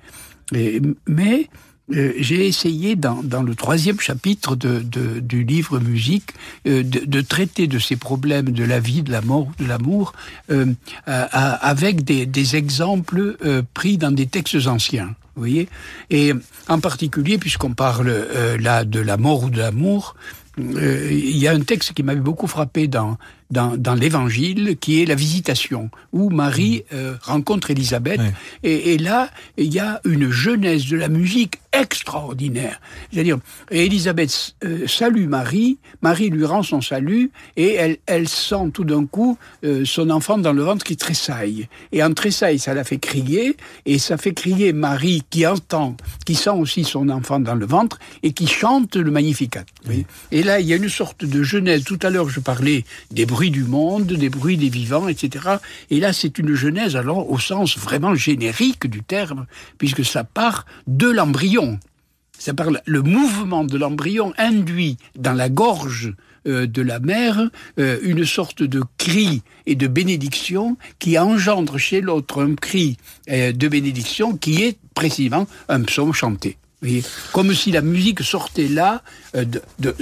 mais 0.52 1.48
euh, 1.94 2.12
j'ai 2.18 2.46
essayé 2.46 2.96
dans, 2.96 3.22
dans, 3.22 3.42
le 3.42 3.54
troisième 3.54 4.00
chapitre 4.00 4.56
de, 4.56 4.80
de, 4.80 5.20
du 5.20 5.44
livre 5.44 5.78
musique 5.78 6.30
euh, 6.66 6.82
de, 6.82 7.04
de, 7.04 7.20
traiter 7.20 7.68
de 7.68 7.78
ces 7.78 7.96
problèmes 7.96 8.50
de 8.50 8.64
la 8.64 8.80
vie, 8.80 9.02
de 9.02 9.12
la 9.12 9.20
mort, 9.20 9.48
de 9.58 9.66
l'amour, 9.66 10.12
euh, 10.50 10.74
avec 11.06 12.02
des, 12.02 12.26
des 12.26 12.56
exemples 12.56 13.36
euh, 13.44 13.62
pris 13.74 13.98
dans 13.98 14.10
des 14.10 14.26
textes 14.26 14.66
anciens. 14.66 15.14
Vous 15.36 15.42
voyez 15.42 15.68
Et 16.10 16.32
en 16.68 16.80
particulier, 16.80 17.38
puisqu'on 17.38 17.74
parle 17.74 18.10
là 18.58 18.84
de 18.84 19.00
la 19.00 19.18
mort 19.18 19.44
ou 19.44 19.50
de 19.50 19.58
l'amour, 19.58 20.16
il 20.58 21.36
y 21.36 21.46
a 21.46 21.52
un 21.52 21.60
texte 21.60 21.92
qui 21.92 22.02
m'avait 22.02 22.20
beaucoup 22.20 22.46
frappé 22.46 22.88
dans, 22.88 23.18
dans, 23.50 23.76
dans 23.76 23.94
l'Évangile, 23.94 24.76
qui 24.80 25.02
est 25.02 25.06
la 25.06 25.14
visitation, 25.14 25.90
où 26.12 26.30
Marie 26.30 26.78
mm. 26.78 26.94
euh, 26.94 27.14
rencontre 27.22 27.70
Élisabeth. 27.70 28.20
Et, 28.62 28.94
et, 28.94 28.98
là, 28.98 29.30
il 29.56 29.72
y 29.72 29.78
a 29.78 30.00
une 30.04 30.30
jeunesse 30.30 30.86
de 30.86 30.96
la 30.96 31.08
musique 31.08 31.60
extraordinaire. 31.72 32.80
C'est-à-dire, 33.12 33.38
Élisabeth 33.70 34.54
euh, 34.64 34.86
salue 34.86 35.28
Marie, 35.28 35.78
Marie 36.02 36.30
lui 36.30 36.44
rend 36.44 36.62
son 36.62 36.80
salut, 36.80 37.30
et 37.56 37.74
elle, 37.74 37.98
elle 38.06 38.28
sent 38.28 38.70
tout 38.72 38.84
d'un 38.84 39.06
coup 39.06 39.38
euh, 39.64 39.84
son 39.84 40.10
enfant 40.10 40.38
dans 40.38 40.52
le 40.52 40.62
ventre 40.62 40.84
qui 40.84 40.96
tressaille. 40.96 41.68
Et 41.92 42.02
en 42.02 42.12
tressaille, 42.14 42.58
ça 42.58 42.74
la 42.74 42.84
fait 42.84 42.98
crier, 42.98 43.56
et 43.84 43.98
ça 43.98 44.16
fait 44.16 44.32
crier 44.32 44.72
Marie 44.72 45.22
qui 45.30 45.46
entend, 45.46 45.96
qui 46.24 46.34
sent 46.34 46.50
aussi 46.50 46.84
son 46.84 47.08
enfant 47.08 47.40
dans 47.40 47.54
le 47.54 47.66
ventre, 47.66 47.98
et 48.22 48.32
qui 48.32 48.46
chante 48.46 48.96
le 48.96 49.10
Magnificat. 49.10 49.64
Et 50.32 50.42
là, 50.42 50.60
il 50.60 50.66
y 50.66 50.72
a 50.72 50.76
une 50.76 50.88
sorte 50.88 51.24
de 51.24 51.42
jeunesse. 51.42 51.84
Tout 51.84 51.98
à 52.02 52.10
l'heure, 52.10 52.28
je 52.28 52.40
parlais 52.40 52.84
des 53.10 53.26
du 53.44 53.64
monde, 53.64 54.06
des 54.06 54.28
bruits 54.28 54.56
des 54.56 54.68
vivants, 54.68 55.08
etc. 55.08 55.56
Et 55.90 56.00
là, 56.00 56.12
c'est 56.12 56.38
une 56.38 56.54
genèse, 56.54 56.96
alors, 56.96 57.30
au 57.30 57.38
sens 57.38 57.78
vraiment 57.78 58.14
générique 58.14 58.86
du 58.86 59.02
terme, 59.02 59.46
puisque 59.78 60.04
ça 60.04 60.24
part 60.24 60.66
de 60.86 61.08
l'embryon. 61.08 61.78
Ça 62.38 62.54
parle, 62.54 62.80
le 62.84 63.02
mouvement 63.02 63.64
de 63.64 63.78
l'embryon 63.78 64.32
induit 64.36 64.98
dans 65.16 65.32
la 65.32 65.48
gorge 65.48 66.14
euh, 66.46 66.66
de 66.66 66.82
la 66.82 67.00
mère 67.00 67.50
euh, 67.78 67.98
une 68.02 68.24
sorte 68.24 68.62
de 68.62 68.82
cri 68.98 69.42
et 69.66 69.74
de 69.74 69.86
bénédiction 69.86 70.76
qui 70.98 71.18
engendre 71.18 71.78
chez 71.78 72.00
l'autre 72.00 72.42
un 72.42 72.54
cri 72.54 72.98
euh, 73.30 73.52
de 73.52 73.68
bénédiction 73.68 74.36
qui 74.36 74.62
est 74.62 74.78
précisément 74.94 75.46
un 75.68 75.82
psaume 75.82 76.12
chanté. 76.12 76.58
Comme 77.32 77.52
si 77.52 77.72
la 77.72 77.80
musique 77.80 78.22
sortait 78.22 78.68
là, 78.68 79.02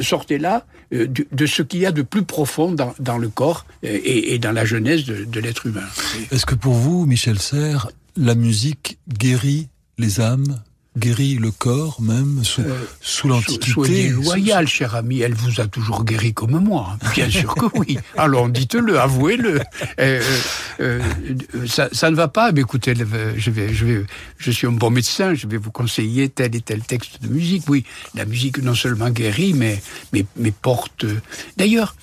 sortait 0.02 0.38
là 0.38 0.66
euh, 0.94 1.06
de, 1.08 1.46
ce 1.46 1.62
qu'il 1.62 1.80
y 1.80 1.86
a 1.86 1.92
de 1.92 2.02
plus 2.02 2.22
profond 2.24 2.72
dans, 2.72 3.18
le 3.18 3.28
corps 3.28 3.66
et, 3.82 4.38
dans 4.38 4.52
la 4.52 4.64
jeunesse 4.64 5.04
de, 5.04 5.40
l'être 5.40 5.66
humain. 5.66 5.84
Est-ce 6.30 6.46
que 6.46 6.54
pour 6.54 6.74
vous, 6.74 7.06
Michel 7.06 7.38
Serres, 7.38 7.90
la 8.16 8.34
musique 8.34 8.98
guérit 9.08 9.68
les 9.98 10.20
âmes 10.20 10.62
guéri 10.96 11.34
le 11.34 11.50
corps 11.50 12.00
même 12.00 12.44
sous, 12.44 12.62
sous 13.00 13.28
l'Antiquité 13.28 13.72
Soyez 13.72 14.08
loyal, 14.10 14.68
cher 14.68 14.94
ami, 14.94 15.20
elle 15.20 15.34
vous 15.34 15.60
a 15.60 15.66
toujours 15.66 16.04
guéri 16.04 16.32
comme 16.32 16.58
moi. 16.58 16.96
Bien 17.14 17.28
sûr 17.28 17.54
que 17.54 17.66
oui. 17.76 17.98
Alors 18.16 18.48
dites-le, 18.48 18.98
avouez-le. 18.98 19.60
Euh, 20.00 20.22
euh, 20.80 21.00
ça, 21.66 21.88
ça, 21.92 22.10
ne 22.10 22.16
va 22.16 22.28
pas, 22.28 22.52
mais 22.52 22.60
écoutez, 22.60 22.94
je, 22.94 23.04
vais, 23.04 23.38
je, 23.74 23.84
vais, 23.84 24.06
je 24.38 24.50
suis 24.50 24.66
un 24.66 24.72
bon 24.72 24.90
médecin, 24.90 25.34
je 25.34 25.46
vais 25.46 25.56
vous 25.56 25.72
conseiller 25.72 26.28
tel 26.28 26.54
et 26.54 26.60
tel 26.60 26.82
texte 26.82 27.22
de 27.22 27.28
musique. 27.28 27.64
Oui, 27.68 27.84
la 28.14 28.24
musique 28.24 28.58
non 28.58 28.74
seulement 28.74 29.10
guérit, 29.10 29.52
mais, 29.52 29.82
mais, 30.12 30.24
mais 30.36 30.52
porte... 30.52 31.06
D'ailleurs, 31.56 31.96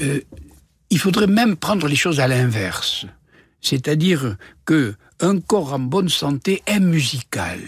euh, 0.00 0.20
il 0.90 0.98
faudrait 0.98 1.26
même 1.26 1.56
prendre 1.56 1.86
les 1.86 1.96
choses 1.96 2.20
à 2.20 2.28
l'inverse. 2.28 3.06
C'est-à-dire 3.60 4.36
que 4.64 4.94
un 5.20 5.38
corps 5.40 5.72
en 5.72 5.78
bonne 5.78 6.08
santé 6.08 6.62
est 6.66 6.80
musical. 6.80 7.60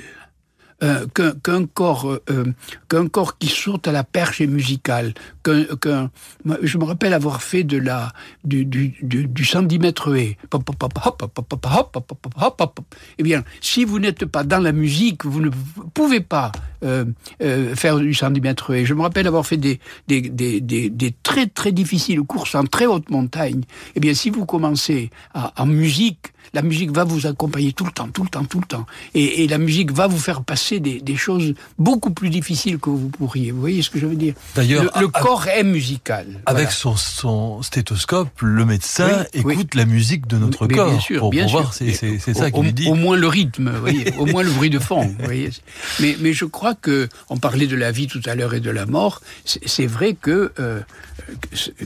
Euh, 0.85 1.07
qu'un 1.43 1.64
corps, 1.66 2.18
euh, 2.28 2.45
qu'un 2.91 3.09
corps 3.09 3.39
qui 3.39 3.49
saute 3.49 3.89
à 3.89 3.93
la 3.93 4.05
perche 4.05 4.43
est 4.43 4.47
musical. 4.47 5.14
Qu'un, 5.45 6.11
je 6.63 6.79
me 6.79 6.85
rappelle 6.85 7.13
avoir 7.13 7.43
fait 7.43 7.65
de 7.65 7.77
la 7.79 8.13
du, 8.45 8.65
du, 8.65 8.95
du, 9.03 9.27
du 9.27 9.45
110 9.45 9.79
mètres 9.79 10.15
et 10.17 10.39
eh 13.19 13.23
bien, 13.23 13.45
si 13.61 13.85
vous 13.85 13.99
n'êtes 13.99 14.25
pas 14.25 14.45
dans 14.45 14.59
la 14.59 14.73
musique, 14.73 15.25
vous 15.25 15.41
ne 15.41 15.51
pouvez 15.93 16.21
pas 16.21 16.53
euh, 16.83 17.05
euh, 17.43 17.75
faire 17.75 17.99
du 17.99 18.15
110 18.15 18.41
mètres 18.41 18.75
et 18.75 18.85
Je 18.85 18.95
me 18.95 19.03
rappelle 19.03 19.27
avoir 19.27 19.47
fait 19.47 19.57
des, 19.57 19.81
des, 20.09 20.21
des, 20.23 20.61
des, 20.61 20.91
des 20.91 21.15
très 21.23 21.47
très 21.47 21.73
difficiles 21.73 22.21
courses 22.23 22.55
en 22.55 22.65
très 22.65 22.87
haute 22.87 23.11
montagne. 23.11 23.63
Eh 23.95 24.01
bien, 24.01 24.15
si 24.15 24.31
vous 24.31 24.47
commencez 24.47 25.11
à, 25.33 25.53
en 25.63 25.67
musique, 25.67 26.33
la 26.53 26.63
musique 26.63 26.91
va 26.91 27.05
vous 27.05 27.27
accompagner 27.27 27.73
tout 27.73 27.85
le 27.85 27.91
temps, 27.91 28.09
tout 28.09 28.23
le 28.23 28.29
temps, 28.29 28.45
tout 28.45 28.61
le 28.61 28.67
temps. 28.67 28.87
Et, 29.15 29.45
et 29.45 29.49
la 29.49 29.59
musique 29.59 29.93
va 29.93 30.07
vous 30.07 30.19
faire 30.19 30.43
passer 30.43 30.79
des, 30.81 31.01
des, 31.01 31.17
choses 31.17 31.55
beaucoup 31.79 32.11
plus 32.11 32.31
difficiles 32.31 32.79
que 32.79 32.91
vous 32.91 33.09
pourriez. 33.09 33.51
Vous 33.51 33.61
voyez 33.61 33.83
ce 33.83 33.91
que 33.91 33.99
je 33.99 34.07
veux 34.07 34.17
dire? 34.17 34.35
D'ailleurs, 34.55 34.85
le, 34.85 35.01
le 35.01 35.09
corps 35.09 35.34
est 35.49 35.62
musical. 35.62 36.26
Avec 36.47 36.64
voilà. 36.64 36.70
son, 36.70 36.97
son, 36.97 37.62
stéthoscope, 37.62 38.41
le 38.43 38.64
médecin 38.64 39.24
oui, 39.35 39.53
écoute 39.53 39.70
oui. 39.74 39.78
la 39.78 39.85
musique 39.85 40.26
de 40.26 40.39
notre 40.39 40.66
Mais 40.66 40.74
corps. 40.74 40.91
Bien 40.91 41.01
sûr, 41.01 41.18
pour, 41.20 41.30
bien 41.30 41.43
pour 41.43 41.51
sûr. 41.51 41.61
voir, 41.61 41.74
c'est 41.74 42.18
ça 42.35 42.51
qu'il 42.51 42.74
dit. 42.74 42.89
Au 42.89 42.95
moins 42.95 43.16
le 43.16 43.26
rythme, 43.26 43.70
voyez, 43.70 44.14
au 44.18 44.26
moins 44.26 44.43
le 44.43 44.51
bruit 44.51 44.70
de 44.70 44.78
fond. 44.78 45.14
Voyez. 45.20 45.51
Mais, 46.01 46.16
mais 46.20 46.32
je 46.32 46.45
crois 46.45 46.74
que, 46.74 47.09
on 47.28 47.37
parlait 47.39 47.66
de 47.66 47.76
la 47.76 47.93
vie 47.93 48.07
tout 48.07 48.20
à 48.26 48.35
l'heure 48.35 48.55
et 48.55 48.61
de 48.61 48.70
la 48.70 48.87
mort, 48.87 49.20
c'est 49.45 49.87
vrai 49.87 50.16
que, 50.20 50.53
euh, 50.59 50.80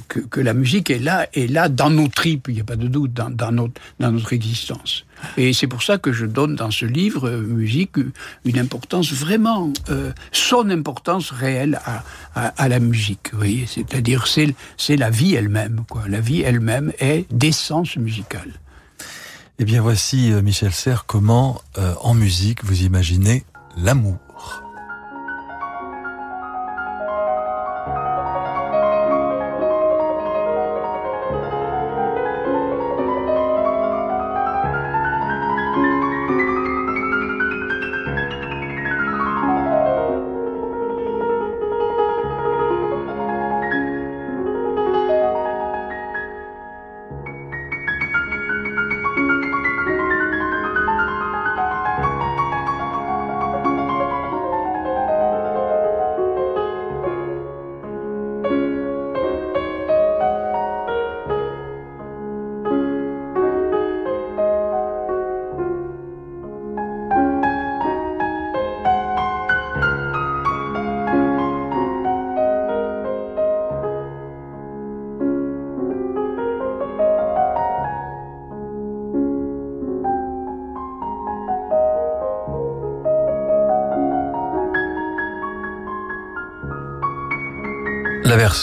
que, 0.09 0.20
que, 0.20 0.40
la 0.40 0.55
musique 0.55 0.90
est 0.90 0.99
là, 0.99 1.26
est 1.34 1.51
là 1.51 1.68
dans 1.68 1.90
nos 1.90 2.09
tripes, 2.09 2.46
il 2.49 2.55
n'y 2.55 2.61
a 2.61 2.64
pas 2.64 2.76
de 2.76 2.88
doute, 2.88 3.12
dans, 3.12 3.30
dans, 3.30 3.53
notre, 3.53 3.80
dans 4.01 4.12
notre 4.12 4.32
existence. 4.32 5.05
Et 5.37 5.53
c'est 5.53 5.66
pour 5.66 5.83
ça 5.83 5.99
que 5.99 6.12
je 6.12 6.27
donne 6.27 6.55
dans 6.55 6.71
ce 6.71 6.85
livre, 6.85 7.29
euh, 7.29 7.41
musique, 7.41 7.97
une 8.45 8.59
importance 8.59 9.12
vraiment, 9.12 9.73
euh, 9.91 10.12
son 10.33 10.71
importance 10.71 11.31
réelle 11.31 11.81
à, 11.85 12.05
à, 12.35 12.69
la 12.69 12.79
musique. 12.81 13.31
C'est-à-dire 13.66 14.27
c'est 14.27 14.55
c'est 14.77 14.97
la 14.97 15.11
vie 15.11 15.35
elle-même, 15.35 15.85
quoi. 15.89 16.03
La 16.09 16.21
vie 16.21 16.43
elle-même 16.43 16.93
est 16.99 17.27
d'essence 17.33 17.97
musicale. 17.97 18.53
Eh 19.59 19.64
bien, 19.64 19.83
voici 19.83 20.33
euh, 20.33 20.43
Michel 20.43 20.73
Serres 20.73 21.05
comment, 21.07 21.61
en 22.01 22.14
musique, 22.14 22.64
vous 22.64 22.83
imaginez 22.83 23.45
l'amour. 23.77 24.28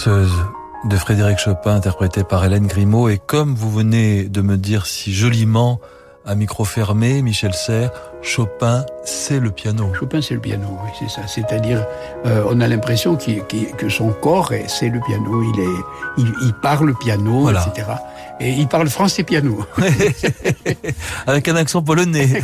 De 0.07 0.97
Frédéric 0.97 1.39
Chopin, 1.39 1.75
interprétée 1.75 2.23
par 2.23 2.45
Hélène 2.45 2.67
Grimaud. 2.67 3.09
Et 3.09 3.17
comme 3.17 3.55
vous 3.55 3.71
venez 3.71 4.25
de 4.25 4.41
me 4.41 4.55
dire 4.55 4.85
si 4.85 5.11
joliment, 5.11 5.79
à 6.27 6.35
micro 6.35 6.63
fermé, 6.63 7.23
Michel 7.23 7.53
Serres, 7.53 7.91
Chopin, 8.21 8.85
c'est 9.03 9.39
le 9.39 9.49
piano. 9.49 9.91
Chopin, 9.93 10.21
c'est 10.21 10.35
le 10.35 10.39
piano, 10.39 10.67
oui, 10.83 10.89
c'est 10.99 11.09
ça. 11.09 11.25
C'est-à-dire, 11.27 11.85
euh, 12.25 12.43
on 12.49 12.61
a 12.61 12.67
l'impression 12.67 13.15
qu 13.15 13.41
qu 13.47 13.65
que 13.77 13.89
son 13.89 14.09
corps, 14.09 14.51
c'est 14.67 14.89
le 14.89 14.99
piano. 14.99 15.41
Il 15.41 15.59
est, 15.59 15.83
il, 16.17 16.33
il 16.43 16.53
parle 16.53 16.93
piano, 16.95 17.41
voilà. 17.41 17.65
etc. 17.67 17.87
Et 18.39 18.51
il 18.51 18.67
parle 18.67 18.89
français 18.89 19.23
piano. 19.23 19.59
avec 21.27 21.47
un 21.47 21.55
accent 21.55 21.81
polonais. 21.81 22.41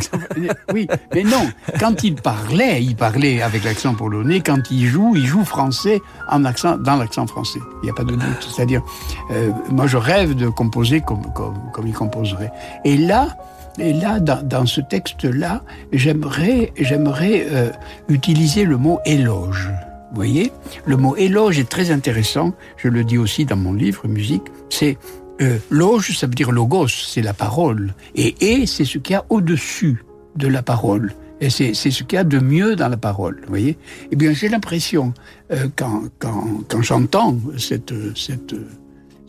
oui, 0.72 0.88
mais 1.14 1.22
non. 1.22 1.50
Quand 1.78 2.02
il 2.02 2.14
parlait, 2.14 2.82
il 2.82 2.96
parlait 2.96 3.42
avec 3.42 3.64
l'accent 3.64 3.94
polonais. 3.94 4.40
Quand 4.40 4.70
il 4.70 4.86
joue, 4.86 5.14
il 5.16 5.26
joue 5.26 5.44
français 5.44 6.00
en 6.30 6.44
accent, 6.44 6.78
dans 6.78 6.96
l'accent 6.96 7.26
français. 7.26 7.60
Il 7.82 7.86
n'y 7.86 7.90
a 7.90 7.94
pas 7.94 8.04
de 8.04 8.12
doute. 8.12 8.48
C'est-à-dire, 8.54 8.82
euh, 9.30 9.50
moi, 9.68 9.86
je 9.86 9.98
rêve 9.98 10.34
de 10.34 10.48
composer 10.48 11.02
comme, 11.02 11.30
comme, 11.34 11.58
comme 11.72 11.86
il 11.86 11.94
composerait. 11.94 12.52
Et 12.84 12.96
là, 12.96 13.36
et 13.78 13.92
là, 13.92 14.20
dans, 14.20 14.42
dans 14.42 14.66
ce 14.66 14.80
texte-là, 14.80 15.62
j'aimerais, 15.92 16.72
j'aimerais 16.78 17.46
euh, 17.50 17.70
utiliser 18.08 18.64
le 18.64 18.76
mot 18.76 19.00
éloge. 19.04 19.70
Vous 20.10 20.16
voyez, 20.16 20.52
le 20.84 20.98
mot 20.98 21.16
éloge 21.16 21.58
est 21.58 21.68
très 21.68 21.90
intéressant. 21.90 22.52
Je 22.76 22.88
le 22.88 23.02
dis 23.02 23.16
aussi 23.16 23.46
dans 23.46 23.56
mon 23.56 23.72
livre 23.72 24.08
musique. 24.08 24.42
C'est 24.68 24.98
euh, 25.40 25.58
loge, 25.70 26.16
ça 26.16 26.26
veut 26.26 26.34
dire 26.34 26.50
logos, 26.52 26.88
c'est 26.88 27.22
la 27.22 27.34
parole, 27.34 27.94
et 28.14 28.34
et 28.40 28.66
c'est 28.66 28.84
ce 28.84 28.98
qu'il 28.98 29.14
y 29.14 29.16
a 29.16 29.24
au-dessus 29.28 30.04
de 30.36 30.48
la 30.48 30.62
parole. 30.62 31.14
Et 31.40 31.50
c'est 31.50 31.74
ce 31.74 32.04
qu'il 32.04 32.16
y 32.16 32.20
a 32.20 32.24
de 32.24 32.38
mieux 32.38 32.76
dans 32.76 32.86
la 32.88 32.96
parole, 32.96 33.40
vous 33.42 33.48
voyez 33.48 33.76
Eh 34.12 34.16
bien, 34.16 34.32
j'ai 34.32 34.48
l'impression, 34.48 35.12
euh, 35.50 35.66
quand, 35.74 36.04
quand, 36.20 36.60
quand 36.68 36.82
j'entends 36.82 37.36
cette, 37.58 37.92
cette, 38.16 38.54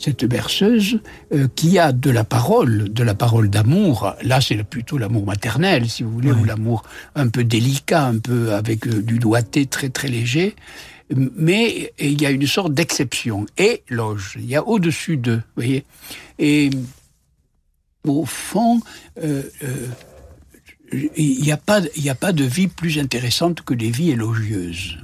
cette 0.04 0.26
berceuse 0.26 1.00
euh, 1.34 1.48
qui 1.56 1.80
a 1.80 1.94
de 1.94 2.10
la 2.10 2.24
parole, 2.24 2.92
de 2.92 3.04
la 3.04 3.16
parole 3.16 3.50
d'amour. 3.50 4.14
Là, 4.22 4.42
c'est 4.42 4.62
plutôt 4.64 4.98
l'amour 4.98 5.26
maternel, 5.26 5.90
si 5.90 6.04
vous 6.04 6.12
voulez, 6.12 6.32
oui. 6.32 6.42
ou 6.42 6.44
l'amour 6.44 6.84
un 7.16 7.30
peu 7.30 7.44
délicat, 7.44 8.06
un 8.06 8.20
peu 8.20 8.54
avec 8.54 8.86
euh, 8.86 9.02
du 9.02 9.18
doigté 9.18 9.66
très 9.66 9.90
très 9.90 10.10
léger. 10.10 10.56
Mais 11.10 11.94
il 12.00 12.22
y 12.22 12.26
a 12.26 12.32
une 12.32 12.48
sorte 12.48 12.74
d'exception. 12.74 13.46
Et 13.58 13.84
loge, 13.90 14.34
il 14.38 14.46
y 14.46 14.56
a 14.56 14.66
au-dessus 14.66 15.18
d'eux, 15.18 15.38
vous 15.56 15.64
voyez. 15.64 15.86
Et 16.40 16.70
au 18.06 18.26
fond, 18.26 18.80
euh, 19.24 19.44
il 21.16 21.42
n'y 21.42 21.52
a, 21.52 21.58
pas, 21.58 21.82
il 21.96 22.10
a 22.10 22.16
pas 22.16 22.34
de 22.34 22.44
vie 22.44 22.68
plus 22.68 23.00
intéressante 23.00 23.62
que 23.62 23.74
les 23.74 23.92
vies 23.92 24.12
élogieuses. 24.12 24.98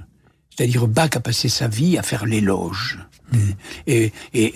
C'est-à-dire 0.56 0.88
Bach 0.88 1.12
a 1.14 1.20
passé 1.20 1.50
sa 1.50 1.68
vie 1.68 1.97
à 1.97 2.04
faire 2.04 2.26
l'éloge. 2.26 3.00
Mmh. 3.32 3.38
Et, 3.88 4.12
et 4.34 4.54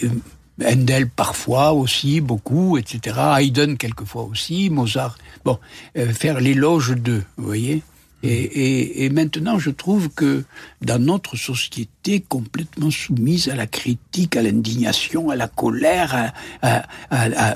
Handel 0.63 1.09
parfois 1.09 1.73
aussi, 1.73 2.21
beaucoup, 2.21 2.77
etc. 2.77 3.17
Haydn 3.39 3.75
quelquefois 3.75 4.23
aussi, 4.23 4.69
Mozart. 4.69 5.17
Bon, 5.45 5.59
euh, 5.97 6.13
faire 6.13 6.39
l'éloge 6.39 6.91
d'eux, 6.91 7.23
vous 7.37 7.45
voyez 7.45 7.83
et, 8.25 9.09
maintenant, 9.09 9.59
je 9.59 9.69
trouve 9.69 10.09
que 10.09 10.43
dans 10.81 10.97
notre 10.97 11.35
société 11.35 12.23
complètement 12.27 12.89
soumise 12.89 13.49
à 13.49 13.55
la 13.55 13.67
critique, 13.67 14.37
à 14.37 14.41
l'indignation, 14.41 15.29
à 15.29 15.35
la 15.35 15.47
colère, 15.49 16.33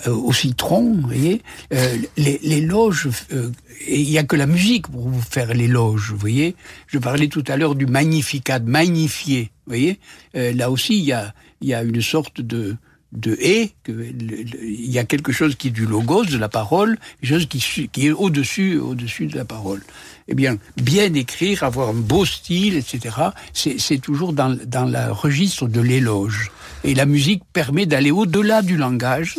au 0.08 0.34
citron, 0.34 0.94
vous 0.94 1.08
voyez, 1.08 1.42
euh, 1.74 1.98
l'éloge, 2.18 3.10
euh, 3.32 3.50
il 3.88 4.10
n'y 4.10 4.18
a 4.18 4.24
que 4.24 4.36
la 4.36 4.46
musique 4.46 4.88
pour 4.88 5.08
vous 5.08 5.22
faire 5.22 5.54
l'éloge, 5.54 6.12
vous 6.12 6.18
voyez. 6.18 6.56
Je 6.88 6.98
parlais 6.98 7.28
tout 7.28 7.44
à 7.48 7.58
l'heure 7.58 7.76
du 7.76 7.86
magnificat, 7.86 8.60
magnifier, 8.60 9.52
vous 9.66 9.72
voyez. 9.72 10.00
Euh, 10.36 10.54
là 10.54 10.72
aussi, 10.72 10.98
il 10.98 11.06
y 11.06 11.74
a, 11.74 11.84
une 11.84 12.02
sorte 12.02 12.42
de 12.42 12.76
de 13.14 13.38
et, 13.40 13.72
il 13.88 14.92
y 14.92 15.00
a 15.00 15.06
quelque 15.06 15.32
chose 15.32 15.56
qui 15.56 15.70
est 15.70 15.72
du 15.72 15.86
logos, 15.86 16.26
de 16.26 16.38
la 16.38 16.50
parole, 16.50 16.98
quelque 17.22 17.30
chose 17.30 17.46
qui, 17.46 17.88
qui 17.88 18.08
est 18.08 18.12
au-dessus, 18.12 18.78
au-dessus 18.78 19.28
de 19.28 19.38
la 19.38 19.46
parole. 19.46 19.82
Eh 20.28 20.36
bien, 20.36 20.58
bien 20.76 21.14
écrire, 21.14 21.64
avoir 21.64 21.90
un 21.90 21.94
beau 21.94 22.26
style, 22.26 22.76
etc., 22.76 23.16
c'est 23.54 24.02
toujours 24.02 24.34
dans, 24.34 24.58
dans 24.66 24.86
le 24.86 25.12
registre 25.12 25.68
de 25.68 25.80
l'éloge. 25.80 26.52
Et 26.84 26.96
la 26.96 27.06
musique 27.06 27.44
permet 27.54 27.86
d'aller 27.86 28.12
au-delà 28.12 28.62
du 28.62 28.78
langage. 28.78 29.38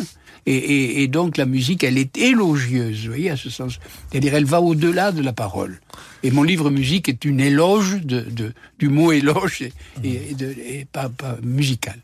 Et, 0.51 1.07
donc 1.09 1.36
la 1.36 1.45
musique, 1.45 1.84
elle 1.84 1.99
est 1.99 2.16
élogieuse, 2.16 3.03
vous 3.03 3.09
voyez, 3.09 3.28
à 3.28 3.36
ce 3.36 3.51
sens. 3.51 3.78
C'est-à-dire, 4.11 4.34
elle 4.34 4.47
va 4.47 4.62
au-delà 4.62 5.12
de 5.12 5.20
la 5.20 5.34
parole. 5.34 5.78
Et 6.22 6.30
mon 6.30 6.43
livre 6.43 6.70
musique 6.70 7.11
est 7.11 7.26
une 7.26 7.41
éloge 7.41 7.99
du 8.78 8.89
mot 8.89 9.12
éloge 9.12 9.62
et 10.03 10.86
pas, 10.91 11.11
pas 11.11 11.36
musical. 11.43 11.99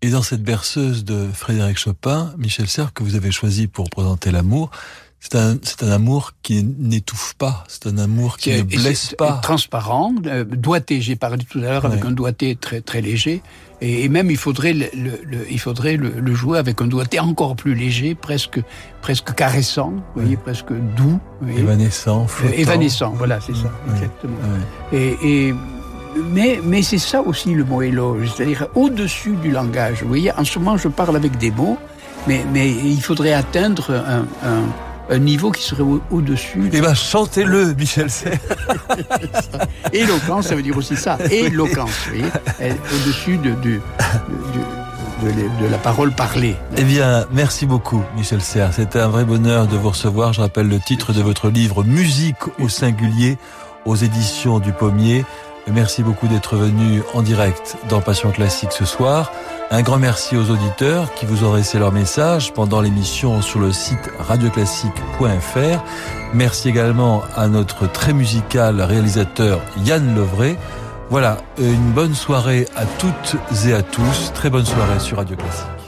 Et 0.00 0.10
dans 0.10 0.22
cette 0.22 0.42
berceuse 0.42 1.04
de 1.04 1.28
Frédéric 1.32 1.78
Chopin, 1.78 2.34
Michel 2.36 2.68
Serres, 2.68 2.92
que 2.92 3.04
vous 3.04 3.14
avez 3.14 3.30
choisi 3.30 3.68
pour 3.68 3.88
présenter 3.88 4.32
l'amour, 4.32 4.70
c'est 5.22 5.82
un, 5.84 5.90
amour 5.90 6.32
qui 6.42 6.64
n'étouffe 6.64 7.34
pas, 7.38 7.64
c'est 7.68 7.86
un 7.86 7.96
amour 7.98 8.36
qui 8.38 8.50
ne 8.50 8.56
Et 8.58 8.62
blesse 8.64 9.08
c'est 9.10 9.16
pas. 9.16 9.38
Transparent, 9.42 10.12
euh, 10.26 10.44
doigté. 10.44 11.00
J'ai 11.00 11.14
parlé 11.16 11.44
tout 11.44 11.58
à 11.58 11.62
l'heure 11.62 11.84
avec 11.86 12.04
un 12.04 12.10
doigté 12.10 12.56
très 12.56 12.80
très 12.80 13.00
léger. 13.00 13.40
Et, 13.80 14.04
et 14.04 14.08
même 14.08 14.30
il 14.30 14.36
faudrait 14.36 14.72
le, 14.74 14.86
le- 14.94 15.20
le- 15.24 15.46
il 15.50 15.58
faudrait 15.60 15.96
le, 15.96 16.10
le 16.20 16.34
jouer 16.34 16.58
avec 16.58 16.80
un 16.82 16.86
doigté 16.86 17.18
encore 17.20 17.54
plus 17.56 17.74
léger, 17.74 18.14
presque 18.14 18.60
presque 19.00 19.32
caressant, 19.34 19.90
vous 20.14 20.22
voyez, 20.22 20.36
presque 20.36 20.72
doux. 20.96 21.18
voyez. 21.40 21.60
Évanescent, 21.60 22.24
Euh, 22.24 22.26
flottant. 22.26 22.54
évanescent, 22.56 23.10
voilà, 23.16 23.40
c'est 23.40 23.54
ça, 23.56 23.70
exactement. 23.92 24.36
Et, 24.92 25.16
et- 25.48 25.54
mais 26.32 26.60
mais 26.62 26.82
c'est 26.82 26.98
ça 26.98 27.22
aussi 27.22 27.54
le 27.54 27.64
mot 27.64 27.80
éloge, 27.80 28.32
c'est-à-dire 28.36 28.66
au-dessus 28.74 29.34
du 29.36 29.50
langage. 29.50 30.02
Vous 30.02 30.08
voyez, 30.08 30.30
en 30.32 30.44
ce 30.44 30.58
moment 30.58 30.76
je 30.76 30.88
parle 30.88 31.16
avec 31.16 31.38
des 31.38 31.50
mots, 31.50 31.78
mais 32.28 32.44
mais 32.52 32.68
il 32.70 33.00
faudrait 33.00 33.32
atteindre 33.32 33.90
un, 33.92 34.26
un, 34.46 34.62
un 35.12 35.18
niveau 35.18 35.50
qui 35.50 35.62
serait 35.62 35.82
au- 35.82 36.00
au-dessus. 36.10 36.70
Eh 36.72 36.80
ben, 36.80 36.94
chantez-le, 36.94 37.74
Michel 37.74 38.10
Serres. 38.10 38.38
Éloquence, 39.92 40.46
ça 40.48 40.54
veut 40.54 40.62
dire 40.62 40.76
aussi 40.76 40.96
ça. 40.96 41.18
Éloquence, 41.30 41.90
Elle- 42.58 42.72
au-dessus 42.94 43.36
de, 43.36 43.50
de, 43.50 43.80
de, 45.22 45.28
de- 45.30 45.64
de 45.64 45.70
la 45.70 45.78
parole 45.78 46.12
parlée. 46.12 46.56
Eh 46.76 46.84
bien, 46.84 47.26
merci 47.32 47.66
beaucoup, 47.66 48.02
Michel 48.16 48.40
Serres. 48.40 48.72
C'était 48.72 49.00
un 49.00 49.08
vrai 49.08 49.24
bonheur 49.24 49.66
de 49.66 49.76
vous 49.76 49.90
recevoir. 49.90 50.32
Je 50.32 50.40
rappelle 50.40 50.68
le 50.68 50.80
titre 50.80 51.12
de 51.12 51.22
votre 51.22 51.48
livre 51.48 51.84
Musique 51.84 52.36
au 52.58 52.68
singulier 52.68 53.38
aux 53.84 53.96
éditions 53.96 54.60
du 54.60 54.72
Pommier. 54.72 55.24
Merci 55.70 56.02
beaucoup 56.02 56.26
d'être 56.26 56.56
venu 56.56 57.02
en 57.14 57.22
direct 57.22 57.76
dans 57.88 58.00
Passion 58.00 58.30
Classique 58.30 58.72
ce 58.72 58.84
soir. 58.84 59.32
Un 59.70 59.82
grand 59.82 59.98
merci 59.98 60.36
aux 60.36 60.50
auditeurs 60.50 61.14
qui 61.14 61.24
vous 61.24 61.44
ont 61.44 61.54
laissé 61.54 61.78
leur 61.78 61.92
message 61.92 62.52
pendant 62.52 62.80
l'émission 62.80 63.40
sur 63.40 63.60
le 63.60 63.72
site 63.72 64.10
radioclassique.fr. 64.18 65.84
Merci 66.34 66.68
également 66.68 67.22
à 67.36 67.48
notre 67.48 67.86
très 67.90 68.12
musical 68.12 68.80
réalisateur 68.80 69.60
Yann 69.84 70.14
Lovray. 70.14 70.58
Voilà, 71.10 71.38
une 71.58 71.92
bonne 71.92 72.14
soirée 72.14 72.66
à 72.76 72.84
toutes 72.84 73.36
et 73.66 73.72
à 73.72 73.82
tous. 73.82 74.32
Très 74.34 74.50
bonne 74.50 74.66
soirée 74.66 74.98
sur 74.98 75.18
Radio 75.18 75.36
Classique. 75.36 75.81